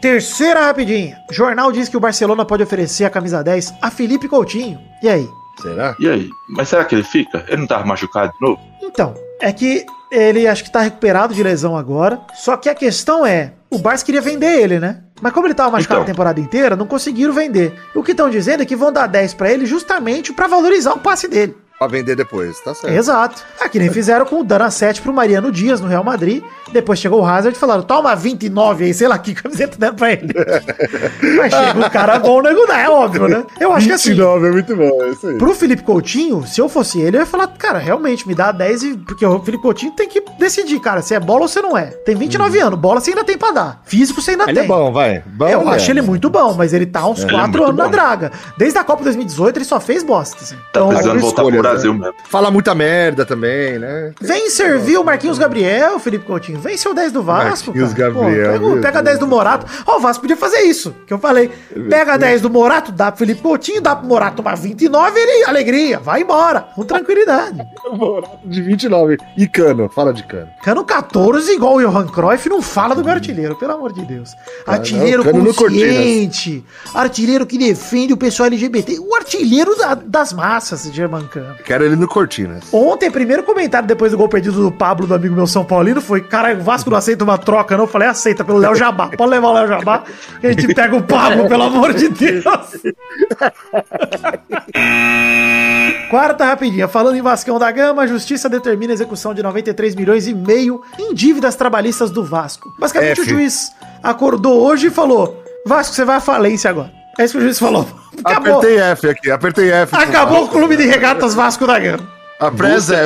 Terceira 0.00 0.66
rapidinha. 0.66 1.16
Jornal 1.30 1.70
diz 1.70 1.88
que 1.88 1.96
o 1.96 2.00
Barcelona 2.00 2.44
pode 2.44 2.62
oferecer 2.62 3.04
a 3.04 3.10
camisa 3.10 3.42
10 3.42 3.74
a 3.80 3.90
Felipe 3.90 4.28
Coutinho. 4.28 4.78
E 5.02 5.08
aí? 5.08 5.28
Será? 5.60 5.94
E 6.00 6.08
aí? 6.08 6.28
Mas 6.48 6.68
será 6.68 6.84
que 6.84 6.94
ele 6.94 7.04
fica? 7.04 7.44
Ele 7.46 7.58
não 7.58 7.66
tava 7.68 7.84
machucado 7.86 8.32
de 8.32 8.40
novo? 8.46 8.60
Então, 8.82 9.14
é 9.40 9.52
que 9.52 9.84
ele 10.10 10.46
acho 10.48 10.64
que 10.64 10.72
tá 10.72 10.80
recuperado 10.80 11.32
de 11.34 11.42
lesão 11.42 11.76
agora. 11.76 12.20
Só 12.34 12.56
que 12.56 12.68
a 12.68 12.74
questão 12.74 13.24
é, 13.24 13.52
o 13.70 13.78
Barça 13.78 14.04
queria 14.04 14.20
vender 14.20 14.60
ele, 14.60 14.80
né? 14.80 15.02
Mas 15.20 15.32
como 15.32 15.46
ele 15.46 15.54
tava 15.54 15.70
machucado 15.70 16.00
Então. 16.00 16.10
a 16.10 16.12
temporada 16.12 16.40
inteira, 16.40 16.74
não 16.74 16.86
conseguiram 16.86 17.32
vender. 17.32 17.72
O 17.94 18.02
que 18.02 18.10
estão 18.10 18.28
dizendo 18.28 18.62
é 18.64 18.66
que 18.66 18.74
vão 18.74 18.90
dar 18.92 19.06
10 19.06 19.34
pra 19.34 19.52
ele 19.52 19.66
justamente 19.66 20.32
pra 20.32 20.48
valorizar 20.48 20.94
o 20.94 20.98
passe 20.98 21.28
dele. 21.28 21.54
Pra 21.82 21.98
vender 21.98 22.14
depois, 22.16 22.60
tá 22.60 22.74
certo. 22.74 22.94
Exato. 22.94 23.42
Ah, 23.60 23.68
que 23.68 23.78
nem 23.78 23.90
fizeram 23.92 24.24
com 24.24 24.40
o 24.40 24.44
Dana 24.44 24.70
7 24.70 25.02
pro 25.02 25.12
Mariano 25.12 25.50
Dias 25.50 25.80
no 25.80 25.88
Real 25.88 26.04
Madrid. 26.04 26.42
Depois 26.72 26.98
chegou 26.98 27.20
o 27.20 27.24
Hazard 27.26 27.56
e 27.56 27.60
falaram: 27.60 27.82
toma 27.82 28.14
29 28.14 28.84
aí, 28.84 28.94
sei 28.94 29.08
lá 29.08 29.18
que 29.18 29.34
camiseta 29.34 29.76
deram 29.78 29.94
pra 29.94 30.12
ele. 30.12 30.32
Mas 31.36 31.52
chega 31.52 31.78
um 31.86 31.90
cara 31.90 32.18
bom, 32.18 32.40
nego 32.40 32.66
dá, 32.66 32.78
é 32.80 32.88
óbvio, 32.88 33.28
né? 33.28 33.44
Eu 33.60 33.72
acho 33.72 33.86
que 33.88 33.92
assim. 33.92 34.10
29 34.10 34.46
é 34.46 34.50
muito 34.50 34.76
bom, 34.76 35.02
é 35.02 35.08
isso 35.10 35.26
aí. 35.26 35.38
Pro 35.38 35.54
Felipe 35.54 35.82
Coutinho, 35.82 36.46
se 36.46 36.60
eu 36.60 36.68
fosse 36.68 37.00
ele, 37.00 37.16
eu 37.16 37.20
ia 37.20 37.26
falar, 37.26 37.46
cara, 37.48 37.78
realmente, 37.78 38.26
me 38.26 38.34
dá 38.34 38.52
10 38.52 38.82
e. 38.82 38.96
Porque 38.96 39.24
o 39.26 39.40
Felipe 39.40 39.62
Coutinho 39.62 39.92
tem 39.92 40.08
que 40.08 40.22
decidir, 40.38 40.80
cara, 40.80 41.02
se 41.02 41.14
é 41.14 41.20
bola 41.20 41.42
ou 41.42 41.48
se 41.48 41.60
não 41.60 41.76
é. 41.76 41.86
Tem 41.86 42.14
29 42.14 42.58
anos, 42.60 42.78
bola 42.78 43.00
você 43.00 43.10
ainda 43.10 43.24
tem 43.24 43.36
pra 43.36 43.50
dar. 43.50 43.82
Físico 43.84 44.20
você 44.22 44.32
ainda 44.32 44.44
Ele 44.44 44.54
tem. 44.54 44.64
é 44.64 44.66
bom, 44.68 44.92
vai. 44.92 45.22
Bom, 45.26 45.48
Eu 45.48 45.60
ele 45.62 45.70
acho 45.70 45.90
é. 45.90 45.92
ele 45.92 46.02
muito 46.02 46.30
bom, 46.30 46.54
mas 46.54 46.72
ele 46.72 46.86
tá 46.86 47.06
uns 47.06 47.20
Ele 47.22 47.28
é 47.28 47.32
4 47.34 47.50
muito 47.50 47.64
anos 47.64 47.76
na 47.76 47.84
bom. 47.84 47.90
draga. 47.90 48.32
Desde 48.56 48.78
a 48.78 48.84
Copa 48.84 49.02
2018 49.04 49.56
ele 49.58 49.64
só 49.64 49.78
fez 49.80 50.02
bosta. 50.02 50.36
Assim. 50.40 50.54
Tá 50.56 50.62
Então, 50.70 50.88
precisando 50.88 51.10
alguma 51.16 51.22
voltar 51.26 51.42
pro 51.42 51.50
escolha, 51.50 51.71
Brasil 51.72 51.92
né? 51.94 52.00
mesmo. 52.00 52.14
Fala 52.28 52.50
muita 52.50 52.74
merda 52.74 53.24
também, 53.24 53.78
né? 53.78 54.12
Vem 54.20 54.48
servir 54.50 54.98
o 54.98 55.04
Marquinhos 55.04 55.38
Gabriel, 55.38 55.98
Felipe 55.98 56.24
Coutinho. 56.24 56.60
Vem 56.60 56.76
ser 56.76 56.88
o 56.88 56.94
10 56.94 57.12
do 57.12 57.22
Vasco. 57.22 57.70
Marquinhos 57.70 57.94
cara. 57.94 58.10
Gabriel, 58.12 58.52
pega, 58.52 58.66
meu 58.66 58.80
pega 58.80 58.92
Deus. 59.02 59.04
10 59.04 59.18
do 59.18 59.26
Morato. 59.26 59.66
Ó, 59.86 59.96
o 59.96 60.00
Vasco 60.00 60.22
podia 60.22 60.36
fazer 60.36 60.60
isso, 60.60 60.94
que 61.06 61.12
eu 61.12 61.18
falei. 61.18 61.50
Pega 61.88 62.16
10 62.16 62.40
do 62.42 62.50
Morato, 62.50 62.92
dá 62.92 63.10
pro 63.10 63.18
Felipe 63.18 63.42
Coutinho, 63.42 63.80
dá 63.80 63.96
pro 63.96 64.06
Morato 64.06 64.42
uma 64.42 64.54
29 64.54 65.18
ele 65.18 65.44
alegria. 65.44 65.98
Vai 65.98 66.22
embora. 66.22 66.60
Com 66.74 66.84
tranquilidade. 66.84 67.58
De 68.44 68.62
29. 68.62 69.16
E 69.36 69.46
cano, 69.46 69.88
fala 69.88 70.12
de 70.12 70.22
cano. 70.24 70.48
Cano 70.62 70.84
14, 70.84 71.52
igual 71.52 71.76
o 71.76 71.80
Johan 71.82 72.06
Cruyff, 72.06 72.48
não 72.48 72.60
fala 72.60 72.94
do 72.94 73.04
meu 73.04 73.12
artilheiro, 73.12 73.56
pelo 73.56 73.72
amor 73.72 73.92
de 73.92 74.04
Deus. 74.04 74.34
Artilheiro 74.66 75.24
não, 75.24 75.32
Cano 75.32 75.44
no 75.44 75.54
consciente. 75.54 76.64
Artilheiro 76.94 77.46
que 77.46 77.58
defende 77.58 78.12
o 78.12 78.16
pessoal 78.16 78.46
LGBT. 78.48 78.98
O 78.98 79.14
artilheiro 79.14 79.76
da- 79.76 79.94
das 79.94 80.32
massas, 80.32 80.82
German 80.92 81.26
Cano. 81.28 81.56
Quero 81.64 81.84
ele 81.84 81.96
no 81.96 82.08
Cortinas. 82.08 82.64
Ontem, 82.72 83.10
primeiro 83.10 83.42
comentário 83.42 83.86
depois 83.86 84.12
do 84.12 84.18
gol 84.18 84.28
perdido 84.28 84.62
do 84.62 84.72
Pablo, 84.72 85.06
do 85.06 85.14
amigo 85.14 85.34
meu 85.34 85.46
São 85.46 85.64
Paulino, 85.64 86.00
foi: 86.00 86.20
Caralho, 86.20 86.60
o 86.60 86.62
Vasco 86.62 86.90
não 86.90 86.96
aceita 86.96 87.24
uma 87.24 87.38
troca, 87.38 87.76
não? 87.76 87.84
Eu 87.84 87.88
falei: 87.88 88.08
aceita 88.08 88.44
pelo 88.44 88.58
Léo 88.58 88.74
Jabá. 88.74 89.08
Pode 89.16 89.30
levar 89.30 89.48
o 89.48 89.52
Léo 89.52 89.68
Jabá, 89.68 90.04
que 90.40 90.46
a 90.46 90.52
gente 90.52 90.74
pega 90.74 90.96
o 90.96 91.02
Pablo, 91.02 91.48
pelo 91.48 91.62
amor 91.62 91.94
de 91.94 92.08
Deus. 92.08 92.44
Quarta 96.10 96.44
rapidinha. 96.44 96.88
Falando 96.88 97.16
em 97.16 97.22
Vascão 97.22 97.58
da 97.58 97.70
Gama, 97.70 98.02
a 98.02 98.06
justiça 98.06 98.48
determina 98.48 98.92
a 98.92 98.94
execução 98.94 99.32
de 99.32 99.42
93 99.42 99.94
milhões 99.94 100.26
e 100.26 100.34
meio 100.34 100.82
em 100.98 101.14
dívidas 101.14 101.56
trabalhistas 101.56 102.10
do 102.10 102.22
Vasco. 102.24 102.74
Basicamente, 102.78 103.20
F. 103.20 103.22
o 103.22 103.24
juiz 103.24 103.72
acordou 104.02 104.62
hoje 104.62 104.88
e 104.88 104.90
falou: 104.90 105.42
Vasco, 105.66 105.94
você 105.94 106.04
vai 106.04 106.16
à 106.16 106.20
falência 106.20 106.68
agora. 106.68 107.01
É 107.18 107.24
isso 107.24 107.34
que 107.34 107.38
o 107.38 107.42
juiz 107.42 107.58
falou. 107.58 107.86
Acabou. 108.24 108.58
Apertei 108.58 108.78
F 108.78 109.08
aqui, 109.08 109.30
apertei 109.30 109.70
F. 109.70 109.94
Acabou 109.94 110.44
o 110.44 110.48
clube 110.48 110.76
de 110.76 110.86
regatas 110.86 111.34
Vasco 111.34 111.66
da 111.66 111.78
Gama. 111.78 112.21
A 112.46 112.50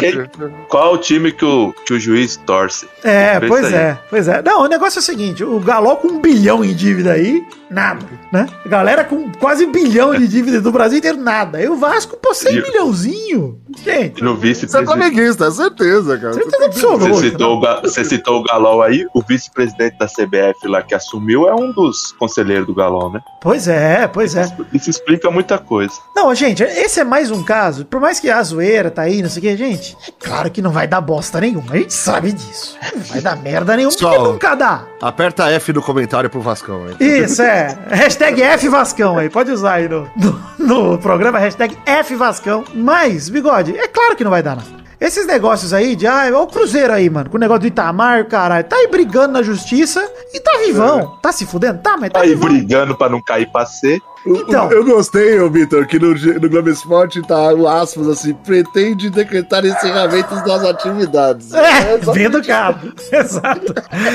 F. 0.00 0.28
Qual 0.68 0.94
o 0.94 0.98
time 0.98 1.30
que 1.30 1.44
o, 1.44 1.72
que 1.84 1.92
o 1.94 2.00
juiz 2.00 2.36
torce? 2.36 2.88
É, 3.04 3.38
pois 3.40 3.66
isso 3.66 3.74
aí. 3.74 3.80
é, 3.82 3.98
pois 4.08 4.28
é. 4.28 4.42
Não, 4.42 4.62
o 4.62 4.66
negócio 4.66 4.98
é 4.98 5.00
o 5.00 5.04
seguinte: 5.04 5.44
o 5.44 5.60
Galol 5.60 5.96
com 5.98 6.08
um 6.08 6.20
bilhão 6.20 6.64
em 6.64 6.74
dívida 6.74 7.12
aí, 7.12 7.44
nada, 7.70 8.04
né? 8.32 8.46
Galera 8.64 9.04
com 9.04 9.30
quase 9.32 9.66
um 9.66 9.72
bilhão 9.72 10.14
de 10.14 10.26
dívida 10.26 10.60
do 10.60 10.72
Brasil 10.72 10.98
inteiro, 10.98 11.18
nada. 11.18 11.60
E 11.60 11.68
o 11.68 11.76
Vasco, 11.76 12.16
pô, 12.16 12.32
100 12.32 12.56
E- 12.56 12.62
milhãozinho. 12.62 13.60
Gente, 13.84 14.22
no 14.24 14.34
Você 14.36 14.64
é 14.64 14.84
flamenguista, 14.84 15.50
certeza, 15.50 16.16
cara. 16.18 16.32
certeza 16.32 16.56
Você 16.58 16.64
absoluta. 16.64 17.14
citou, 17.20 17.56
o 17.56 17.60
Ga- 17.60 17.80
você 17.82 18.04
citou 18.04 18.40
o 18.40 18.42
Galol 18.44 18.82
aí, 18.82 19.06
o 19.14 19.20
vice-presidente 19.22 19.98
da 19.98 20.06
CBF 20.06 20.66
lá 20.66 20.82
que 20.82 20.94
assumiu 20.94 21.46
é 21.46 21.54
um 21.54 21.70
dos 21.72 22.12
conselheiros 22.12 22.66
do 22.66 22.74
Galol, 22.74 23.12
né? 23.12 23.20
Pois 23.42 23.68
é, 23.68 24.06
pois 24.08 24.34
é. 24.34 24.46
Isso 24.72 24.88
explica 24.88 25.30
muita 25.30 25.58
coisa. 25.58 25.92
Não, 26.14 26.34
gente, 26.34 26.62
esse 26.62 27.00
é 27.00 27.04
mais 27.04 27.30
um 27.30 27.42
caso. 27.42 27.84
Por 27.84 28.00
mais 28.00 28.18
que 28.18 28.30
a 28.30 28.42
zoeira 28.42 28.90
tá 28.90 29.02
aí, 29.02 29.20
não 29.26 29.30
sei 29.30 29.40
o 29.40 29.42
que, 29.42 29.56
gente, 29.56 29.96
é 30.08 30.12
claro 30.18 30.50
que 30.50 30.62
não 30.62 30.70
vai 30.70 30.86
dar 30.86 31.00
bosta 31.00 31.40
nenhuma. 31.40 31.72
A 31.72 31.76
gente 31.76 31.92
sabe 31.92 32.32
disso. 32.32 32.76
Não 32.94 33.02
vai 33.02 33.20
dar 33.20 33.36
merda 33.36 33.76
nenhuma, 33.76 33.92
porque 33.96 34.16
Só- 34.16 34.24
nunca 34.32 34.54
dá. 34.54 34.86
Aperta 35.02 35.48
F 35.50 35.72
no 35.72 35.82
comentário 35.82 36.30
pro 36.30 36.40
Vascão. 36.40 36.86
Aí. 36.86 37.22
Isso, 37.22 37.42
é. 37.42 37.76
Hashtag 37.90 38.42
F 38.42 38.68
Vascão 38.68 39.18
aí. 39.18 39.28
Pode 39.28 39.50
usar 39.50 39.74
aí 39.74 39.88
no, 39.88 40.08
no, 40.16 40.40
no 40.58 40.98
programa, 40.98 41.38
hashtag 41.38 41.76
F 41.84 42.14
Vascão. 42.14 42.64
Mas, 42.74 43.28
bigode, 43.28 43.76
é 43.76 43.88
claro 43.88 44.16
que 44.16 44.24
não 44.24 44.30
vai 44.30 44.42
dar 44.42 44.56
nada. 44.56 44.85
Esses 45.00 45.26
negócios 45.26 45.72
aí 45.74 45.94
de, 45.94 46.06
ah, 46.06 46.22
olha 46.26 46.38
o 46.38 46.46
Cruzeiro 46.46 46.92
aí, 46.92 47.10
mano, 47.10 47.28
com 47.28 47.36
o 47.36 47.40
negócio 47.40 47.60
do 47.60 47.66
Itamar, 47.66 48.24
caralho, 48.26 48.64
tá 48.64 48.76
aí 48.76 48.86
brigando 48.88 49.34
na 49.34 49.42
justiça 49.42 50.02
e 50.32 50.40
tá 50.40 50.52
vivão. 50.64 51.18
Tá 51.20 51.30
se 51.32 51.44
fudendo? 51.44 51.80
Tá, 51.82 51.96
mas 51.98 52.10
tá 52.10 52.20
Tá 52.20 52.24
aí 52.24 52.30
vivão. 52.30 52.48
brigando 52.48 52.96
pra 52.96 53.08
não 53.08 53.20
cair 53.22 53.46
pra 53.52 53.66
C. 53.66 54.00
Então. 54.26 54.72
Eu 54.72 54.84
gostei, 54.84 55.38
ô 55.38 55.48
Vitor, 55.50 55.86
que 55.86 55.98
no, 56.00 56.12
no 56.40 56.48
Globo 56.48 56.68
Esporte 56.70 57.22
tá 57.22 57.54
o 57.54 57.68
aspas 57.68 58.08
assim, 58.08 58.34
pretende 58.34 59.08
decretar 59.08 59.64
encerramentos 59.64 60.42
das 60.42 60.64
atividades. 60.64 61.52
É, 61.52 61.98
vendo 62.12 62.42
cabo. 62.44 62.92
Exato. 63.12 63.74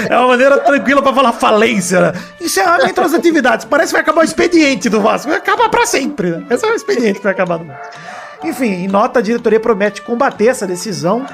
É 0.09 0.17
uma 0.17 0.27
maneira 0.29 0.57
tranquila 0.57 1.01
pra 1.01 1.13
falar 1.13 1.31
falência, 1.31 2.01
né? 2.01 2.13
Encerramento 2.41 2.99
das 2.99 3.13
atividades. 3.13 3.65
Parece 3.65 3.89
que 3.89 3.93
vai 3.93 4.01
acabar 4.01 4.21
o 4.21 4.25
expediente 4.25 4.89
do 4.89 4.99
Vasco. 4.99 5.29
Vai 5.29 5.37
acabar 5.37 5.69
pra 5.69 5.85
sempre, 5.85 6.31
né? 6.31 6.45
Esse 6.49 6.65
é 6.65 6.69
o 6.69 6.73
expediente 6.75 7.19
que 7.19 7.23
vai 7.23 7.31
acabar 7.33 7.59
no 7.59 7.65
Vasco. 7.67 7.97
Enfim, 8.43 8.71
em 8.71 8.87
nota, 8.87 9.19
a 9.19 9.21
diretoria 9.21 9.59
promete 9.59 10.01
combater 10.01 10.47
essa 10.47 10.65
decisão. 10.67 11.25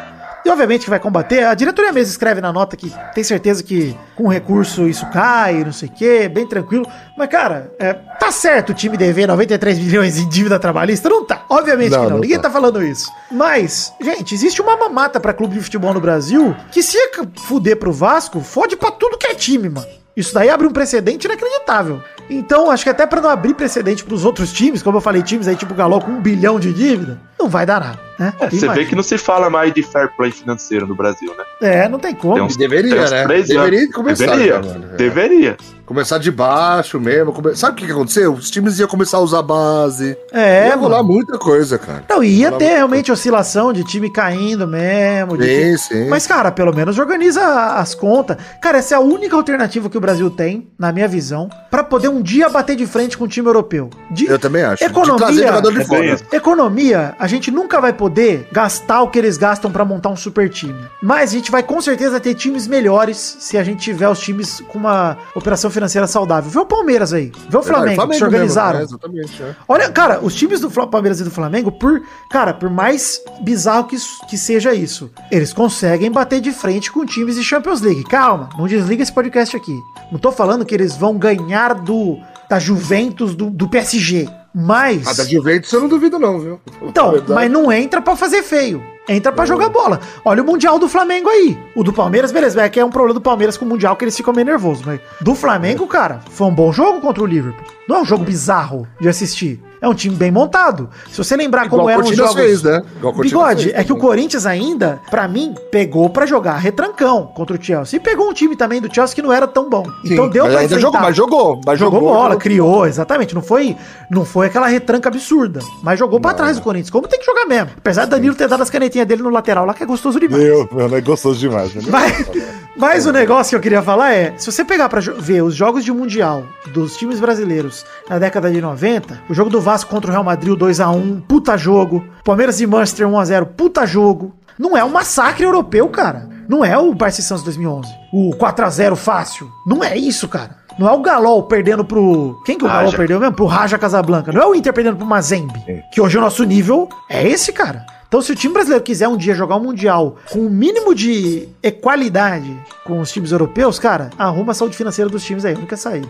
E 0.46 0.50
obviamente 0.50 0.86
que 0.86 0.90
vai 0.90 1.00
combater. 1.00 1.44
A 1.44 1.54
diretoria 1.54 1.92
mesmo 1.92 2.10
escreve 2.12 2.40
na 2.40 2.54
nota 2.54 2.78
que 2.78 2.94
tem 3.14 3.22
certeza 3.24 3.62
que 3.62 3.98
com 4.16 4.28
recurso 4.30 4.88
isso 4.88 5.06
cai, 5.08 5.62
não 5.66 5.74
sei 5.74 5.90
o 5.90 5.92
quê, 5.92 6.30
bem 6.30 6.48
tranquilo. 6.48 6.88
Mas, 7.18 7.28
cara, 7.30 7.74
é, 7.78 7.92
tá 7.94 8.32
certo 8.32 8.70
o 8.70 8.74
time 8.74 8.96
dever 8.96 9.28
93 9.28 9.78
milhões 9.78 10.18
em 10.18 10.30
dívida 10.30 10.58
trabalhista? 10.58 11.10
Não 11.10 11.26
tá. 11.26 11.44
Obviamente 11.50 11.92
Não, 11.92 11.98
que 12.00 12.04
não. 12.06 12.10
não 12.12 12.20
Ninguém 12.20 12.38
tá. 12.38 12.44
tá 12.44 12.50
falando 12.50 12.82
isso. 12.82 13.12
Mas, 13.30 13.92
gente, 14.00 14.34
existe 14.34 14.62
uma 14.62 14.78
mamata 14.78 15.20
pra 15.20 15.34
clube 15.34 15.56
de 15.56 15.62
futebol 15.62 15.94
no 15.94 16.00
Brasil 16.00 16.56
que 16.72 16.82
se 16.82 16.98
fuder 17.46 17.76
pro 17.76 17.92
Vasco, 17.92 18.40
fode 18.40 18.78
pra 18.78 18.90
tudo 18.92 19.18
que 19.18 19.28
é 19.28 19.34
time, 19.36 19.68
mano. 19.68 19.88
Isso 20.16 20.34
daí 20.34 20.50
abre 20.50 20.66
um 20.66 20.72
precedente 20.72 21.28
inacreditável. 21.28 22.02
Então, 22.30 22.70
acho 22.70 22.84
que 22.84 22.90
até 22.90 23.06
pra 23.06 23.22
não 23.22 23.30
abrir 23.30 23.54
precedente 23.54 24.04
pros 24.04 24.26
outros 24.26 24.52
times, 24.52 24.82
como 24.82 24.98
eu 24.98 25.02
falei, 25.02 25.22
times 25.22 25.48
aí 25.48 25.56
tipo 25.56 25.74
Galo 25.74 26.02
com 26.02 26.12
um 26.12 26.22
bilhão 26.22 26.60
de 26.60 26.74
dívida, 26.74 27.20
não 27.40 27.48
vai 27.48 27.66
dar 27.66 27.80
nada, 27.80 28.00
né? 28.20 28.34
É, 28.40 28.50
você 28.50 28.68
vê 28.70 28.86
que 28.86 28.96
não 28.96 29.04
se 29.04 29.18
fala 29.18 29.50
mais 29.50 29.74
de 29.74 29.84
fair 29.84 30.10
play 30.16 30.32
financeiro 30.32 30.86
no 30.86 30.96
Brasil, 30.96 31.34
né? 31.38 31.44
É, 31.62 31.88
não 31.88 32.00
tem 32.00 32.14
como. 32.14 32.36
Tem 32.36 32.44
uns, 32.44 32.58
Deveria, 32.58 32.94
tem 32.96 33.04
uns 33.04 33.12
né? 33.12 33.26
Deveria 33.26 33.80
anos. 33.80 33.94
começar 33.96 34.26
Deveria. 34.26 34.56
É. 34.56 34.96
Deveria. 34.98 35.58
Começar 35.88 36.18
de 36.18 36.30
baixo 36.30 37.00
mesmo. 37.00 37.32
come- 37.32 37.56
Sabe 37.56 37.72
o 37.72 37.76
que, 37.78 37.86
que 37.86 37.92
aconteceu? 37.94 38.34
Os 38.34 38.52
times 38.52 38.78
iam 38.78 38.90
começar 38.90 39.18
a 39.18 39.22
usar 39.22 39.42
base. 39.42 40.18
É, 40.34 40.68
ia 40.68 40.76
rolar 40.76 40.98
mano. 41.02 41.14
muita 41.14 41.38
coisa, 41.40 41.78
cara. 41.78 42.04
Não, 42.10 42.22
e 42.22 42.40
ia 42.42 42.50
Rolar 42.50 42.60
ter 42.60 42.76
realmente 42.76 43.10
oscilação 43.10 43.72
de 43.72 43.86
time 43.86 44.12
caindo 44.12 44.68
mesmo. 44.68 45.38
de 45.38 45.46
que- 45.46 45.78
Sim, 45.78 45.78
sim. 45.78 46.10
Mas, 46.10 46.28
cara, 46.28 46.52
pelo 46.52 46.76
menos 46.76 47.00
organiza 47.00 47.42
as 47.76 47.96
contas. 47.96 48.36
Cara, 48.62 48.80
essa 48.80 48.96
é 48.96 48.98
a 48.98 49.00
única 49.00 49.34
alternativa 49.36 49.90
que 49.90 49.98
o 49.98 50.02
Brasil 50.02 50.30
tem, 50.30 50.68
na 50.78 50.92
minha 50.92 51.08
visão, 51.08 51.50
pra 51.72 51.86
poder 51.86 52.10
um 52.10 52.22
dia 52.22 52.50
bater 52.50 52.76
de 52.76 52.86
frente 52.86 53.18
com 53.18 53.24
o 53.24 53.28
time 53.28 53.48
europeu. 53.48 53.90
De 54.12 54.26
Eu 54.26 54.38
também 54.38 54.64
acho. 54.64 54.84
De 54.84 54.92
Economia. 54.92 55.48
jogador 55.48 55.72
de 55.72 55.82
É 55.82 55.86
fora. 55.86 56.20
Economia, 56.34 57.16
a 57.18 57.28
gente 57.28 57.50
nunca 57.50 57.80
vai 57.80 57.94
poder 57.94 58.48
gastar 58.52 59.02
o 59.04 59.10
que 59.10 59.18
eles 59.18 59.38
gastam 59.38 59.72
pra 59.72 59.86
montar 59.86 60.10
um 60.10 60.18
super 60.18 60.50
time. 60.50 60.76
Mas 61.02 61.30
a 61.30 61.34
gente 61.34 61.50
vai 61.50 61.64
com 61.64 61.80
certeza 61.80 62.20
ter 62.20 62.34
times 62.36 62.68
melhores 62.68 63.38
se 63.40 63.58
a 63.58 63.64
gente 63.64 63.80
tiver 63.82 64.10
os 64.10 64.20
times 64.20 64.62
com 64.68 64.78
uma 64.80 65.18
operação 65.34 65.70
financeira 65.78 66.08
saudável. 66.08 66.50
Vê 66.50 66.60
o 66.60 66.66
Palmeiras 66.66 67.14
aí. 67.14 67.32
Vê 67.50 67.58
o 67.58 67.62
Flamengo, 67.62 68.08
que 68.08 68.16
se 68.16 68.24
organizaram. 68.24 68.80
Mesmo? 68.80 68.98
Exatamente. 68.98 69.44
é. 69.44 69.56
Olha, 69.68 69.90
cara, 69.90 70.20
os 70.24 70.34
times 70.34 70.60
do 70.60 70.70
Palmeiras 70.70 71.20
e 71.20 71.24
do 71.24 71.32
Flamengo, 71.32 71.72
por, 71.72 72.02
cara, 72.30 72.54
por 72.54 72.70
mais 72.70 73.22
bizarro 73.42 73.86
que, 73.86 73.98
que 74.28 74.38
seja 74.38 74.74
isso, 74.74 75.12
eles 75.32 75.54
conseguem 75.54 76.12
bater 76.12 76.42
de 76.42 76.52
frente 76.52 76.92
com 76.92 77.06
times 77.06 77.36
de 77.36 77.44
Champions 77.44 77.82
League. 77.82 78.04
Calma, 78.06 78.50
não 78.58 78.68
desliga 78.68 79.04
esse 79.04 79.14
podcast 79.14 79.56
aqui. 79.56 79.78
Não 80.12 80.18
tô 80.18 80.32
falando 80.32 80.66
que 80.66 80.74
eles 80.74 80.96
vão 80.96 81.18
ganhar 81.18 81.76
do 81.76 82.18
da 82.50 82.60
Juventus 82.60 83.36
do, 83.36 83.50
do 83.50 83.68
PSG, 83.68 84.28
mas 84.60 85.08
Ah, 85.08 85.14
da 85.14 85.30
Juventus 85.30 85.72
eu 85.72 85.82
não 85.82 85.88
duvido, 85.88 86.18
não, 86.18 86.40
viu? 86.40 86.60
então, 86.82 87.12
Verdade. 87.22 87.34
mas 87.34 87.52
não 87.52 87.72
entra 87.72 88.02
pra 88.02 88.16
fazer 88.16 88.42
feio. 88.42 88.84
Entra 89.10 89.32
pra 89.32 89.46
jogar 89.46 89.70
bola. 89.70 90.02
Olha 90.26 90.44
o 90.44 90.46
Mundial 90.46 90.78
do 90.78 90.90
Flamengo 90.90 91.30
aí. 91.30 91.58
O 91.76 91.82
do 91.84 91.94
Palmeiras, 91.94 92.30
beleza, 92.32 92.62
é 92.62 92.68
que 92.68 92.78
é 92.78 92.84
um 92.84 92.90
problema 92.90 93.14
do 93.14 93.22
Palmeiras 93.22 93.56
com 93.56 93.64
o 93.64 93.68
Mundial 93.68 93.96
que 93.96 94.04
eles 94.04 94.18
ficam 94.18 94.34
meio 94.34 94.46
nervosos. 94.48 94.84
Mas 94.86 95.00
do 95.22 95.34
Flamengo, 95.34 95.88
cara, 95.88 96.20
foi 96.30 96.48
um 96.48 96.54
bom 96.54 96.74
jogo 96.74 97.00
contra 97.00 97.24
o 97.24 97.26
Liverpool. 97.26 97.64
Não 97.88 97.98
é 97.98 98.02
um 98.02 98.06
jogo 98.06 98.26
bizarro 98.26 98.86
de 99.00 99.08
assistir. 99.08 99.62
É 99.82 99.88
um 99.88 99.94
time 99.94 100.16
bem 100.16 100.32
montado. 100.32 100.90
Se 101.12 101.18
você 101.18 101.36
lembrar 101.36 101.66
Igual 101.66 101.82
como 101.82 101.88
o 101.88 101.92
eram 101.92 102.04
os 102.10 102.16
jogos... 102.16 102.34
fez, 102.34 102.64
né? 102.64 102.82
O 103.02 103.12
Bigode, 103.12 103.64
fez 103.66 103.76
é 103.76 103.84
que 103.84 103.94
o. 103.94 103.98
Corinthians 103.98 104.46
ainda, 104.46 105.00
pra 105.10 105.28
mim, 105.28 105.54
pegou 105.72 106.10
pra 106.10 106.26
jogar 106.26 106.56
retrancão 106.58 107.28
contra 107.36 107.58
o 107.58 107.62
Chelsea. 107.62 107.98
E 107.98 108.00
pegou 108.00 108.30
um 108.30 108.34
time 108.34 108.56
também 108.56 108.80
do 108.82 108.94
Chelsea 108.94 109.14
que 109.16 109.22
não 109.22 109.32
era 109.34 109.46
tão 109.48 109.70
bom. 109.70 109.84
então 110.06 110.26
Sim, 110.26 110.32
deu 110.32 110.46
mas 110.46 110.54
pra 110.54 110.64
enfrentar. 110.64 110.80
jogou, 110.82 111.02
mas 111.02 111.16
jogou. 111.16 111.62
Mas 111.66 111.80
Jogou, 111.80 112.00
jogou, 112.00 112.14
bola, 112.14 112.24
jogou. 112.30 112.40
criou, 112.40 112.86
exatamente. 112.88 113.36
Não 113.36 113.42
foi, 113.42 113.76
não 114.10 114.24
foi 114.26 114.48
aquela 114.48 114.68
retranca 114.68 115.10
absurda. 115.10 115.60
Mas 115.84 116.00
jogou 116.00 116.20
pra 116.20 116.34
trás 116.34 116.56
do 116.58 116.64
Corinthians, 116.64 116.90
como 116.90 117.08
tem 117.08 117.20
que 117.20 117.26
jogar 117.26 117.46
mesmo. 117.46 117.72
Apesar 117.78 118.06
do 118.06 118.12
Danilo 118.12 118.34
ter 118.36 118.48
dado 118.48 118.64
as 118.64 118.70
canetinhas 118.70 119.08
dele 119.08 119.22
no 119.22 119.30
lateral 119.30 119.66
lá, 119.66 119.74
que 119.74 119.84
é 119.84 119.86
gostoso 119.86 120.20
demais. 120.20 120.42
Meu, 120.44 120.68
mano, 120.72 120.96
é 120.96 121.02
gostoso 121.02 121.38
demais. 121.40 121.74
Né? 121.76 121.82
Mas, 121.90 122.28
mas 122.76 123.06
o 123.06 123.12
negócio 123.12 123.50
que 123.52 123.56
eu 123.56 123.60
queria 123.62 123.82
falar 123.82 124.14
é: 124.14 124.34
se 124.38 124.52
você 124.52 124.64
pegar 124.64 124.88
pra 124.90 125.02
jo- 125.02 125.16
ver 125.20 125.42
os 125.44 125.54
jogos 125.56 125.84
de 125.84 125.92
Mundial 125.92 126.44
dos 126.74 126.96
times 126.98 127.20
brasileiros 127.20 127.86
na 128.10 128.18
década 128.20 128.50
de 128.52 128.62
90, 128.62 129.22
o 129.30 129.34
jogo 129.34 129.50
do 129.50 129.60
Vasco 129.68 129.92
contra 129.92 130.10
o 130.10 130.14
Real 130.14 130.24
Madrid, 130.24 130.54
o 130.54 130.56
2x1, 130.56 131.24
puta 131.28 131.58
jogo. 131.58 132.02
Palmeiras 132.24 132.62
e 132.62 132.66
Manchester 132.66 133.06
1x0, 133.06 133.48
puta 133.48 133.86
jogo. 133.86 134.34
Não 134.58 134.78
é 134.78 134.84
um 134.86 134.90
massacre 134.90 135.44
europeu, 135.44 135.90
cara. 135.90 136.30
Não 136.48 136.64
é 136.64 136.78
o 136.78 136.94
Barça 136.96 137.20
e 137.20 137.24
Santos 137.24 137.44
2011. 137.44 137.94
O 138.14 138.30
4x0 138.38 138.96
fácil. 138.96 139.52
Não 139.66 139.84
é 139.84 139.98
isso, 139.98 140.26
cara. 140.30 140.56
Não 140.80 140.88
é 140.88 140.94
o 140.94 141.02
Galol 141.02 141.44
perdendo 141.44 141.84
pro. 141.84 142.42
Quem 142.46 142.58
que 142.58 142.64
o 142.64 142.68
Galol 142.68 142.86
Raja. 142.86 142.96
perdeu 142.96 143.20
mesmo? 143.20 143.36
Pro 143.36 143.46
Raja 143.46 143.78
Casablanca. 143.78 144.32
Não 144.32 144.42
é 144.42 144.46
o 144.46 144.56
Inter 144.56 144.72
perdendo 144.72 144.96
pro 144.96 145.06
Mazembe. 145.06 145.62
Que 145.92 146.00
hoje 146.00 146.18
o 146.18 146.22
nosso 146.22 146.46
nível 146.46 146.88
é 147.10 147.28
esse, 147.28 147.52
cara. 147.52 147.86
Então, 148.08 148.22
se 148.22 148.32
o 148.32 148.36
time 148.36 148.54
brasileiro 148.54 148.82
quiser 148.86 149.10
um 149.10 149.18
dia 149.18 149.36
jogar 149.36 149.58
um 149.58 149.64
Mundial 149.64 150.16
com 150.32 150.40
o 150.40 150.50
mínimo 150.50 150.96
de 150.96 151.50
equalidade 151.62 152.58
com 152.86 153.02
os 153.02 153.12
times 153.12 153.34
europeus, 153.34 153.80
cara, 153.80 154.12
arruma 154.18 154.54
a 154.54 154.56
saúde 154.56 154.78
financeira 154.78 155.12
dos 155.12 155.26
times 155.26 155.44
aí, 155.44 155.54
a 155.54 155.58
única 155.58 155.76
saída. 155.76 156.08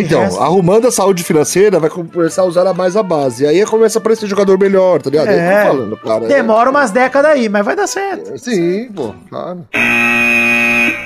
Então, 0.00 0.20
resto- 0.22 0.40
arrumando 0.40 0.86
a 0.86 0.90
saúde 0.90 1.22
financeira, 1.24 1.78
vai 1.78 1.90
começar 1.90 2.42
a 2.42 2.44
usar 2.44 2.72
mais 2.74 2.96
a 2.96 3.02
base. 3.02 3.44
E 3.44 3.46
aí 3.46 3.64
começa 3.66 3.98
a 3.98 4.00
aparecer 4.00 4.26
jogador 4.26 4.58
melhor, 4.58 5.00
tá 5.02 5.10
ligado? 5.10 5.28
É, 5.28 5.62
é, 5.62 5.64
falando, 5.66 5.96
cara. 5.96 6.26
demora 6.26 6.70
umas 6.70 6.90
décadas 6.90 7.30
aí, 7.32 7.48
mas 7.48 7.64
vai 7.64 7.76
dar 7.76 7.86
certo. 7.86 8.32
É, 8.32 8.38
Sim, 8.38 8.88
pô, 8.94 9.14
claro. 9.28 9.64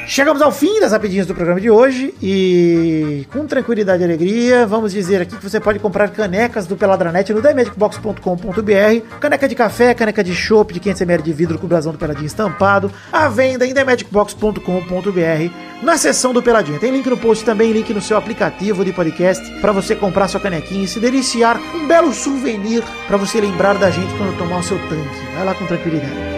Chegamos 0.09 0.41
ao 0.41 0.53
fim 0.53 0.79
das 0.79 0.93
rapidinhas 0.93 1.27
do 1.27 1.35
programa 1.35 1.61
de 1.61 1.69
hoje 1.69 2.15
e 2.23 3.27
com 3.33 3.45
tranquilidade 3.45 4.03
e 4.03 4.05
alegria, 4.05 4.65
vamos 4.65 4.93
dizer 4.93 5.21
aqui 5.21 5.37
que 5.37 5.43
você 5.43 5.59
pode 5.59 5.81
comprar 5.81 6.11
canecas 6.11 6.65
do 6.65 6.77
Peladranet 6.77 7.33
no 7.33 7.43
TheMagicBox.com.br, 7.43 9.19
caneca 9.21 9.49
de 9.49 9.57
café, 9.57 9.93
caneca 9.95 10.23
de 10.23 10.33
chopp 10.33 10.73
de 10.73 10.79
500ml 10.79 11.23
de 11.23 11.33
vidro 11.33 11.59
com 11.59 11.67
o 11.67 11.69
brasão 11.69 11.91
do 11.91 11.99
Peladinho 11.99 12.27
estampado, 12.27 12.91
à 13.13 13.29
venda 13.29 13.67
em 13.67 13.75
TheMagicBox.com.br 13.75 14.63
na 15.83 15.99
seção 15.99 16.33
do 16.33 16.41
Peladinho. 16.41 16.79
Tem 16.79 16.93
link 16.93 17.11
no 17.11 17.17
post 17.17 17.45
também, 17.45 17.73
link 17.73 17.93
no 17.93 18.01
seu 18.01 18.17
aplicativo 18.17 18.85
de 18.85 18.93
podcast 18.93 19.45
para 19.61 19.73
você 19.73 19.97
comprar 19.97 20.29
sua 20.29 20.39
canequinha 20.39 20.85
e 20.85 20.89
se 20.89 21.01
deliciar 21.01 21.61
um 21.75 21.89
belo 21.89 22.15
souvenir 22.15 22.85
para 23.09 23.17
você 23.17 23.41
lembrar 23.41 23.77
da 23.77 23.91
gente 23.91 24.15
quando 24.15 24.39
tomar 24.39 24.61
o 24.61 24.63
seu 24.63 24.79
tanque. 24.89 25.35
Vai 25.35 25.45
lá 25.45 25.55
com 25.55 25.67
tranquilidade. 25.67 26.36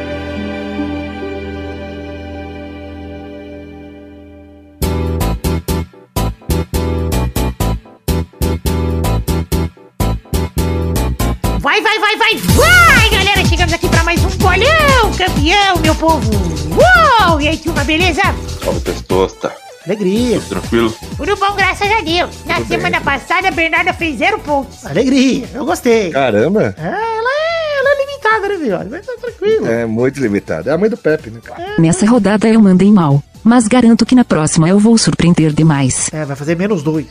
Campeão, 15.19 15.77
meu 15.83 15.95
povo! 15.97 16.31
Uou! 16.71 17.41
E 17.41 17.49
aí, 17.49 17.57
turma, 17.59 17.83
beleza? 17.83 18.23
Salve, 18.63 18.81
testosta. 18.81 19.53
Alegria, 19.85 20.39
Tudo 20.39 20.49
tranquilo? 20.61 20.95
Tudo 21.17 21.37
bom, 21.37 21.55
graças 21.57 21.91
a 21.91 22.01
Deus. 22.03 22.31
Na 22.47 22.65
semana 22.65 23.01
passada, 23.01 23.49
a 23.49 23.51
Bernarda 23.51 23.93
fez 23.93 24.19
zero 24.19 24.39
pontos. 24.39 24.87
alegria, 24.87 25.49
eu 25.53 25.65
gostei. 25.65 26.11
Caramba. 26.11 26.73
É, 26.79 26.83
ela 26.87 27.31
é, 27.31 27.79
ela 27.81 27.91
é 27.91 28.07
limitada, 28.07 28.49
né, 28.49 28.57
Bigode? 28.59 28.91
Mas 28.91 29.07
tá 29.07 29.13
tranquilo. 29.21 29.67
É 29.67 29.87
muito 29.87 30.21
limitado. 30.21 30.71
É 30.71 30.73
a 30.73 30.79
mãe 30.79 30.89
do 30.89 30.97
Pepe, 30.97 31.31
né, 31.31 31.41
cara? 31.43 31.75
Nessa 31.79 32.07
rodada 32.07 32.47
eu 32.49 32.61
mandei 32.61 32.93
mal, 32.93 33.21
mas 33.43 33.67
garanto 33.67 34.07
que 34.07 34.15
na 34.15 34.25
próxima 34.25 34.69
eu 34.69 34.79
vou 34.79 34.97
surpreender 34.97 35.53
demais. 35.53 36.11
É, 36.13 36.25
vai 36.25 36.37
fazer 36.37 36.57
menos 36.57 36.83
dois. 36.85 37.07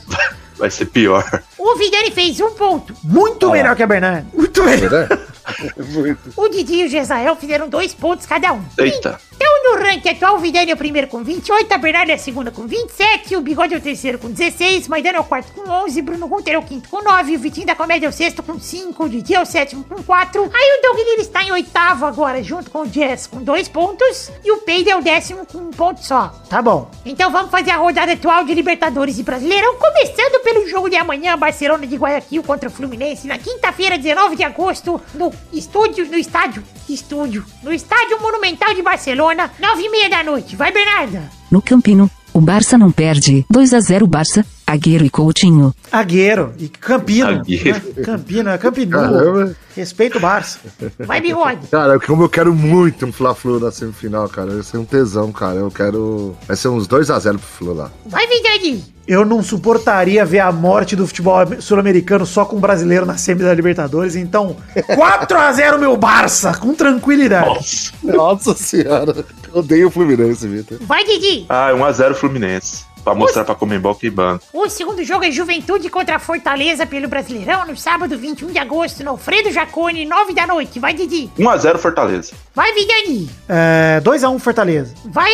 Vai 0.58 0.72
ser 0.72 0.86
pior. 0.86 1.44
O 1.58 1.76
Vidani 1.76 2.10
fez 2.12 2.40
um 2.40 2.52
ponto. 2.52 2.94
Muito 3.04 3.52
melhor 3.52 3.76
que 3.76 3.84
a 3.84 3.88
Bernardo. 3.88 4.28
Muito 4.34 4.64
melhor. 4.64 5.08
Muito. 5.94 6.34
O 6.36 6.50
Didi 6.50 6.82
e 6.82 6.86
o 6.86 6.90
Gesael 6.90 7.36
fizeram 7.36 7.70
dois 7.70 7.94
pontos 7.94 8.26
cada 8.26 8.54
um. 8.54 8.64
Eita. 8.78 9.20
Então, 9.40 9.76
no 9.76 9.84
ranking 9.84 10.10
atual, 10.10 10.36
o 10.36 10.40
Vidani 10.40 10.72
é 10.72 10.74
o 10.74 10.78
primeiro 10.78 11.08
com 11.08 11.24
28, 11.24 11.72
a 11.72 11.78
Bernarda 11.78 12.12
é 12.12 12.16
a 12.16 12.18
segunda 12.18 12.50
com 12.50 12.66
27, 12.66 13.36
o 13.36 13.42
Bigode 13.42 13.76
é 13.76 13.78
o 13.78 13.82
terceiro 13.82 14.18
com 14.18 14.32
16, 14.32 14.88
Maidana 14.88 15.18
é 15.18 15.22
o 15.22 15.24
quarto 15.24 15.52
com 15.54 15.70
11, 15.70 16.02
Bruno 16.02 16.28
Gunter 16.28 16.56
é 16.56 16.58
o 16.58 16.64
quinto 16.64 16.90
com 16.90 17.04
9, 17.04 17.36
o 17.36 17.40
Vitinho 17.40 17.68
da 17.68 17.76
Comédia 17.76 18.08
é 18.08 18.10
o 18.10 18.12
sexto 18.14 18.42
com 18.42 18.60
5, 18.60 19.04
o 19.04 19.08
Didi 19.08 19.36
é 19.36 19.42
o 19.42 19.46
sétimo 19.46 19.84
com 19.84 20.02
4, 20.02 20.42
aí 20.42 20.80
o 20.80 20.82
Doug 20.82 20.98
Lira 20.98 21.22
está 21.22 21.44
em 21.44 21.52
oitavo 21.52 22.08
agora, 22.08 22.42
junto 22.42 22.72
com 22.72 22.80
o 22.80 22.92
Jess 22.92 23.28
com 23.28 23.44
2 23.44 23.68
pontos, 23.68 24.32
e 24.44 24.52
o 24.52 24.58
Peide 24.58 24.90
é 24.90 24.96
o 24.96 25.04
décimo 25.04 25.46
com 25.46 25.60
um 25.60 25.70
ponto 25.70 26.04
só. 26.04 26.34
Tá 26.50 26.60
bom. 26.60 26.90
Então 27.06 27.30
vamos 27.32 27.52
fazer 27.52 27.70
a 27.72 27.78
rodada 27.78 28.14
atual 28.14 28.44
de 28.44 28.56
Libertadores 28.56 29.20
e 29.20 29.24
Brasileirão, 29.24 29.76
começando 29.76 30.42
pelo 30.44 30.68
jogo 30.68 30.90
de 30.90 30.96
amanhã, 30.96 31.38
Barcelona 31.38 31.86
de 31.86 31.96
Guayaquil 31.96 32.42
contra 32.42 32.70
o 32.70 32.72
Fluminense, 32.72 33.28
na 33.28 33.38
quinta-feira, 33.38 34.00
19 34.00 34.36
de 34.36 34.44
agosto, 34.44 35.00
no 35.14 35.32
estúdio, 35.54 36.08
no 36.08 36.18
estádio, 36.18 36.64
estúdio, 36.90 37.46
no 37.62 37.72
estádio 37.72 38.20
Monumental 38.20 38.74
de 38.74 38.82
Barcelona, 38.82 39.27
nove 39.36 39.82
e 39.84 39.90
meia 39.90 40.10
da 40.10 40.24
noite. 40.24 40.56
Vai, 40.56 40.72
Bernarda! 40.72 41.30
No 41.50 41.62
Campino, 41.62 42.10
o 42.34 42.42
Barça 42.42 42.78
não 42.78 42.92
perde. 42.92 43.46
2 43.50 43.74
a 43.74 43.80
0 43.80 44.06
Barça, 44.08 44.46
Agüero 44.68 45.06
e 45.06 45.10
Coutinho. 45.10 45.74
Agueiro 45.90 46.52
e 46.58 46.68
Campino. 46.68 47.30
Agueiro. 47.40 47.82
né? 47.96 48.04
Campino, 48.04 48.50
é 48.50 48.58
Campinu. 48.58 48.92
Caramba. 48.92 49.56
Respeita 49.74 50.18
o 50.18 50.22
Barça. 50.22 50.60
Vai, 51.00 51.22
Bigode! 51.22 51.68
Cara, 51.72 51.98
como 52.00 52.24
eu 52.24 52.30
quero 52.30 52.54
muito 52.54 53.06
um 53.06 53.14
Fla-Flu 53.14 53.62
na 53.62 53.72
semifinal, 53.72 54.28
cara. 54.28 54.52
Vai 54.52 54.64
ser 54.64 54.78
um 54.78 54.84
tesão, 54.84 55.32
cara. 55.32 55.56
Eu 55.60 55.72
quero. 55.72 56.36
Vai 56.46 56.58
ser 56.58 56.68
uns 56.68 56.86
2x0 56.86 57.30
pro 57.32 57.40
Flu 57.40 57.74
lá. 57.76 57.90
Vai, 58.08 58.28
Vidani! 58.28 58.84
Eu 59.08 59.24
não 59.24 59.42
suportaria 59.42 60.26
ver 60.26 60.40
a 60.40 60.52
morte 60.52 60.98
do 60.98 61.08
futebol 61.08 61.38
sul-americano 61.62 62.26
só 62.26 62.44
com 62.44 62.58
um 62.58 62.60
brasileiro 62.60 63.06
na 63.06 63.16
semi 63.16 63.42
da 63.44 63.54
Libertadores. 63.54 64.18
Então, 64.18 64.58
4x0 64.76 65.78
meu 65.78 65.96
Barça, 65.96 66.54
com 66.58 66.74
tranquilidade. 66.74 67.94
Nossa 68.04 68.54
senhora. 68.54 69.24
Eu 69.54 69.60
odeio 69.62 69.88
o 69.88 69.92
Fluminense, 69.92 70.46
Vitor. 70.46 70.80
Vai, 70.82 71.06
Didi! 71.06 71.46
Ah, 71.48 71.72
1x0 71.72 72.16
Fluminense. 72.16 72.86
Pra 73.08 73.16
mostrar 73.16 73.46
pra 73.46 73.56
Comembol 73.56 73.96
que 73.96 74.10
banco. 74.10 74.44
O 74.52 74.70
segundo 74.70 75.02
jogo 75.02 75.24
é 75.24 75.32
Juventude 75.32 75.90
contra 75.90 76.20
Fortaleza 76.20 76.86
pelo 76.86 77.08
Brasileirão 77.08 77.66
no 77.66 77.78
sábado 77.78 78.18
21 78.18 78.52
de 78.52 78.60
agosto 78.60 79.02
no 79.02 79.12
Alfredo 79.12 79.50
Jacone, 79.50 80.04
9 80.04 80.34
da 80.34 80.46
noite. 80.46 80.78
Vai, 80.78 80.94
Didi. 80.94 81.32
1x0 81.40 81.78
Fortaleza. 81.78 82.34
Vai, 82.54 82.74
Vidani. 82.74 83.30
É, 83.48 84.02
2x1 84.04 84.40
Fortaleza. 84.40 84.94
Vai, 85.06 85.32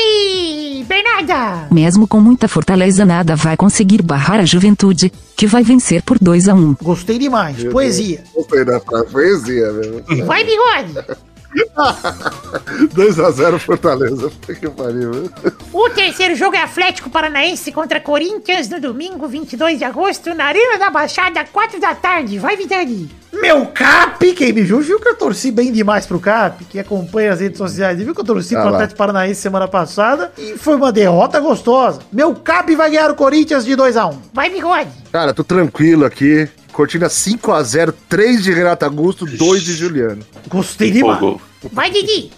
Bernarda. 0.88 1.68
Mesmo 1.72 2.08
com 2.08 2.20
muita 2.20 2.48
fortaleza, 2.48 3.06
nada 3.06 3.36
vai 3.36 3.58
conseguir 3.58 4.04
barrar 4.04 4.40
a 4.40 4.46
juventude, 4.46 5.12
que 5.36 5.48
vai 5.48 5.64
vencer 5.64 6.04
por 6.04 6.20
2 6.20 6.50
a 6.50 6.54
1 6.54 6.76
Gostei 6.80 7.18
demais. 7.18 7.64
Poesia. 7.72 8.24
Gostei 8.36 8.64
da 8.64 8.80
poesia 8.80 9.72
mesmo. 9.72 10.26
Vai, 10.28 10.44
Bigode. 10.44 11.24
2x0 12.94 13.60
Fortaleza. 13.60 14.30
Puta 14.30 14.56
que 14.56 14.70
pariu. 14.70 15.32
O 15.72 15.90
terceiro 15.90 16.36
jogo 16.36 16.56
é 16.56 16.62
Atlético 16.62 17.10
Paranaense 17.10 17.72
contra 17.72 18.00
Corinthians 18.00 18.70
no 18.70 18.80
domingo 18.80 19.28
22 19.28 19.80
de 19.80 19.86
agosto 19.86 20.34
na 20.34 20.46
Arena 20.46 20.78
da 20.78 20.90
Baixada, 20.90 21.44
4 21.46 21.80
da 21.80 21.96
tarde. 21.96 22.40
Vai, 22.40 22.56
Vidani. 22.56 23.10
Meu 23.32 23.66
Cap, 23.66 24.32
quem 24.34 24.54
me 24.54 24.62
viu, 24.62 24.80
viu 24.80 25.00
que 25.00 25.08
eu 25.10 25.16
torci 25.16 25.52
bem 25.52 25.72
demais 25.72 26.06
pro 26.06 26.20
Cap, 26.20 26.64
que 26.66 26.78
acompanha 26.78 27.34
as 27.34 27.40
redes 27.40 27.58
sociais, 27.58 27.98
viu 27.98 28.14
que 28.14 28.22
eu 28.22 28.26
torci 28.26 28.56
Ah 28.56 28.62
pro. 28.62 28.74
Atlético 28.76 28.98
Paranaense 28.98 29.42
semana 29.42 29.68
passada 29.68 30.32
e 30.38 30.56
foi 30.58 30.76
uma 30.76 30.92
derrota 30.92 31.40
gostosa. 31.40 32.00
Meu 32.12 32.36
Cap 32.36 32.74
vai 32.76 32.92
ganhar 32.92 33.10
o 33.10 33.16
Corinthians 33.16 33.66
de 33.66 33.76
2x1. 33.76 34.18
Vai, 34.32 34.50
Bigode. 34.52 34.90
Cara, 35.12 35.34
tô 35.34 35.44
tranquilo 35.44 36.06
aqui. 36.06 36.48
Cortina 36.74 37.08
5x0, 37.08 37.94
3 38.10 38.44
de 38.44 38.52
Renato 38.52 38.84
Augusto, 38.84 39.26
2 39.26 39.62
de 39.64 39.74
Juliano. 39.76 40.24
Gostei 40.48 40.92
demais. 40.92 41.38
Vai, 41.72 41.90
Didi. 41.92 42.32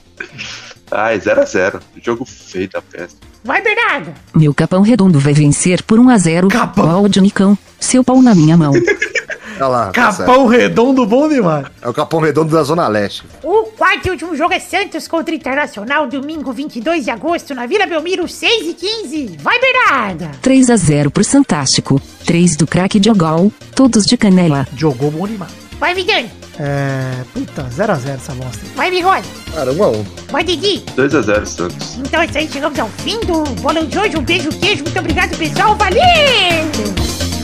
Ai, 0.92 1.18
0x0. 1.20 1.82
Jogo 2.04 2.26
feio 2.26 2.70
da 2.70 2.82
festa. 2.82 3.18
Vai, 3.44 3.62
Bernardo. 3.62 4.14
Meu 4.36 4.54
capão 4.54 4.82
redondo 4.82 5.20
vai 5.20 5.34
vencer 5.34 5.82
por 5.84 6.00
1 6.00 6.10
a 6.10 6.18
0 6.18 6.48
Capão. 6.50 6.86
Qual 6.86 7.08
de 7.08 7.22
Nicão? 7.22 7.58
Seu 7.80 8.04
pau 8.04 8.22
na 8.22 8.36
minha 8.36 8.58
mão. 8.58 8.74
Olha 9.58 9.68
lá. 9.68 9.92
tá 9.92 10.12
certo. 10.12 10.28
Capão 10.28 10.48
redondo 10.48 11.06
bom 11.06 11.30
demais. 11.30 11.68
É 11.82 11.88
o 11.88 11.94
Capão 11.94 12.20
Redondo 12.20 12.54
da 12.54 12.64
Zona 12.64 12.88
Leste. 12.88 13.24
O 13.42 13.55
quarto 13.76 14.08
e 14.08 14.12
último 14.12 14.36
jogo 14.36 14.54
é 14.54 14.60
Santos 14.60 15.08
contra 15.08 15.36
Internacional, 15.36 16.08
domingo 16.08 16.52
22 16.52 17.06
de 17.06 17.12
agosto 17.12 17.54
na 17.54 17.66
Vila 17.66 17.86
Belmiro, 17.86 18.28
6 18.28 18.70
e 18.70 18.74
15. 18.74 19.38
Vai, 19.40 19.60
Bernarda. 19.60 20.32
3 20.42 20.70
a 20.70 20.78
0 20.78 21.12
pro 21.12 21.24
Santástico. 21.24 22.02
3 22.26 22.56
do 22.56 22.66
craque 22.66 23.00
Diogol, 23.00 23.52
todos 23.76 24.06
de 24.06 24.18
canela. 24.18 24.68
Jogou 24.76 25.12
bom 25.12 25.28
demais. 25.28 25.52
Vai, 25.80 25.94
Vidani. 25.94 26.32
É. 26.58 27.24
Puta, 27.34 27.64
0x0 27.64 28.16
essa 28.16 28.34
bosta. 28.34 28.66
Vai, 28.76 28.90
Bigode. 28.90 29.28
Cara, 29.54 29.74
1x1. 29.74 30.06
Vai, 30.32 30.44
Didi. 30.44 30.84
2x0 30.96 31.46
Santos. 31.46 31.96
Então 31.98 32.22
é 32.22 32.26
isso 32.26 32.38
aí, 32.38 32.50
chegamos 32.50 32.80
ao 32.80 32.88
fim 32.88 33.20
do 33.22 33.44
bolão 33.62 33.86
de 33.86 34.00
hoje. 34.00 34.18
Um 34.18 34.24
beijo, 34.24 34.50
queijo, 34.60 34.84
muito 34.84 34.98
obrigado, 34.98 35.38
pessoal. 35.38 35.76
Valeu! 35.76 37.35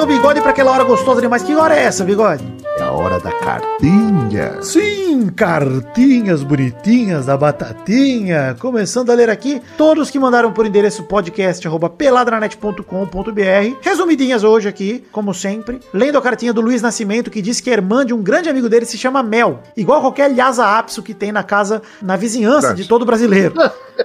Então, 0.00 0.08
Bigode, 0.08 0.40
pra 0.40 0.48
aquela 0.48 0.72
hora 0.72 0.82
gostosa 0.82 1.20
demais. 1.20 1.42
Que 1.42 1.54
hora 1.54 1.76
é 1.76 1.82
essa, 1.82 2.02
Bigode? 2.02 2.42
Hora 3.00 3.18
da 3.18 3.32
cartinha. 3.32 4.60
Sim, 4.60 5.30
cartinhas 5.34 6.42
bonitinhas 6.42 7.24
da 7.24 7.34
Batatinha. 7.34 8.54
Começando 8.60 9.08
a 9.08 9.14
ler 9.14 9.30
aqui 9.30 9.62
todos 9.78 10.10
que 10.10 10.18
mandaram 10.18 10.52
por 10.52 10.66
endereço 10.66 11.04
podcast@peladranet.com.br. 11.04 13.78
Resumidinhas 13.80 14.44
hoje 14.44 14.68
aqui, 14.68 15.02
como 15.10 15.32
sempre. 15.32 15.80
Lendo 15.94 16.18
a 16.18 16.20
cartinha 16.20 16.52
do 16.52 16.60
Luiz 16.60 16.82
Nascimento 16.82 17.30
que 17.30 17.40
diz 17.40 17.58
que 17.58 17.70
a 17.70 17.72
irmã 17.72 18.04
de 18.04 18.12
um 18.12 18.22
grande 18.22 18.50
amigo 18.50 18.68
dele 18.68 18.84
se 18.84 18.98
chama 18.98 19.22
Mel, 19.22 19.60
igual 19.74 20.02
qualquer 20.02 20.30
Lhasa 20.30 20.66
Apso 20.66 21.02
que 21.02 21.14
tem 21.14 21.32
na 21.32 21.42
casa, 21.42 21.80
na 22.02 22.16
vizinhança 22.16 22.74
de 22.74 22.86
todo 22.86 23.06
brasileiro. 23.06 23.54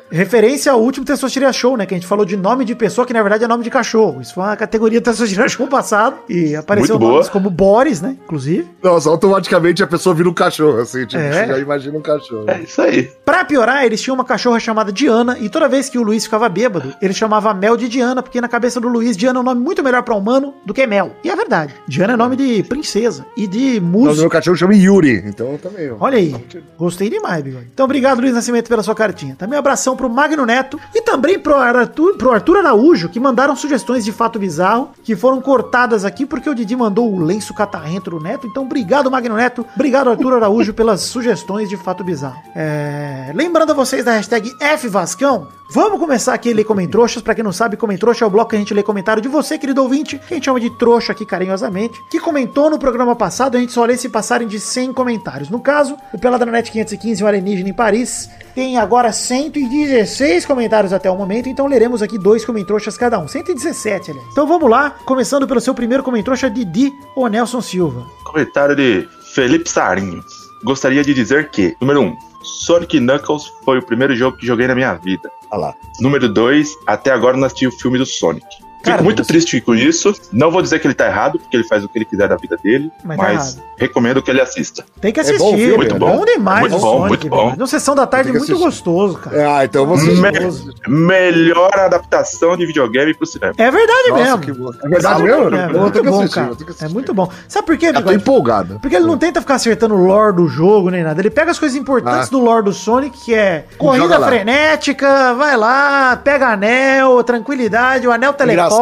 Referência 0.10 0.72
ao 0.72 0.82
último 0.82 1.06
Testosteria 1.06 1.52
Show, 1.52 1.76
né? 1.76 1.86
Que 1.86 1.94
a 1.94 1.98
gente 1.98 2.08
falou 2.08 2.26
de 2.26 2.38
nome 2.38 2.64
de 2.64 2.76
pessoa 2.76 3.06
que 3.06 3.14
na 3.14 3.22
verdade 3.22 3.44
é 3.44 3.48
nome 3.48 3.64
de 3.64 3.70
cachorro. 3.70 4.22
Isso 4.22 4.34
foi 4.34 4.44
uma 4.44 4.56
categoria 4.56 5.02
do 5.02 5.04
Testosteria 5.04 5.50
Show 5.50 5.68
passado. 5.68 6.16
E 6.30 6.56
apareceu 6.56 6.98
nomes 6.98 7.28
como 7.28 7.50
Boris, 7.50 8.00
né? 8.02 8.16
Inclusive. 8.24 8.66
Nossa, 8.86 9.10
automaticamente 9.10 9.82
a 9.82 9.88
pessoa 9.88 10.14
vira 10.14 10.30
um 10.30 10.34
cachorro, 10.34 10.80
assim. 10.80 11.06
Tipo, 11.08 11.22
É. 11.24 11.32
você 11.32 11.48
já 11.48 11.60
imagina 11.60 11.98
um 11.98 12.02
cachorro. 12.02 12.46
É 12.48 12.62
isso 12.62 12.80
aí. 12.82 13.10
Pra 13.26 13.44
piorar, 13.44 13.84
eles 13.84 14.00
tinham 14.00 14.14
uma 14.14 14.24
cachorra 14.24 14.60
chamada 14.60 14.92
Diana, 14.92 15.38
e 15.40 15.50
toda 15.50 15.68
vez 15.68 15.90
que 15.90 15.98
o 15.98 16.04
Luiz 16.04 16.24
ficava 16.26 16.48
bêbado, 16.48 16.94
ele 17.02 17.14
chamava 17.14 17.52
Mel 17.54 17.76
de 17.76 17.90
Diana, 17.90 18.22
porque 18.22 18.40
na 18.40 18.48
cabeça 18.48 18.80
do 18.80 18.88
Luiz, 18.88 19.18
Diana 19.18 19.40
é 19.40 19.42
um 19.42 19.44
nome 19.46 19.60
muito 19.60 19.84
melhor 19.84 20.04
pra 20.04 20.14
humano 20.14 20.54
do 20.64 20.72
que 20.74 20.86
Mel. 20.86 21.14
E 21.24 21.30
é 21.32 21.36
verdade. 21.36 21.74
Diana 21.88 22.14
é 22.14 22.16
nome 22.16 22.36
de 22.36 22.62
princesa 22.64 23.26
e 23.36 23.48
de 23.48 23.80
Não, 23.80 23.90
meu 23.90 24.02
música. 24.06 24.30
cachorro 24.30 24.56
chama 24.56 24.76
Yuri, 24.76 25.24
então 25.26 25.58
também. 25.58 25.90
ó. 25.92 25.96
Olha 26.00 26.18
aí, 26.20 26.36
gostei 26.78 27.10
demais, 27.10 27.44
Bigode. 27.44 27.68
Então, 27.74 27.86
obrigado, 27.86 28.20
Luiz 28.22 28.34
Nascimento, 28.36 28.70
pela 28.70 28.84
sua 28.84 28.94
cartinha. 28.94 29.36
Também 29.36 29.56
um 29.58 29.60
abração 29.60 29.96
pro 29.98 30.08
Magno 30.08 30.46
Neto 30.46 30.80
e 30.94 31.02
também 31.02 31.40
pro 31.40 31.56
Arthur, 31.56 32.18
pro 32.18 32.32
Arthur 32.32 32.58
Araújo, 32.58 33.10
que 33.10 33.20
mandaram 33.20 33.56
sugestões 33.56 34.06
de 34.06 34.12
fato 34.12 34.38
bizarro, 34.38 34.92
que 35.04 35.16
foram 35.16 35.42
cortadas 35.42 36.06
aqui 36.06 36.24
porque 36.26 36.48
o 36.50 36.54
Didi 36.54 36.76
mandou 36.76 37.12
o 37.12 37.20
lenço 37.20 37.52
catarrento 37.54 38.12
do 38.12 38.20
Neto. 38.20 38.46
Então, 38.46 38.68
obrigado, 38.76 39.10
Magno 39.10 39.38
Neto. 39.38 39.66
Obrigado, 39.74 40.10
Arthur 40.10 40.34
Araújo, 40.34 40.74
pelas 40.74 41.02
sugestões 41.02 41.70
de 41.70 41.78
fato 41.78 42.04
bizarro. 42.04 42.42
É, 42.54 43.32
Lembrando 43.34 43.72
a 43.72 43.74
vocês 43.74 44.04
da 44.04 44.12
hashtag 44.12 44.52
FVascão, 44.78 45.48
vamos 45.70 46.00
começar 46.00 46.34
aqui 46.34 46.52
a 46.52 46.56
ler 46.56 46.64
Comentroxas. 46.64 47.22
Pra 47.22 47.36
quem 47.36 47.44
não 47.44 47.52
sabe, 47.52 47.78
Comentroxa 47.78 48.24
é 48.24 48.28
o 48.28 48.30
bloco 48.30 48.50
que 48.50 48.56
a 48.56 48.60
gente 48.60 48.74
lê 48.74 48.84
comentário 48.84 49.22
de 49.22 49.28
você, 49.28 49.58
querido 49.58 49.82
ouvinte, 49.82 50.18
que 50.18 50.34
a 50.34 50.36
gente 50.36 50.46
chama 50.46 50.60
de 50.60 50.70
trouxa 50.70 51.12
aqui 51.12 51.26
carinhosamente, 51.26 52.02
que 52.10 52.20
comentou 52.20 52.70
no 52.70 52.80
programa 52.80 53.16
passado, 53.16 53.58
a 53.58 53.60
gente 53.60 53.72
só 53.72 53.86
lê 53.86 53.98
se 53.98 54.10
passarem 54.10 54.48
de 54.48 54.60
100 54.60 54.94
comentários. 54.94 55.50
No 55.50 55.60
caso, 55.60 55.98
o 56.14 56.20
Peladranet 56.20 56.72
515, 56.72 57.24
o 57.24 57.28
Alienígena 57.28 57.70
em 57.70 57.74
Paris, 57.74 58.30
tem 58.54 58.78
agora 58.78 59.12
116 59.12 60.46
comentários 60.46 60.94
até 60.94 61.10
o 61.10 61.18
momento, 61.18 61.50
então 61.50 61.68
leremos 61.68 62.02
aqui 62.02 62.18
dois 62.18 62.46
comentroxas 62.46 62.98
cada 62.98 63.20
um. 63.20 63.28
117, 63.28 64.12
aliás. 64.12 64.28
Então 64.32 64.48
vamos 64.48 64.70
lá, 64.70 64.92
começando 65.06 65.48
pelo 65.48 65.60
seu 65.60 65.74
primeiro 65.74 66.04
comentroxa, 66.04 66.50
Didi 66.50 66.92
ou 67.16 67.28
Nelson 67.28 67.62
Silva. 67.62 68.06
Comentário 68.24 68.76
de 68.76 69.08
Felipe 69.34 69.70
Sarinhos. 69.70 70.46
Gostaria 70.64 71.04
de 71.04 71.14
dizer 71.14 71.50
que, 71.50 71.76
número 71.80 72.02
1, 72.02 72.06
um, 72.06 72.18
Sonic 72.46 73.00
Knuckles 73.00 73.52
foi 73.64 73.80
o 73.80 73.86
primeiro 73.86 74.16
jogo 74.16 74.38
que 74.38 74.46
joguei 74.46 74.68
na 74.68 74.76
minha 74.76 74.94
vida. 74.94 75.30
Olha 75.52 75.62
lá. 75.62 75.76
Número 76.00 76.30
2, 76.32 76.76
até 76.88 77.12
agora 77.12 77.36
não 77.36 77.46
assisti 77.46 77.68
o 77.68 77.72
filme 77.72 77.98
do 77.98 78.06
Sonic. 78.06 78.46
Cara, 78.86 78.98
Fico 78.98 79.04
muito 79.04 79.24
triste 79.26 79.60
com 79.62 79.74
isso. 79.76 80.14
Não 80.32 80.50
vou 80.52 80.62
dizer 80.62 80.80
que 80.80 80.88
ele 80.88 80.94
tá 80.94 81.08
errado, 81.08 81.40
porque 81.40 81.58
ele 81.58 81.64
faz 81.64 81.84
o 81.84 81.90
que 81.90 81.98
ele 81.98 82.06
quiser 82.06 82.28
da 82.30 82.36
vida 82.36 82.58
dele, 82.64 82.92
Mas 83.04 83.18
tá 83.18 83.24
mas, 83.24 83.56
errado. 83.58 83.64
recomendo 83.78 84.22
que 84.22 84.32
ele 84.32 84.42
assista. 84.42 84.86
Tem 85.02 85.12
que 85.12 85.20
É 85.20 85.24
assistir, 85.24 85.40
bom 85.40 85.54
o 85.54 85.58
filme, 85.58 85.78
muito 85.78 85.96
é 85.96 86.00
bom. 86.00 86.18
bom 86.18 86.26
demais 86.26 86.62
Muito 86.62 86.76
o 86.76 86.80
bom, 86.80 86.92
Sonic, 86.92 87.08
muito 87.10 87.30
bom. 87.30 87.56
No 87.58 87.68
Sessão 87.68 87.96
da 87.96 88.06
Tarde 88.08 88.30
é 88.30 88.34
muito 88.34 88.58
gostoso, 88.58 89.18
cara. 89.18 89.58
Ah, 89.58 89.66
então 89.66 89.86
você. 89.86 90.12
Me- 90.12 90.32
Gostoso. 90.32 90.74
melhor 90.88 91.72
adaptação 91.80 92.56
de 92.58 92.66
videogame 92.66 93.14
pro 93.14 93.26
cinema. 93.26 93.54
É 93.58 93.72
verdade 93.72 94.10
Nossa, 94.10 94.24
mesmo. 94.24 94.38
que 94.40 94.52
bom. 94.54 94.72
É 94.84 94.88
verdade 94.90 95.24
mesmo? 95.24 95.56
É, 95.56 95.66
Eu 95.72 95.80
vou 95.80 95.92
ter 95.92 96.02
muito 96.02 96.12
bom, 96.12 96.20
assistir, 96.20 96.36
cara. 96.36 96.56
É 96.82 96.88
muito 96.88 97.14
bom. 97.14 97.30
Sabe 97.48 97.66
por 97.66 97.78
quê, 97.78 97.92
Já 97.94 98.02
tô 98.02 98.12
empolgado. 98.12 98.80
Porque 98.82 98.96
ele 98.96 99.06
não 99.06 99.18
tenta 99.18 99.42
ficar 99.42 99.56
acertando 99.56 99.96
o 99.96 100.06
lore 100.06 100.36
do 100.36 100.48
jogo 100.48 100.90
nem 100.90 101.04
nada. 101.04 101.22
Ele 101.22 101.30
pega 101.30 101.52
as 101.52 101.60
coisas 101.60 101.78
importantes 101.78 102.28
Ah. 102.28 102.32
do 102.32 102.40
lore 102.40 102.64
do 102.66 102.74
Sonic, 102.74 103.18
que 103.18 103.34
é 103.34 103.66
corrida 103.78 104.20
frenética, 104.26 105.34
vai 105.34 105.56
lá, 105.58 106.16
pega 106.24 106.48
anel, 106.50 107.24
tranquilidade, 107.24 108.08
o 108.08 108.12
anel 108.12 108.34
teleporta, 108.34 108.75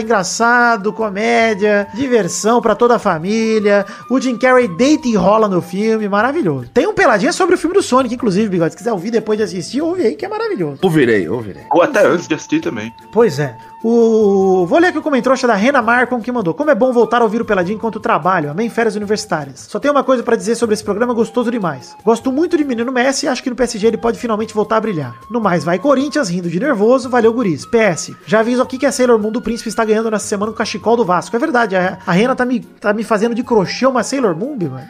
engraçado, 0.00 0.92
comédia, 0.92 1.88
diversão 1.94 2.60
pra 2.60 2.74
toda 2.74 2.96
a 2.96 2.98
família. 2.98 3.84
O 4.10 4.20
Jim 4.20 4.36
Carrey 4.36 4.68
deita 4.68 5.08
e 5.08 5.14
rola 5.14 5.48
no 5.48 5.60
filme, 5.62 6.08
maravilhoso. 6.08 6.68
Tem 6.72 6.86
um 6.86 6.94
peladinha 6.94 7.32
sobre 7.32 7.54
o 7.54 7.58
filme 7.58 7.74
do 7.74 7.82
Sonic, 7.82 8.14
inclusive, 8.14 8.48
Bigode. 8.48 8.72
Se 8.72 8.76
quiser 8.76 8.92
ouvir 8.92 9.10
depois 9.10 9.38
de 9.38 9.44
assistir, 9.44 9.80
ouve 9.80 10.06
aí 10.06 10.14
que 10.14 10.24
é 10.24 10.28
maravilhoso. 10.28 10.78
Ouvirei, 10.82 11.28
ouvirei. 11.28 11.64
Ou 11.70 11.82
até 11.82 12.06
antes 12.06 12.26
de 12.28 12.34
assistir 12.34 12.60
também. 12.60 12.92
Pois 13.12 13.38
é. 13.38 13.56
O... 13.88 14.66
Vou 14.66 14.80
ler 14.80 14.88
aqui 14.88 14.98
o 14.98 15.02
comentário 15.02 15.46
da 15.46 15.54
Rena 15.54 15.80
Marcon 15.80 16.20
que 16.20 16.32
mandou. 16.32 16.52
Como 16.52 16.68
é 16.68 16.74
bom 16.74 16.92
voltar 16.92 17.20
a 17.20 17.24
ouvir 17.24 17.40
o 17.40 17.44
Peladinho 17.44 17.76
enquanto 17.76 18.00
trabalho. 18.00 18.50
Amém 18.50 18.68
férias 18.68 18.96
universitárias. 18.96 19.60
Só 19.68 19.78
tenho 19.78 19.94
uma 19.94 20.02
coisa 20.02 20.24
pra 20.24 20.34
dizer 20.34 20.56
sobre 20.56 20.74
esse 20.74 20.82
programa 20.82 21.14
gostoso 21.14 21.52
demais. 21.52 21.94
Gosto 22.04 22.32
muito 22.32 22.56
de 22.56 22.64
menino 22.64 22.90
Messi 22.90 23.26
e 23.26 23.28
acho 23.28 23.44
que 23.44 23.48
no 23.48 23.54
PSG 23.54 23.86
ele 23.86 23.96
pode 23.96 24.18
finalmente 24.18 24.52
voltar 24.52 24.78
a 24.78 24.80
brilhar. 24.80 25.14
No 25.30 25.40
mais, 25.40 25.62
vai 25.62 25.78
Corinthians, 25.78 26.28
rindo 26.28 26.50
de 26.50 26.58
nervoso. 26.58 27.08
Valeu, 27.08 27.32
guris. 27.32 27.64
PS. 27.64 28.10
Já 28.26 28.40
aviso 28.40 28.60
aqui 28.60 28.76
que 28.76 28.86
a 28.86 28.90
Sailor 28.90 29.20
Moon 29.20 29.30
do 29.30 29.40
Príncipe 29.40 29.68
está 29.68 29.84
ganhando 29.84 30.10
nessa 30.10 30.26
semana 30.26 30.50
o 30.50 30.54
cachecol 30.54 30.96
do 30.96 31.04
Vasco. 31.04 31.36
É 31.36 31.38
verdade, 31.38 31.76
a, 31.76 31.98
a 32.04 32.10
Rena 32.10 32.34
tá 32.34 32.44
me, 32.44 32.58
tá 32.58 32.92
me 32.92 33.04
fazendo 33.04 33.36
de 33.36 33.44
crochê 33.44 33.86
uma 33.86 34.02
Sailor 34.02 34.34
Moon, 34.34 34.58
mano. 34.68 34.88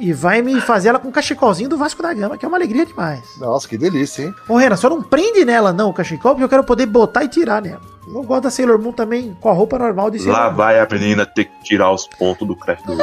E 0.00 0.10
vai 0.14 0.40
me 0.40 0.58
fazer 0.62 0.88
ela 0.88 0.98
com 0.98 1.08
um 1.08 1.12
cachecolzinho 1.12 1.68
do 1.68 1.76
Vasco 1.76 2.02
da 2.02 2.14
Gama, 2.14 2.38
que 2.38 2.46
é 2.46 2.48
uma 2.48 2.56
alegria 2.56 2.86
demais. 2.86 3.20
Nossa, 3.38 3.68
que 3.68 3.76
delícia, 3.76 4.22
hein? 4.22 4.34
Ô, 4.48 4.56
Renan, 4.56 4.76
só 4.76 4.88
não 4.88 5.02
prende 5.02 5.44
nela 5.44 5.70
não 5.70 5.90
o 5.90 5.92
cachecol, 5.92 6.32
porque 6.32 6.44
eu 6.44 6.48
quero 6.48 6.64
poder 6.64 6.86
botar 6.86 7.24
e 7.24 7.28
tirar 7.28 7.60
nela. 7.60 7.97
Eu 8.14 8.22
gosto 8.22 8.44
da 8.44 8.50
Sailor 8.50 8.78
Moon 8.80 8.92
também 8.92 9.36
com 9.40 9.48
a 9.48 9.52
roupa 9.52 9.78
normal 9.78 10.10
de 10.10 10.18
Sailor 10.18 10.36
Lá 10.38 10.50
Moon. 10.50 10.56
vai 10.56 10.80
a 10.80 10.86
menina 10.90 11.26
ter 11.26 11.44
que 11.44 11.62
tirar 11.64 11.92
os 11.92 12.06
pontos 12.06 12.46
do 12.46 12.56
crash 12.56 12.82
do. 12.82 12.96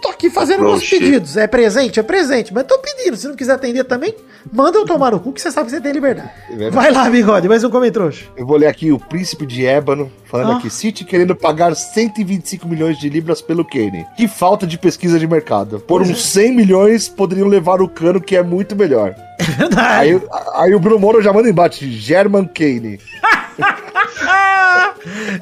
Tô 0.00 0.10
aqui 0.10 0.30
fazendo 0.30 0.62
meus 0.62 0.80
Oxê. 0.80 0.96
pedidos. 1.00 1.36
É 1.36 1.48
presente? 1.48 1.98
É 1.98 2.04
presente. 2.04 2.54
Mas 2.54 2.64
tô 2.68 2.78
pedindo. 2.78 3.16
Se 3.16 3.26
não 3.26 3.34
quiser 3.34 3.54
atender 3.54 3.82
também, 3.82 4.14
manda 4.52 4.78
eu 4.78 4.84
tomar 4.86 5.10
no 5.10 5.18
cu, 5.18 5.32
que 5.32 5.40
você 5.42 5.50
sabe 5.50 5.66
que 5.66 5.74
você 5.74 5.80
tem 5.80 5.90
liberdade. 5.90 6.30
verdade. 6.50 6.70
Vai 6.72 6.92
lá, 6.92 7.10
bigode. 7.10 7.48
Mais 7.48 7.64
um 7.64 7.70
comentário. 7.70 8.14
Eu 8.36 8.46
vou 8.46 8.56
ler 8.56 8.68
aqui 8.68 8.92
o 8.92 8.98
Príncipe 9.00 9.44
de 9.44 9.66
Ébano, 9.66 10.08
falando 10.26 10.52
Ah. 10.52 10.56
aqui, 10.58 10.70
City 10.70 11.04
querendo 11.04 11.34
pagar 11.34 11.74
125 11.74 12.68
milhões 12.68 12.96
de 12.96 13.08
libras 13.08 13.42
pelo 13.42 13.64
Kane. 13.64 14.06
Que 14.16 14.28
falta 14.28 14.68
de 14.68 14.78
pesquisa 14.78 15.18
de 15.18 15.26
mercado. 15.26 15.80
Por 15.80 16.00
uns 16.00 16.26
100 16.26 16.54
milhões, 16.54 17.08
poderiam 17.08 17.48
levar 17.48 17.82
o 17.82 17.88
cano, 17.88 18.20
que 18.20 18.36
é 18.36 18.42
muito 18.44 18.76
melhor. 18.76 19.16
Verdade. 19.40 19.82
Aí, 20.00 20.22
aí 20.54 20.74
o 20.76 20.78
Bruno 20.78 21.00
Moro 21.00 21.20
já 21.20 21.32
manda 21.32 21.48
embaixo, 21.48 21.84
German 21.84 22.44
Kane. 22.46 23.00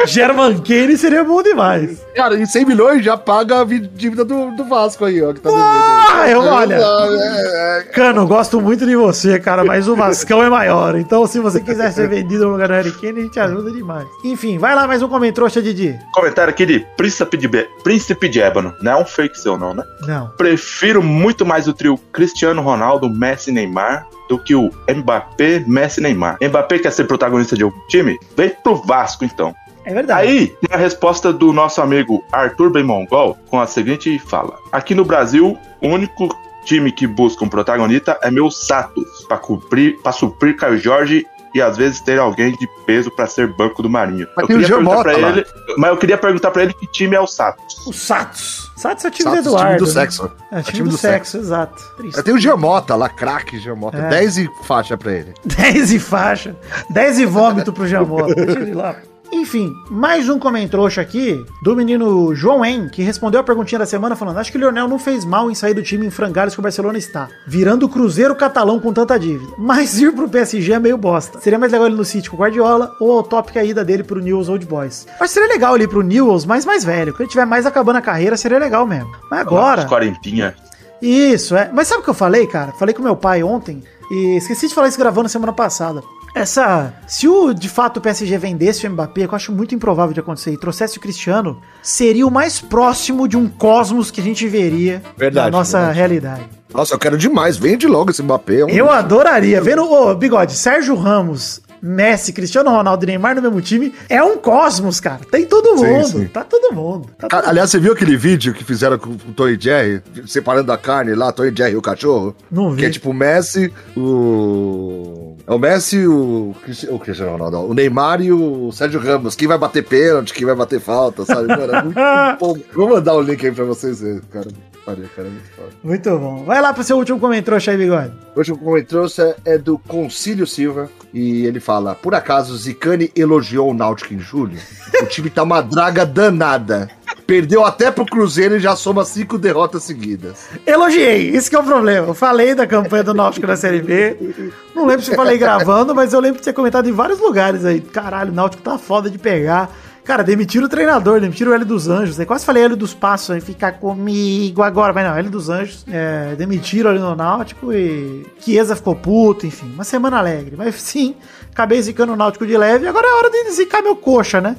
German 0.06 0.58
Kane 0.58 0.96
seria 0.96 1.24
bom 1.24 1.42
demais. 1.42 1.98
Cara, 2.14 2.34
e 2.36 2.46
100 2.46 2.64
milhões 2.64 3.04
já 3.04 3.16
paga 3.16 3.60
a 3.60 3.64
vi- 3.64 3.80
dívida 3.80 4.24
do, 4.24 4.50
do 4.52 4.64
Vasco 4.64 5.04
aí, 5.04 5.22
ó, 5.22 5.32
que 5.32 5.40
tá 5.40 5.50
Ah, 5.52 6.28
eu, 6.28 6.40
olha. 6.40 6.74
É, 6.76 7.80
é, 7.80 7.82
Cano, 7.92 8.26
gosto 8.26 8.60
muito 8.60 8.86
de 8.86 8.94
você, 8.96 9.38
cara, 9.38 9.64
mas 9.64 9.88
o 9.88 9.96
Vascão 9.96 10.42
é 10.42 10.48
maior. 10.50 10.96
Então, 10.96 11.26
se 11.26 11.38
você 11.40 11.60
quiser 11.60 11.92
ser 11.92 12.08
vendido 12.08 12.44
no 12.44 12.52
lugar 12.52 12.68
do 12.68 12.74
Harry 12.74 12.92
Kane, 12.92 13.20
a 13.20 13.22
gente 13.24 13.40
ajuda 13.40 13.70
demais. 13.70 14.06
Enfim, 14.24 14.58
vai 14.58 14.74
lá 14.74 14.86
mais 14.86 15.02
um 15.02 15.08
comentário, 15.08 15.26
Didi. 15.62 15.98
Comentário 16.12 16.50
aqui 16.50 16.64
de 16.66 16.86
Príncipe 16.96 17.36
de, 17.36 17.48
Be- 17.48 17.68
Príncipe 17.82 18.28
de 18.28 18.40
Ébano. 18.40 18.74
Não 18.82 18.92
é 18.92 18.96
um 18.96 19.04
fake 19.04 19.38
seu, 19.38 19.58
não, 19.58 19.74
né? 19.74 19.82
Não. 20.06 20.28
Prefiro 20.36 21.02
muito 21.02 21.44
mais 21.44 21.66
o 21.68 21.72
trio 21.72 21.98
Cristiano 22.12 22.62
Ronaldo, 22.62 23.08
Messi 23.10 23.50
e 23.50 23.52
Neymar 23.52 24.06
do 24.28 24.38
que 24.38 24.54
o 24.54 24.70
Mbappé, 24.88 25.64
Messi 25.66 26.00
Neymar. 26.00 26.36
Mbappé 26.42 26.78
quer 26.78 26.92
ser 26.92 27.04
protagonista 27.04 27.56
de 27.56 27.62
algum 27.62 27.78
time? 27.88 28.18
Vem 28.36 28.50
pro 28.62 28.76
Vasco, 28.76 29.24
então. 29.24 29.54
É 29.84 29.94
verdade. 29.94 30.28
Aí 30.28 30.46
tem 30.48 30.74
a 30.74 30.76
resposta 30.76 31.32
do 31.32 31.52
nosso 31.52 31.80
amigo 31.80 32.24
Arthur 32.32 32.70
Ben 32.70 32.82
Mongol 32.82 33.38
com 33.48 33.60
a 33.60 33.66
seguinte 33.66 34.18
fala: 34.18 34.58
Aqui 34.72 34.94
no 34.94 35.04
Brasil, 35.04 35.56
o 35.80 35.88
único 35.88 36.28
time 36.66 36.90
que 36.92 37.06
busca 37.06 37.44
um 37.44 37.48
protagonista 37.48 38.18
é 38.22 38.30
meu 38.30 38.50
Santos, 38.50 39.24
pra 39.26 39.38
cumprir, 39.38 39.98
para 40.02 40.12
suprir 40.12 40.56
Caio 40.56 40.78
Jorge 40.78 41.24
e 41.54 41.62
às 41.62 41.76
vezes 41.76 42.00
ter 42.00 42.18
alguém 42.18 42.52
de 42.52 42.68
peso 42.84 43.10
pra 43.10 43.26
ser 43.26 43.46
banco 43.54 43.82
do 43.82 43.88
Marinho. 43.88 44.26
Mas 44.36 44.42
eu 44.42 44.46
queria 44.48 44.68
perguntar 44.68 44.90
Giamota 44.90 45.10
pra 45.10 45.18
lá. 45.18 45.28
ele, 45.30 45.46
mas 45.78 45.90
eu 45.90 45.96
queria 45.96 46.18
perguntar 46.18 46.50
pra 46.50 46.62
ele 46.64 46.74
que 46.74 46.86
time 46.88 47.16
é 47.16 47.20
o 47.20 47.26
Santos. 47.26 47.86
O 47.86 47.92
Satos. 47.92 48.70
Satos 48.76 49.04
é 49.06 49.08
o 49.08 49.10
time 49.10 49.30
Satos, 49.30 49.44
do 49.44 49.48
Eduardo. 49.50 49.76
time 49.76 49.78
do 49.78 49.86
né? 49.86 49.92
sexo. 49.92 50.32
É 50.52 50.58
o 50.58 50.62
time, 50.62 50.88
do, 50.90 50.98
sexo, 50.98 51.36
exato. 51.38 51.82
Triste. 51.96 52.18
Eu 52.18 52.24
tenho 52.24 52.36
o 52.36 52.40
Giamota 52.40 52.94
lá, 52.94 53.08
craque 53.08 53.58
Giamota. 53.58 53.96
É. 53.96 54.08
10 54.10 54.38
e 54.38 54.50
faixa 54.64 54.98
pra 54.98 55.12
ele. 55.12 55.32
10 55.44 55.92
e 55.92 55.98
faixa. 55.98 56.54
10 56.90 57.20
e 57.20 57.24
vômito 57.26 57.72
pro 57.72 57.86
Jamota. 57.86 58.34
Deixa 58.34 58.60
ele 58.60 58.74
lá. 58.74 58.96
Enfim, 59.32 59.74
mais 59.90 60.28
um 60.28 60.38
comentrouxa 60.38 61.00
aqui 61.00 61.44
do 61.62 61.74
menino 61.74 62.34
João 62.34 62.64
En, 62.64 62.88
que 62.88 63.02
respondeu 63.02 63.40
a 63.40 63.44
perguntinha 63.44 63.78
da 63.78 63.86
semana 63.86 64.16
falando: 64.16 64.38
Acho 64.38 64.50
que 64.50 64.58
o 64.58 64.60
Lionel 64.60 64.88
não 64.88 64.98
fez 64.98 65.24
mal 65.24 65.50
em 65.50 65.54
sair 65.54 65.74
do 65.74 65.82
time 65.82 66.06
em 66.06 66.10
frangalhos 66.10 66.54
que 66.54 66.60
o 66.60 66.62
Barcelona 66.62 66.98
está, 66.98 67.28
virando 67.46 67.86
o 67.86 67.88
Cruzeiro 67.88 68.34
catalão 68.34 68.78
com 68.78 68.92
tanta 68.92 69.18
dívida. 69.18 69.52
Mas 69.58 69.98
ir 70.00 70.12
pro 70.12 70.28
PSG 70.28 70.72
é 70.72 70.78
meio 70.78 70.96
bosta. 70.96 71.40
Seria 71.40 71.58
mais 71.58 71.72
legal 71.72 71.86
ele 71.86 71.96
no 71.96 72.04
City 72.04 72.30
com 72.30 72.36
o 72.36 72.40
Guardiola 72.40 72.94
ou 73.00 73.12
a 73.12 73.20
utópica 73.20 73.62
ida 73.62 73.84
dele 73.84 74.02
pro 74.02 74.20
Newell's 74.20 74.48
Old 74.48 74.64
Boys. 74.66 75.06
Acho 75.08 75.22
que 75.22 75.28
seria 75.28 75.48
legal 75.48 75.74
ele 75.74 75.84
ir 75.84 75.88
pro 75.88 76.02
Newell's, 76.02 76.44
mas 76.44 76.64
mais 76.64 76.84
velho. 76.84 77.12
Quando 77.12 77.22
ele 77.22 77.30
tiver 77.30 77.46
mais 77.46 77.66
acabando 77.66 77.96
a 77.96 78.02
carreira, 78.02 78.36
seria 78.36 78.58
legal 78.58 78.86
mesmo. 78.86 79.10
Mas 79.30 79.40
agora. 79.40 79.82
Os 79.82 79.88
quarentinha. 79.88 80.54
Isso, 81.00 81.54
é. 81.56 81.70
Mas 81.72 81.88
sabe 81.88 82.00
o 82.00 82.04
que 82.04 82.10
eu 82.10 82.14
falei, 82.14 82.46
cara? 82.46 82.72
Falei 82.72 82.94
com 82.94 83.02
meu 83.02 83.16
pai 83.16 83.42
ontem 83.42 83.82
e 84.10 84.36
esqueci 84.36 84.68
de 84.68 84.74
falar 84.74 84.88
isso 84.88 84.98
gravando 84.98 85.28
semana 85.28 85.52
passada. 85.52 86.02
Essa. 86.37 86.93
Se 87.07 87.26
o 87.26 87.55
de 87.55 87.68
fato 87.68 87.97
o 87.97 88.01
PSG 88.01 88.37
vendesse 88.37 88.87
o 88.87 88.91
Mbappé, 88.91 89.26
que 89.26 89.32
eu 89.32 89.37
acho 89.37 89.53
muito 89.53 89.74
improvável 89.74 90.12
de 90.12 90.20
acontecer, 90.20 90.53
e 90.53 90.59
trouxesse 90.59 90.99
o 90.99 91.01
Cristiano, 91.01 91.61
seria 91.82 92.26
o 92.26 92.30
mais 92.30 92.61
próximo 92.61 93.26
de 93.26 93.37
um 93.39 93.49
cosmos 93.49 94.11
que 94.11 94.20
a 94.20 94.24
gente 94.24 94.47
veria 94.47 95.03
Verdade, 95.16 95.51
na 95.51 95.59
nossa 95.59 95.78
verdade. 95.78 95.99
realidade. 95.99 96.43
Nossa, 96.74 96.95
eu 96.95 96.99
quero 96.99 97.16
demais. 97.16 97.57
Vende 97.57 97.87
logo 97.87 98.11
esse 98.11 98.22
Mbappé. 98.22 98.61
é 98.61 98.64
um- 98.66 98.68
Eu 98.68 98.91
adoraria. 98.91 99.62
Vendo, 99.62 99.91
ô, 99.91 100.14
bigode, 100.14 100.53
Sérgio 100.53 100.95
Ramos, 100.95 101.62
Messi, 101.80 102.34
Cristiano 102.34 102.68
Ronaldo 102.70 103.03
e 103.05 103.07
Neymar 103.07 103.34
no 103.37 103.41
mesmo 103.41 103.61
time, 103.62 103.95
é 104.09 104.22
um 104.22 104.37
cosmos, 104.37 105.01
cara. 105.01 105.20
Tem 105.30 105.47
todo 105.47 105.78
Sim, 105.78 105.87
mundo. 105.87 106.07
sim. 106.09 106.26
Tá 106.26 106.45
todo 106.45 106.74
mundo. 106.74 107.09
Tá 107.18 107.28
todo 107.28 107.49
aliás, 107.49 107.70
você 107.70 107.78
viu 107.78 107.93
aquele 107.95 108.16
vídeo 108.16 108.53
que 108.53 108.62
fizeram 108.64 108.99
com 108.99 109.11
o 109.11 109.32
Tom 109.34 109.49
e 109.49 109.59
Jerry, 109.59 110.03
separando 110.26 110.70
a 110.70 110.76
carne 110.76 111.14
lá, 111.14 111.32
Tom 111.32 111.45
e 111.47 111.55
Jerry 111.57 111.72
e 111.72 111.76
o 111.76 111.82
cachorro? 111.82 112.37
Não 112.51 112.72
vi. 112.72 112.80
Que 112.80 112.87
é 112.87 112.91
tipo 112.91 113.11
o 113.11 113.14
Messi, 113.14 113.72
o. 113.97 115.36
É 115.47 115.53
o 115.53 115.59
Messi, 115.59 116.07
o. 116.07 116.55
O 116.90 116.99
Cristiano 116.99 117.32
Ronaldo, 117.32 117.70
o 117.70 117.74
Neymar 117.74 118.20
e 118.20 118.32
o 118.32 118.72
Sérgio 118.72 119.01
Ramos. 119.01 119.36
Quem 119.36 119.47
vai 119.47 119.57
bater 119.57 119.84
pênalti, 119.84 120.34
quem 120.34 120.44
vai 120.44 120.57
bater 120.57 120.80
falta, 120.80 121.24
sabe? 121.24 121.47
Mano, 121.47 121.72
é 121.72 121.82
muito 121.82 121.97
bom. 122.40 122.57
Vou 122.74 122.88
mandar 122.88 123.14
o 123.14 123.22
link 123.22 123.47
aí 123.47 123.53
pra 123.53 123.64
vocês 123.64 124.01
verem, 124.01 124.20
cara. 124.32 124.49
Pariu, 124.84 125.09
cara, 125.14 125.26
é 125.26 125.30
muito 125.30 125.49
foda. 125.51 125.68
Muito 125.82 126.18
bom. 126.18 126.44
Vai 126.44 126.61
lá 126.61 126.72
pro 126.72 126.84
seu 126.84 126.97
último 126.97 127.18
comentário 127.18 127.70
aí, 127.70 127.76
bigode. 127.76 128.12
O 128.34 128.38
último 128.38 128.59
comentário 128.59 129.07
é 129.44 129.59
do 129.59 129.78
Concílio 129.78 130.47
Silva 130.47 130.88
e 131.12 131.44
ele 131.44 131.61
fala: 131.61 131.94
Por 131.94 132.14
acaso 132.14 132.57
Zicane 132.57 133.11
elogiou 133.14 133.70
o 133.70 133.74
Náutico 133.74 134.14
em 134.14 134.18
julho? 134.18 134.59
O 135.03 135.07
time 135.07 135.30
tá 135.30 135.42
uma 135.42 135.61
draga 135.61 136.07
danada. 136.07 136.88
Perdeu 137.26 137.64
até 137.64 137.90
pro 137.90 138.06
Cruzeiro 138.06 138.56
e 138.56 138.60
já 138.60 138.76
soma 138.76 139.04
cinco 139.04 139.36
derrotas 139.36 139.82
seguidas. 139.82 140.46
Elogiei, 140.64 141.34
esse 141.34 141.50
que 141.50 141.56
é 141.56 141.58
o 141.58 141.64
problema. 141.64 142.06
Eu 142.06 142.14
falei 142.14 142.54
da 142.54 142.66
campanha 142.66 143.02
do 143.02 143.12
Náutico 143.12 143.46
na 143.46 143.56
Série 143.56 143.82
B. 143.82 144.52
Não 144.74 144.86
lembro 144.86 145.04
se 145.04 145.14
falei 145.14 145.36
gravando, 145.36 145.92
mas 145.92 146.12
eu 146.12 146.20
lembro 146.20 146.38
de 146.38 146.44
ter 146.44 146.52
comentado 146.52 146.88
em 146.88 146.92
vários 146.92 147.18
lugares 147.18 147.64
aí. 147.64 147.80
Caralho, 147.80 148.30
o 148.30 148.34
Náutico 148.34 148.62
tá 148.62 148.78
foda 148.78 149.10
de 149.10 149.18
pegar. 149.18 149.70
Cara, 150.04 150.22
demitiram 150.22 150.66
o 150.66 150.68
treinador, 150.68 151.20
demitiram 151.20 151.50
o 151.50 151.54
Hélio 151.54 151.66
dos 151.66 151.88
Anjos. 151.88 152.24
Quase 152.26 152.46
falei 152.46 152.62
Hélio 152.62 152.76
dos 152.76 152.94
Passos 152.94 153.32
aí, 153.32 153.40
ficar 153.40 153.72
comigo 153.72 154.62
agora. 154.62 154.92
Mas 154.92 155.04
não, 155.04 155.16
Hélio 155.16 155.30
dos 155.32 155.48
Anjos. 155.48 155.84
É, 155.90 156.36
demitiram 156.36 156.90
ali 156.90 157.00
no 157.00 157.16
Náutico 157.16 157.72
e 157.72 158.24
Chiesa 158.38 158.76
ficou 158.76 158.94
puto, 158.94 159.46
enfim. 159.46 159.68
Uma 159.74 159.82
semana 159.82 160.18
alegre. 160.18 160.54
Mas 160.56 160.76
sim, 160.76 161.16
acabei 161.50 161.82
zicando 161.82 162.12
o 162.12 162.16
Náutico 162.16 162.46
de 162.46 162.56
leve. 162.56 162.86
Agora 162.86 163.04
é 163.04 163.14
hora 163.14 163.30
de 163.30 163.50
zicar 163.50 163.82
meu 163.82 163.96
coxa, 163.96 164.40
né? 164.40 164.54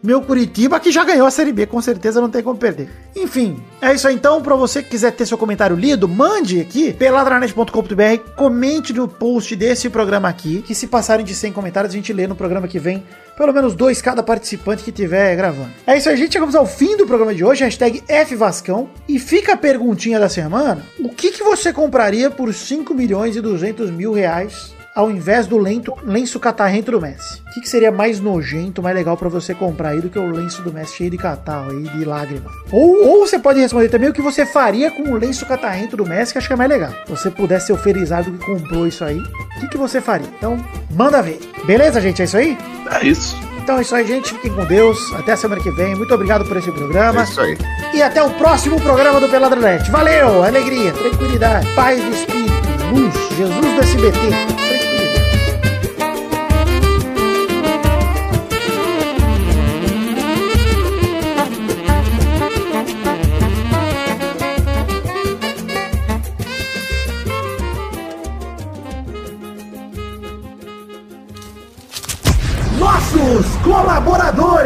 Meu 0.00 0.22
Curitiba, 0.22 0.78
que 0.78 0.92
já 0.92 1.04
ganhou 1.04 1.26
a 1.26 1.30
Série 1.30 1.52
B, 1.52 1.66
com 1.66 1.82
certeza 1.82 2.20
não 2.20 2.30
tem 2.30 2.40
como 2.40 2.56
perder. 2.56 2.88
Enfim, 3.16 3.60
é 3.82 3.92
isso 3.92 4.06
aí 4.06 4.14
então. 4.14 4.40
Pra 4.40 4.54
você 4.54 4.80
que 4.80 4.90
quiser 4.90 5.10
ter 5.10 5.26
seu 5.26 5.36
comentário 5.36 5.74
lido, 5.74 6.08
mande 6.08 6.60
aqui 6.60 6.92
peladranet.com.br, 6.92 8.32
comente 8.36 8.92
no 8.92 9.08
post 9.08 9.56
desse 9.56 9.90
programa 9.90 10.28
aqui, 10.28 10.62
que 10.62 10.72
se 10.72 10.86
passarem 10.86 11.24
de 11.24 11.34
100 11.34 11.52
comentários, 11.52 11.92
a 11.92 11.96
gente 11.96 12.12
lê 12.12 12.28
no 12.28 12.36
programa 12.36 12.68
que 12.68 12.78
vem, 12.78 13.02
pelo 13.36 13.52
menos 13.52 13.74
dois 13.74 14.00
cada 14.00 14.22
participante 14.22 14.84
que 14.84 14.92
tiver 14.92 15.34
gravando. 15.34 15.70
É 15.84 15.98
isso 15.98 16.08
aí, 16.08 16.16
gente. 16.16 16.32
Chegamos 16.32 16.54
ao 16.54 16.66
fim 16.66 16.96
do 16.96 17.04
programa 17.04 17.34
de 17.34 17.44
hoje, 17.44 17.64
hashtag 17.64 18.00
FVascão. 18.26 18.88
E 19.08 19.18
fica 19.18 19.54
a 19.54 19.56
perguntinha 19.56 20.20
da 20.20 20.28
semana: 20.28 20.86
o 21.00 21.08
que, 21.08 21.32
que 21.32 21.42
você 21.42 21.72
compraria 21.72 22.30
por 22.30 22.54
5 22.54 22.94
milhões 22.94 23.34
e 23.34 23.40
200 23.40 23.90
mil 23.90 24.12
reais 24.12 24.77
ao 24.98 25.08
invés 25.08 25.46
do 25.46 25.56
lento, 25.56 25.94
lenço 26.04 26.40
catarrento 26.40 26.90
do 26.90 27.00
Messi? 27.00 27.40
O 27.46 27.54
que, 27.54 27.60
que 27.60 27.68
seria 27.68 27.92
mais 27.92 28.18
nojento, 28.18 28.82
mais 28.82 28.96
legal 28.96 29.16
pra 29.16 29.28
você 29.28 29.54
comprar 29.54 29.90
aí 29.90 30.00
do 30.00 30.10
que 30.10 30.18
o 30.18 30.28
lenço 30.28 30.60
do 30.60 30.72
Messi 30.72 30.96
cheio 30.96 31.08
de 31.08 31.16
catarro 31.16 31.70
aí, 31.70 31.84
de 31.84 32.04
lágrima? 32.04 32.50
Ou, 32.72 33.06
ou 33.06 33.24
você 33.24 33.38
pode 33.38 33.60
responder 33.60 33.88
também 33.90 34.08
o 34.08 34.12
que 34.12 34.20
você 34.20 34.44
faria 34.44 34.90
com 34.90 35.04
o 35.04 35.16
lenço 35.16 35.46
catarrento 35.46 35.96
do 35.96 36.04
Messi, 36.04 36.32
que 36.32 36.38
acho 36.38 36.48
que 36.48 36.52
é 36.52 36.56
mais 36.56 36.68
legal. 36.68 36.90
Se 37.06 37.10
você 37.12 37.30
pudesse 37.30 37.68
ser 37.68 37.74
o 37.74 37.76
felizardo 37.76 38.32
que 38.32 38.44
comprou 38.44 38.88
isso 38.88 39.04
aí, 39.04 39.18
o 39.18 39.60
que, 39.60 39.68
que 39.68 39.76
você 39.76 40.00
faria? 40.00 40.26
Então, 40.36 40.58
manda 40.90 41.22
ver. 41.22 41.38
Beleza, 41.64 42.00
gente? 42.00 42.20
É 42.20 42.24
isso 42.24 42.36
aí? 42.36 42.58
É 42.90 43.06
isso. 43.06 43.36
Então 43.62 43.78
é 43.78 43.82
isso 43.82 43.94
aí, 43.94 44.04
gente. 44.04 44.34
Fiquem 44.34 44.52
com 44.52 44.64
Deus. 44.64 44.98
Até 45.14 45.30
a 45.30 45.36
semana 45.36 45.62
que 45.62 45.70
vem. 45.70 45.94
Muito 45.94 46.12
obrigado 46.12 46.44
por 46.44 46.56
esse 46.56 46.72
programa. 46.72 47.20
É 47.20 47.22
isso 47.22 47.40
aí. 47.40 47.56
E 47.94 48.02
até 48.02 48.20
o 48.20 48.30
próximo 48.30 48.80
programa 48.80 49.20
do 49.20 49.28
Peladranet. 49.28 49.88
Valeu! 49.92 50.42
Alegria, 50.42 50.90
tranquilidade, 50.90 51.68
paz 51.76 52.02
do 52.02 52.10
espírito, 52.10 52.52
luz, 52.92 53.14
Jesus 53.36 53.74
do 53.74 53.80
SBT. 53.80 54.67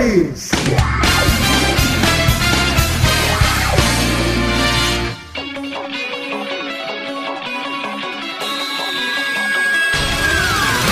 Colaboradores. 0.02 0.50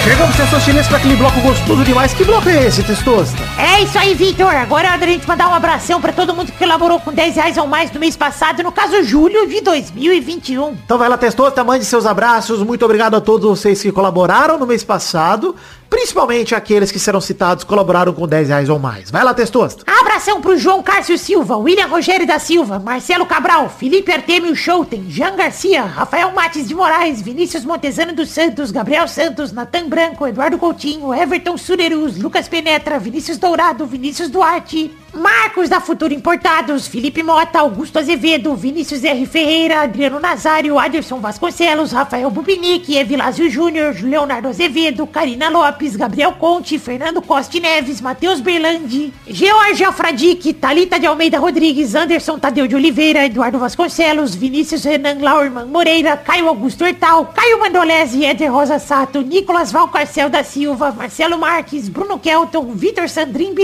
Chegamos, 0.02 0.36
Testosterinhas, 0.36 0.88
para 0.88 0.96
aquele 0.96 1.16
bloco 1.16 1.40
gostoso 1.40 1.84
demais. 1.84 2.12
Que 2.14 2.24
bloco 2.24 2.48
é 2.48 2.66
esse, 2.66 2.82
Testosta? 2.82 3.42
É 3.58 3.69
isso 3.82 3.98
aí, 3.98 4.14
Vitor. 4.14 4.54
Agora 4.54 4.88
é 4.88 4.90
hora 4.90 4.98
da 4.98 5.06
gente 5.06 5.26
mandar 5.26 5.48
um 5.48 5.54
abração 5.54 6.00
pra 6.02 6.12
todo 6.12 6.34
mundo 6.34 6.52
que 6.52 6.58
colaborou 6.58 7.00
com 7.00 7.12
10 7.12 7.36
reais 7.36 7.56
ou 7.56 7.66
mais 7.66 7.90
no 7.90 7.98
mês 7.98 8.14
passado, 8.14 8.62
no 8.62 8.70
caso, 8.70 9.02
julho 9.02 9.48
de 9.48 9.62
2021. 9.62 10.72
Então 10.84 10.98
vai 10.98 11.08
lá, 11.08 11.16
Testosta, 11.16 11.64
mande 11.64 11.86
seus 11.86 12.04
abraços. 12.04 12.62
Muito 12.62 12.84
obrigado 12.84 13.16
a 13.16 13.20
todos 13.20 13.48
vocês 13.48 13.80
que 13.80 13.90
colaboraram 13.90 14.58
no 14.58 14.66
mês 14.66 14.84
passado. 14.84 15.56
Principalmente 15.88 16.54
aqueles 16.54 16.92
que 16.92 17.00
serão 17.00 17.20
citados 17.20 17.64
colaboraram 17.64 18.12
com 18.12 18.28
10 18.28 18.48
reais 18.48 18.68
ou 18.68 18.78
mais. 18.78 19.10
Vai 19.10 19.24
lá, 19.24 19.34
Testosta. 19.34 19.82
Abração 20.00 20.40
pro 20.40 20.56
João 20.56 20.84
Cárcio 20.84 21.18
Silva, 21.18 21.56
William 21.56 21.88
Rogério 21.88 22.26
da 22.26 22.38
Silva, 22.38 22.78
Marcelo 22.78 23.26
Cabral, 23.26 23.68
Felipe 23.68 24.12
Artemio 24.12 24.54
Schouten, 24.54 25.06
Jean 25.08 25.34
Garcia, 25.34 25.82
Rafael 25.82 26.30
Mates 26.30 26.68
de 26.68 26.76
Moraes, 26.76 27.20
Vinícius 27.20 27.64
Montezano 27.64 28.12
dos 28.12 28.28
Santos, 28.28 28.70
Gabriel 28.70 29.08
Santos, 29.08 29.50
Natan 29.50 29.88
Branco, 29.88 30.26
Eduardo 30.28 30.58
Coutinho, 30.58 31.12
Everton 31.12 31.56
Surerus, 31.56 32.16
Lucas 32.16 32.46
Penetra, 32.46 32.98
Vinícius 32.98 33.36
Dourado, 33.36 33.69
Vinícius 33.72 34.28
Duarte, 34.28 34.90
Marcos 35.12 35.68
da 35.68 35.80
Futuro 35.80 36.14
Importados, 36.14 36.86
Felipe 36.86 37.22
Mota, 37.22 37.58
Augusto 37.58 37.98
Azevedo, 37.98 38.54
Vinícius 38.54 39.02
R. 39.02 39.26
Ferreira, 39.26 39.82
Adriano 39.82 40.20
Nazário, 40.20 40.78
Aderson 40.78 41.18
Vasconcelos, 41.18 41.92
Rafael 41.92 42.30
Bubinique, 42.30 42.96
Evilásio 42.96 43.50
Júnior, 43.50 43.96
Leonardo 44.00 44.48
Azevedo, 44.48 45.06
Karina 45.06 45.50
Lopes, 45.50 45.96
Gabriel 45.96 46.34
Conte, 46.34 46.78
Fernando 46.78 47.20
Costa 47.20 47.58
Neves, 47.58 48.00
Matheus 48.00 48.40
Berlandi, 48.40 49.12
George 49.26 49.82
Alfradique, 49.82 50.52
Talita 50.52 50.98
de 50.98 51.06
Almeida 51.06 51.40
Rodrigues, 51.40 51.96
Anderson 51.96 52.38
Tadeu 52.38 52.68
de 52.68 52.76
Oliveira, 52.76 53.26
Eduardo 53.26 53.58
Vasconcelos, 53.58 54.36
Vinícius 54.36 54.84
Renan 54.84 55.20
Laurman 55.20 55.68
Moreira, 55.68 56.16
Caio 56.16 56.48
Augusto 56.48 56.84
Hertal, 56.84 57.32
Caio 57.34 57.58
Mandolese, 57.58 58.24
Éder 58.24 58.50
Rosa 58.50 58.78
Sato, 58.78 59.22
Nicolas 59.22 59.72
Valcarcel 59.72 60.30
da 60.30 60.44
Silva, 60.44 60.92
Marcelo 60.92 61.36
Marques, 61.36 61.88
Bruno 61.88 62.18
Kelton, 62.20 62.72
Vitor 62.74 63.08
Sandrin 63.08 63.54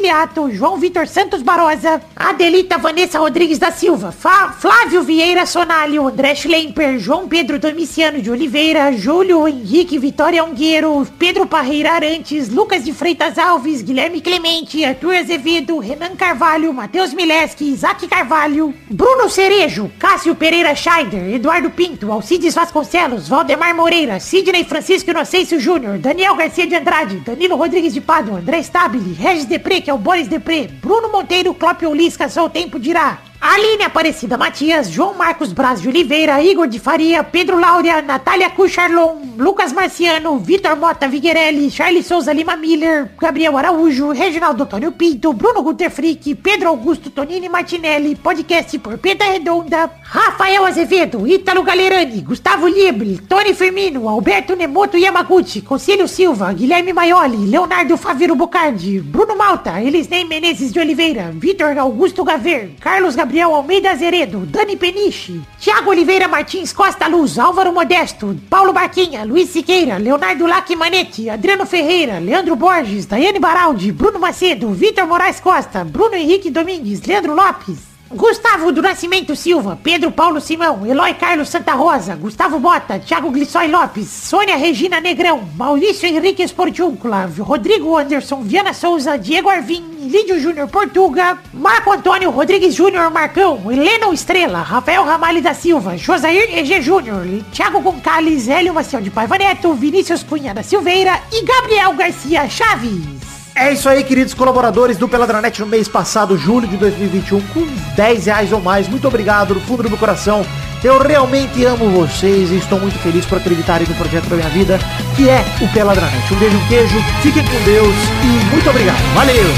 João 0.52 0.76
Vitor 0.76 1.06
Santos 1.08 1.42
Barosa, 1.42 2.02
Adelita 2.14 2.76
Vanessa 2.76 3.18
Rodrigues 3.18 3.58
da 3.58 3.70
Silva, 3.70 4.12
Fa- 4.12 4.52
Flávio 4.52 5.02
Vieira 5.02 5.46
Sonalho, 5.46 6.06
André 6.06 6.34
Schlemper, 6.34 6.98
João 6.98 7.26
Pedro 7.26 7.58
Domiciano 7.58 8.20
de 8.20 8.30
Oliveira, 8.30 8.92
Júlio 8.92 9.48
Henrique 9.48 9.98
Vitória 9.98 10.44
Ungueiro, 10.44 11.06
Pedro 11.18 11.46
Parreira 11.46 11.92
Arantes, 11.92 12.50
Lucas 12.50 12.84
de 12.84 12.92
Freitas 12.92 13.38
Alves, 13.38 13.80
Guilherme 13.82 14.20
Clemente, 14.20 14.84
Arthur 14.84 15.16
Azevedo, 15.16 15.78
Renan 15.78 16.14
Carvalho, 16.14 16.72
Matheus 16.74 17.14
Mileski, 17.14 17.64
Isaac 17.72 18.06
Carvalho, 18.06 18.74
Bruno 18.90 19.30
Cerejo, 19.30 19.90
Cássio 19.98 20.34
Pereira 20.34 20.74
Scheider, 20.74 21.34
Eduardo 21.34 21.70
Pinto, 21.70 22.12
Alcides 22.12 22.54
Vasconcelos, 22.54 23.28
Valdemar 23.28 23.74
Moreira, 23.74 24.20
Sidney 24.20 24.64
Francisco 24.64 25.10
Inocêncio 25.10 25.58
Júnior, 25.58 25.96
Daniel 25.98 26.36
Garcia 26.36 26.66
de 26.66 26.74
Andrade, 26.74 27.16
Danilo 27.20 27.56
Rodrigues 27.56 27.94
de 27.94 28.00
Pádua, 28.02 28.38
André 28.38 28.62
Stabile, 28.62 29.14
Regis 29.14 29.46
Depré, 29.46 29.85
que 29.86 29.90
é 29.90 29.94
o 29.94 29.98
Boris 29.98 30.26
Depré, 30.26 30.66
Bruno 30.66 31.12
Monteiro, 31.12 31.54
Clópio 31.54 31.94
Lisca, 31.94 32.28
só 32.28 32.46
o 32.46 32.50
tempo 32.50 32.76
dirá. 32.76 33.20
Aline 33.40 33.84
Aparecida 33.84 34.36
Matias, 34.38 34.90
João 34.90 35.14
Marcos 35.14 35.52
Braz 35.52 35.80
de 35.80 35.88
Oliveira, 35.88 36.42
Igor 36.42 36.66
de 36.66 36.78
Faria, 36.78 37.22
Pedro 37.22 37.58
Laura, 37.58 38.00
Natália 38.00 38.48
Cucharlon, 38.50 39.34
Lucas 39.36 39.72
Marciano, 39.72 40.38
Vitor 40.38 40.74
Mota 40.76 41.06
Viguerelli, 41.06 41.70
Charles 41.70 42.06
Souza 42.06 42.32
Lima 42.32 42.56
Miller, 42.56 43.12
Gabriel 43.20 43.56
Araújo, 43.56 44.12
Reginaldo 44.12 44.62
Antônio 44.62 44.90
Pinto, 44.92 45.32
Bruno 45.32 45.62
Guter 45.62 45.90
Frick, 45.90 46.34
Pedro 46.36 46.70
Augusto 46.70 47.10
Tonini 47.10 47.48
Martinelli, 47.48 48.16
podcast 48.16 48.78
por 48.78 48.98
Pedra 48.98 49.28
Redonda, 49.28 49.90
Rafael 50.02 50.64
Azevedo, 50.64 51.26
Ítalo 51.26 51.62
Galerani, 51.62 52.22
Gustavo 52.22 52.66
Libre, 52.66 53.18
Tony 53.28 53.54
Firmino, 53.54 54.08
Alberto 54.08 54.56
Nemoto 54.56 54.96
Yamaguchi, 54.96 55.60
Conselho 55.60 56.08
Silva, 56.08 56.52
Guilherme 56.52 56.92
Maioli, 56.92 57.46
Leonardo 57.46 57.96
Faviro 57.96 58.34
Bocardi, 58.34 58.98
Bruno 59.00 59.36
Malta, 59.36 59.80
Elisnei 59.80 60.24
Menezes 60.24 60.72
de 60.72 60.80
Oliveira, 60.80 61.30
Vitor 61.32 61.78
Augusto 61.78 62.24
Gaver, 62.24 62.70
Carlos 62.80 63.14
Gabriel 63.14 63.25
Almeida 63.54 63.90
Azeredo, 63.90 64.46
Dani 64.46 64.76
Peniche, 64.76 65.40
Thiago 65.58 65.90
Oliveira 65.90 66.28
Martins 66.28 66.72
Costa 66.72 67.08
Luz, 67.08 67.38
Álvaro 67.38 67.72
Modesto, 67.72 68.36
Paulo 68.48 68.72
Barquinha, 68.72 69.24
Luiz 69.24 69.50
Siqueira, 69.50 69.98
Leonardo 69.98 70.46
Lacmanetti, 70.46 71.28
Adriano 71.28 71.66
Ferreira, 71.66 72.18
Leandro 72.18 72.56
Borges, 72.56 73.06
Daiane 73.06 73.38
Baraldi, 73.38 73.92
Bruno 73.92 74.18
Macedo, 74.18 74.70
Vitor 74.70 75.06
Moraes 75.06 75.40
Costa, 75.40 75.84
Bruno 75.84 76.14
Henrique 76.14 76.50
Domingues, 76.50 77.04
Leandro 77.06 77.34
Lopes, 77.34 77.95
Gustavo 78.08 78.70
do 78.70 78.80
Nascimento 78.80 79.34
Silva, 79.34 79.76
Pedro 79.82 80.12
Paulo 80.12 80.40
Simão, 80.40 80.86
Eloy 80.86 81.14
Carlos 81.14 81.48
Santa 81.48 81.72
Rosa, 81.72 82.14
Gustavo 82.14 82.60
Bota, 82.60 83.00
Thiago 83.00 83.32
Glissói 83.32 83.66
Lopes, 83.66 84.06
Sônia 84.06 84.56
Regina 84.56 85.00
Negrão, 85.00 85.42
Maurício 85.56 86.06
Henrique 86.06 86.40
Esportiúncula, 86.40 87.28
Rodrigo 87.38 87.96
Anderson 87.96 88.42
Viana 88.42 88.72
Souza, 88.72 89.18
Diego 89.18 89.50
Arvim, 89.50 89.84
Lídio 90.02 90.38
Júnior 90.38 90.68
Portuga, 90.68 91.36
Marco 91.52 91.90
Antônio 91.90 92.30
Rodrigues 92.30 92.76
Júnior 92.76 93.10
Marcão, 93.10 93.60
Helena 93.68 94.14
Estrela, 94.14 94.62
Rafael 94.62 95.02
Ramalho 95.02 95.42
da 95.42 95.52
Silva, 95.52 95.96
Josair 95.96 96.56
EG 96.56 96.80
Júnior, 96.80 97.26
Thiago 97.52 97.80
Goncalves, 97.80 98.46
Hélio 98.46 98.72
Maciel 98.72 99.02
de 99.02 99.10
Paiva 99.10 99.36
Neto, 99.36 99.74
Vinícius 99.74 100.22
Cunha 100.22 100.54
da 100.54 100.62
Silveira 100.62 101.20
e 101.32 101.44
Gabriel 101.44 101.92
Garcia 101.94 102.48
Chaves. 102.48 103.15
É 103.58 103.72
isso 103.72 103.88
aí, 103.88 104.04
queridos 104.04 104.34
colaboradores 104.34 104.98
do 104.98 105.08
Peladranet 105.08 105.58
no 105.60 105.66
mês 105.66 105.88
passado, 105.88 106.36
julho 106.36 106.68
de 106.68 106.76
2021, 106.76 107.40
com 107.48 107.66
10 107.96 108.26
reais 108.26 108.52
ou 108.52 108.60
mais. 108.60 108.86
Muito 108.86 109.08
obrigado 109.08 109.54
do 109.54 109.60
fundo 109.60 109.82
do 109.82 109.88
meu 109.88 109.98
coração. 109.98 110.44
Eu 110.84 110.98
realmente 110.98 111.64
amo 111.64 111.88
vocês 111.88 112.50
e 112.50 112.58
estou 112.58 112.78
muito 112.78 112.98
feliz 112.98 113.24
por 113.24 113.38
acreditarem 113.38 113.88
no 113.88 113.94
projeto 113.94 114.26
da 114.26 114.36
minha 114.36 114.50
vida, 114.50 114.78
que 115.16 115.26
é 115.30 115.42
o 115.62 115.68
Peladranet. 115.72 116.34
Um 116.34 116.36
beijo, 116.36 116.54
um 116.54 116.68
queijo, 116.68 117.02
fiquem 117.22 117.42
com 117.42 117.64
Deus 117.64 117.94
e 118.22 118.54
muito 118.54 118.68
obrigado. 118.68 119.02
Valeu! 119.14 119.54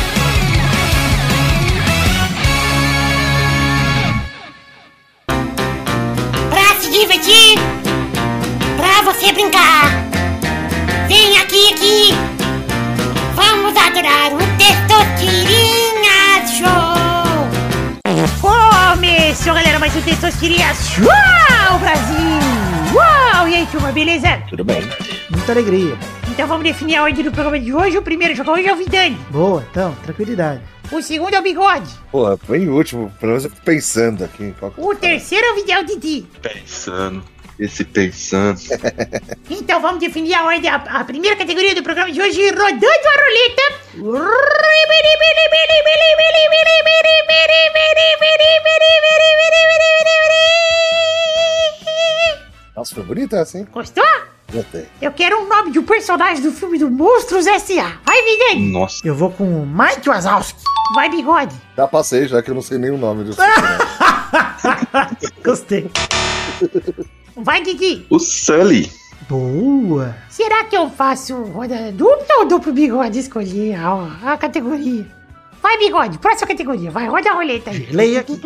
Pra 6.51 6.80
se 6.80 6.88
divertir, 6.88 7.59
pra 8.76 9.03
você 9.03 9.32
brincar. 9.32 9.77
Um 19.99 20.03
Testosterinhas. 20.03 20.96
Uau, 20.99 21.78
Brasil! 21.80 22.94
Uau! 22.94 23.49
E 23.49 23.55
aí, 23.57 23.66
turma, 23.66 23.90
beleza? 23.90 24.40
Tudo 24.49 24.62
bem. 24.64 24.80
Muita 25.30 25.51
alegria. 25.53 25.96
Então 26.30 26.46
vamos 26.46 26.62
definir 26.62 26.96
a 26.96 27.03
ordem 27.03 27.24
do 27.24 27.32
programa 27.32 27.59
de 27.59 27.72
hoje. 27.72 27.99
O 27.99 28.03
primeiro 28.03 28.34
jogo 28.34 28.53
hoje 28.53 28.68
é 28.68 28.72
o 28.72 28.76
Vidani. 28.76 29.18
Boa, 29.30 29.66
então, 29.70 29.94
tranquilidade. 30.05 30.61
O 30.92 31.03
segundo 31.03 31.34
é 31.34 31.38
o 31.40 31.42
Bigode. 31.42 31.90
Pô, 32.12 32.36
foi 32.38 32.59
em 32.62 32.68
último, 32.68 33.12
pelo 33.18 33.30
menos 33.32 33.44
eu 33.44 33.51
fico 33.51 33.62
pensando 33.64 34.22
aqui. 34.24 34.55
Qual 34.59 34.70
que- 34.70 34.80
O 34.80 34.94
terceiro 34.94 35.44
é 35.46 35.53
o 35.53 35.55
Vidal 35.57 35.84
Didi. 35.84 36.26
Pensando. 36.40 37.22
Esse 37.59 37.84
pensando. 37.84 38.61
Então 39.50 39.80
vamos 39.80 39.98
definir 40.00 40.34
a 40.34 40.44
ordem. 40.44 40.70
A, 40.70 40.76
a 40.76 41.04
primeira 41.04 41.36
categoria 41.36 41.74
do 41.74 41.82
programa 41.82 42.11
de 42.12 42.20
hoje, 42.20 42.50
rodando 42.50 42.84
a 42.84 43.22
roleta. 43.22 43.62
Nossa, 52.76 52.94
foi 52.94 53.02
bonita 53.02 53.36
essa, 53.38 53.59
hein? 53.59 53.66
Gostou? 53.72 54.04
Gostei. 54.52 54.86
Eu 55.02 55.11
quero 55.12 55.38
um 55.40 55.48
nome 55.48 55.72
de 55.72 55.78
um 55.78 55.84
personagem 55.84 56.42
do 56.42 56.52
filme 56.52 56.78
do 56.78 56.88
Monstros 56.90 57.46
S.A. 57.46 57.98
Vai, 58.04 58.22
Vidani. 58.22 58.70
Nossa. 58.70 59.06
Eu 59.06 59.14
vou 59.14 59.30
com 59.32 59.44
o 59.44 59.66
Mike 59.66 60.09
Wazowski. 60.09 60.62
Vai, 60.94 61.11
Bigode. 61.11 61.54
Já 61.76 61.88
passei, 61.88 62.28
já 62.28 62.40
que 62.40 62.50
eu 62.50 62.54
não 62.54 62.62
sei 62.62 62.78
nem 62.78 62.90
o 62.90 62.96
nome 62.96 63.24
personagem. 63.34 63.86
Gostei. 65.44 65.90
Vai, 67.39 67.62
Didi. 67.62 68.07
O 68.11 68.18
Sully. 68.18 68.91
Boa. 69.28 70.16
Será 70.28 70.64
que 70.64 70.76
eu 70.76 70.89
faço 70.91 71.34
roda 71.43 71.93
dupla 71.93 72.39
ou 72.41 72.49
duplo 72.49 72.72
bigode 72.72 73.18
escolher 73.18 73.74
a, 73.76 74.32
a 74.32 74.36
categoria? 74.39 75.07
Vai, 75.62 75.76
bigode, 75.78 76.18
próxima 76.18 76.49
categoria. 76.49 76.91
Vai, 76.91 77.09
roda 77.09 77.30
a 77.30 77.34
roleta 77.34 77.70
aí. 77.70 77.89
Leia 77.91 78.20
aqui. 78.20 78.41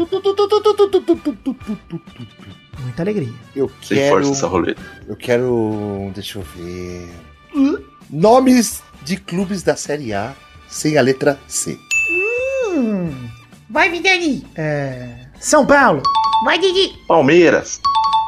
Muita 2.81 3.03
alegria. 3.03 3.33
Eu 3.55 3.71
Sem 3.83 3.99
quero. 3.99 4.15
força 4.17 4.33
essa 4.33 4.47
roleta. 4.47 4.83
Eu 5.07 5.17
quero. 5.17 6.11
Deixa 6.15 6.39
eu 6.39 6.43
ver. 6.57 7.09
Nomes 8.11 8.83
de 9.03 9.17
clubes 9.17 9.63
da 9.63 9.77
Série 9.77 10.13
A 10.13 10.35
sem 10.69 10.97
a 10.99 11.03
letra 11.03 11.39
C. 11.47 11.79
Vai, 13.69 13.91
Vidani. 13.91 14.45
É... 14.57 15.27
São 15.39 15.67
Paulo. 15.67 16.03
Vai, 16.45 16.59
Didi. 16.59 16.93
Palmeiras. 17.07 17.81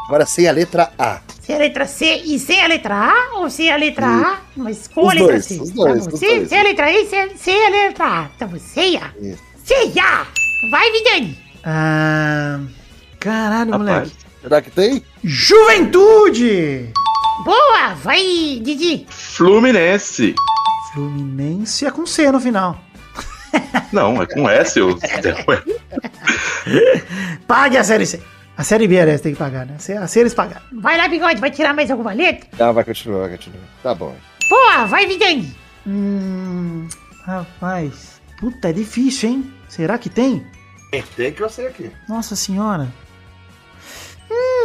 Agora 0.07 0.27
sem 0.27 0.49
a 0.49 0.53
letra 0.53 0.93
A. 0.99 1.21
Sem 1.41 1.57
a 1.57 1.59
letra 1.59 1.87
C 1.87 2.23
e 2.25 2.39
sem 2.39 2.61
a 2.63 2.67
letra 2.67 2.95
A 2.95 3.39
ou 3.39 3.51
sem 3.51 3.71
a 3.71 3.77
letra 3.77 4.07
A, 4.07 4.39
mas 4.57 4.89
com 4.89 5.03
Os 5.03 5.11
a 5.11 5.15
letra 5.15 5.29
dois, 5.33 5.45
C? 5.45 5.61
os 5.61 5.71
dois, 5.71 6.07
Tá 6.07 6.13
os 6.13 6.19
sem, 6.21 6.37
dois. 6.37 6.49
sem 6.49 6.59
a 6.59 6.63
letra 6.63 6.91
E 6.91 7.05
e 7.05 7.09
sem, 7.09 7.37
sem 7.37 7.67
a 7.67 7.71
letra 7.71 8.05
A. 8.07 8.29
Tá 8.39 8.47
bom, 8.47 8.59
ceia. 8.59 9.15
Isso. 9.21 9.43
Ceia. 9.65 10.27
Vai, 10.71 10.91
Vidani. 10.93 11.39
Ah... 11.65 12.61
Caralho, 13.21 13.73
moleque. 13.73 14.09
Rapaz. 14.09 14.13
Será 14.43 14.63
que 14.63 14.71
tem? 14.71 15.03
Juventude! 15.23 16.91
Boa! 17.45 17.95
Vai, 17.95 18.21
Didi! 18.63 19.07
Fluminense. 19.09 20.35
Fluminense 20.93 21.87
é 21.87 21.91
com 21.91 22.07
C 22.07 22.31
no 22.31 22.39
final. 22.39 22.79
Não, 23.93 24.21
é 24.23 24.27
com 24.27 24.49
S, 24.49 24.79
eu. 24.79 24.99
Pague 27.47 27.77
a 27.79 27.85
série 27.85 28.07
C. 28.07 28.21
A 28.57 28.63
série 28.63 28.87
B 28.87 28.95
essa, 28.97 29.23
tem 29.25 29.33
que 29.33 29.39
pagar, 29.39 29.67
né? 29.67 29.75
A 30.01 30.07
C 30.07 30.21
eles 30.21 30.33
pagaram. 30.35 30.63
Vai 30.73 30.97
lá, 30.97 31.09
bigode, 31.09 31.41
vai 31.41 31.51
tirar 31.51 31.75
mais 31.75 31.91
alguma 31.91 32.13
letra? 32.13 32.49
Tá, 32.57 32.71
vai 32.71 32.85
continuar, 32.85 33.21
vai 33.21 33.31
continuar. 33.31 33.65
Tá 33.83 33.95
bom. 33.95 34.15
Boa! 34.49 34.85
Vai, 34.87 35.07
Vidani! 35.07 35.55
Hum. 35.87 36.87
Rapaz. 37.25 38.21
Puta, 38.39 38.69
é 38.69 38.73
difícil, 38.73 39.31
hein? 39.31 39.53
Será 39.69 39.99
que 39.99 40.09
tem? 40.09 40.47
Tem 41.17 41.33
que 41.33 41.43
eu 41.43 41.49
sei 41.49 41.67
aqui. 41.67 41.91
Nossa 42.09 42.37
senhora. 42.37 42.87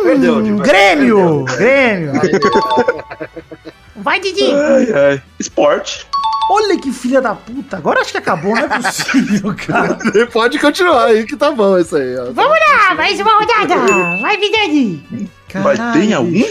Perdeu, 0.03 0.35
Hum, 0.37 0.43
Diva. 0.43 0.63
Grêmio! 0.63 1.45
Grêmio! 1.45 2.13
Vai, 3.95 4.19
Didi! 4.19 4.51
Ai, 4.51 4.93
ai. 4.93 5.21
Esporte. 5.39 6.05
Olha 6.51 6.79
que 6.79 6.91
filha 6.91 7.21
da 7.21 7.35
puta. 7.35 7.77
Agora 7.77 8.01
acho 8.01 8.11
que 8.11 8.17
acabou, 8.17 8.55
não 8.55 8.63
é 8.63 8.67
possível, 8.67 9.53
cara. 9.67 9.97
Pode 10.33 10.57
continuar 10.57 11.05
aí, 11.05 11.23
que 11.23 11.37
tá 11.37 11.51
bom 11.51 11.77
isso 11.77 11.95
aí. 11.95 12.17
ó. 12.17 12.31
Vamos 12.33 12.57
lá, 12.59 12.95
mais 12.95 13.19
uma 13.19 13.39
rodada! 13.39 13.75
Vai, 14.19 14.35
Vidani! 14.37 15.29
Mas 15.63 15.79
tem 15.93 16.13
algum? 16.13 16.43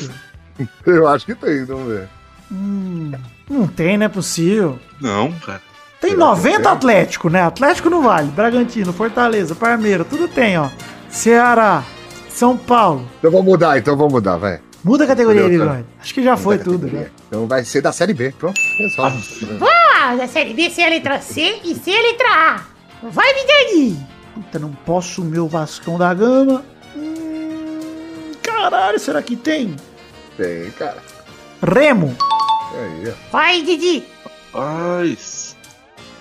Eu 0.87 1.09
acho 1.09 1.27
que 1.27 1.35
tem, 1.35 1.65
vamos 1.65 1.89
ver. 1.89 2.09
Hum, 2.51 3.13
não 3.51 3.67
tem, 3.67 3.99
não 3.99 4.07
é 4.07 4.09
possível. 4.09 4.79
Não, 5.01 5.33
cara. 5.33 5.61
Tem 6.01 6.15
90 6.17 6.71
Atlético, 6.71 7.29
né? 7.29 7.43
Atlético 7.43 7.91
não 7.91 8.03
vale. 8.03 8.29
Bragantino, 8.29 8.93
Fortaleza, 8.93 9.57
Parmeira, 9.57 10.05
tudo 10.05 10.29
tem, 10.29 10.57
ó. 10.59 10.69
Ceará, 11.11 11.83
São 12.29 12.57
Paulo. 12.57 13.05
Então 13.19 13.33
vamos 13.33 13.47
mudar, 13.47 13.77
então 13.79 13.97
vamos 13.97 14.13
mudar, 14.13 14.37
vai. 14.37 14.61
Muda 14.85 15.05
a 15.05 15.07
categoria 15.09 15.43
aí, 15.43 15.51
Bigode. 15.51 15.85
Acho 16.01 16.15
que 16.15 16.23
já 16.23 16.37
foi 16.37 16.57
tudo, 16.59 16.87
né? 16.87 17.09
Então 17.27 17.49
vai 17.49 17.65
ser 17.65 17.81
da 17.83 17.91
Série 17.91 18.15
B, 18.15 18.33
pronto. 18.39 18.61
Resolve. 18.79 19.59
Boa! 19.99 20.17
Da 20.17 20.29
série 20.29 20.55
B, 20.55 20.71
C 20.71 20.83
a 20.85 20.89
letra 20.89 21.21
C 21.21 21.61
e 21.65 21.75
C 21.75 21.91
a 21.91 22.01
letra 22.03 22.29
A! 22.29 22.61
Vai, 23.11 23.27
Vidani! 23.35 23.99
Puta, 24.35 24.59
não 24.59 24.71
posso 24.71 25.23
o 25.23 25.25
meu 25.25 25.49
Vascão 25.49 25.99
da 25.99 26.15
Gama. 26.15 26.65
Hum, 26.97 28.33
caralho, 28.43 28.99
será 28.99 29.21
que 29.23 29.35
tem? 29.35 29.75
Tem, 30.37 30.71
cara. 30.73 31.03
Remo. 31.63 32.17
Aí. 32.75 33.13
Vai, 33.33 33.63
Didi! 33.63 34.05
Paz. 34.53 35.57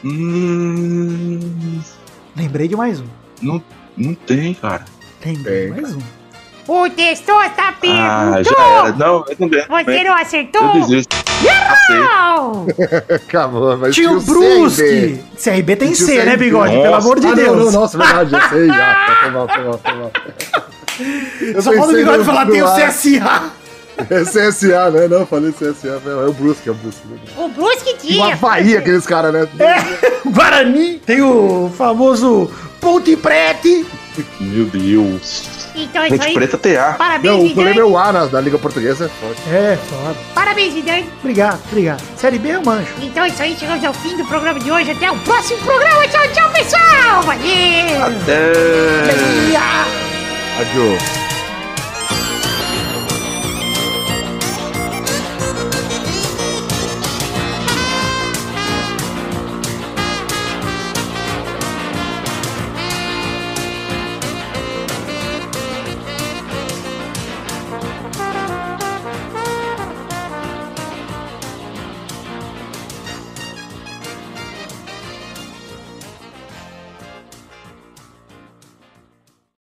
Hum. 0.03 1.39
Lembrei 2.35 2.67
de 2.67 2.75
mais 2.75 2.99
um. 2.99 3.07
Não, 3.41 3.63
não 3.95 4.15
tem, 4.15 4.53
cara. 4.55 4.85
Lembrei 5.23 5.67
de 5.67 5.73
Tem, 5.73 5.81
mais 5.81 5.95
um. 5.95 5.99
O 6.67 6.89
Testosta 6.89 7.61
Ah, 7.61 7.73
perguntou! 7.73 8.43
já 8.43 8.79
era. 8.79 8.91
Não, 8.93 9.25
eu 9.27 9.35
não 9.39 9.47
ganho. 9.47 9.67
Você 9.85 10.03
não 10.03 10.13
acertou? 10.15 10.61
Eu 10.63 10.81
desisto. 10.81 11.26
Acabou, 13.15 13.77
mas 13.77 13.95
Tinha 13.95 14.11
o 14.11 14.19
tinha 14.19 14.33
Brusque. 14.33 15.23
CRB 15.41 15.75
tem 15.75 15.91
Tinha 15.93 16.05
o 16.05 16.09
C, 16.09 16.23
né. 16.23 16.37
Bigode? 16.37 16.71
Pelo 16.71 16.83
Nossa. 16.85 16.97
amor 16.97 17.19
de 17.19 17.27
ah, 17.27 17.33
Deus. 17.35 17.57
Não, 17.57 17.65
não, 17.65 17.71
nossa, 17.71 17.97
verdade, 17.97 18.31
já 18.31 18.49
sei, 18.49 18.67
já. 18.67 19.17
Foi 19.21 19.31
mal, 19.31 19.47
foi 19.47 19.63
mal, 19.63 19.79
foi 19.83 19.93
mal. 19.93 20.11
Eu 21.41 21.61
Só 21.61 21.73
falta 21.73 21.93
o 21.93 21.95
Bigode 21.95 22.23
falar, 22.23 22.45
tem 22.47 22.61
o. 22.61 22.67
CSA. 22.67 23.43
É 24.09 24.23
CSA, 24.23 24.91
né? 24.91 25.07
Não, 25.07 25.25
falei 25.25 25.51
CSA. 25.51 26.01
É 26.05 26.27
o 26.27 26.33
Brusque, 26.33 26.69
é 26.69 26.71
o 26.71 26.75
Brusque. 26.75 27.07
né? 27.07 27.17
O 27.37 27.49
Brusque 27.49 27.89
E 27.89 27.93
o 27.93 27.97
tinha! 27.97 28.33
Havaí, 28.33 28.77
aqueles 28.77 29.05
caras, 29.07 29.33
né? 29.33 29.47
É, 29.59 30.29
Guarani. 30.29 30.99
Tem 31.05 31.21
o 31.21 31.71
famoso 31.75 32.49
Ponte 32.79 33.15
Prete. 33.15 33.85
Meu 34.39 34.65
Deus. 34.65 35.66
Então 35.77 36.01
é 36.03 36.07
isso 36.09 36.23
aí. 36.23 36.33
preta 36.33 36.57
TA. 36.57 36.95
Parabéns, 36.97 37.33
Não, 37.33 37.45
o 37.45 37.53
problema 37.53 37.79
é 37.81 37.83
o 37.83 37.97
A 37.97 38.11
na, 38.11 38.25
da 38.25 38.41
Liga 38.41 38.57
Portuguesa. 38.57 39.11
é. 39.51 39.73
É, 39.73 39.77
foda. 39.77 40.15
Parabéns, 40.33 40.73
Vidani! 40.73 41.09
Obrigado, 41.19 41.59
obrigado. 41.69 42.01
Série 42.15 42.39
B 42.39 42.49
eu 42.55 42.63
mancho. 42.63 42.93
Então 43.01 43.23
é 43.23 43.27
isso 43.29 43.41
aí, 43.43 43.55
chegamos 43.57 43.83
ao 43.85 43.93
fim 43.93 44.15
do 44.17 44.25
programa 44.25 44.59
de 44.59 44.71
hoje. 44.71 44.91
Até 44.91 45.11
o 45.11 45.17
próximo 45.19 45.59
programa. 45.59 46.07
Tchau, 46.07 46.27
tchau, 46.33 46.49
pessoal! 46.51 47.21
Valeu! 47.23 48.03
Até. 48.03 49.57
A- 49.57 50.61
Adiós. 50.61 51.26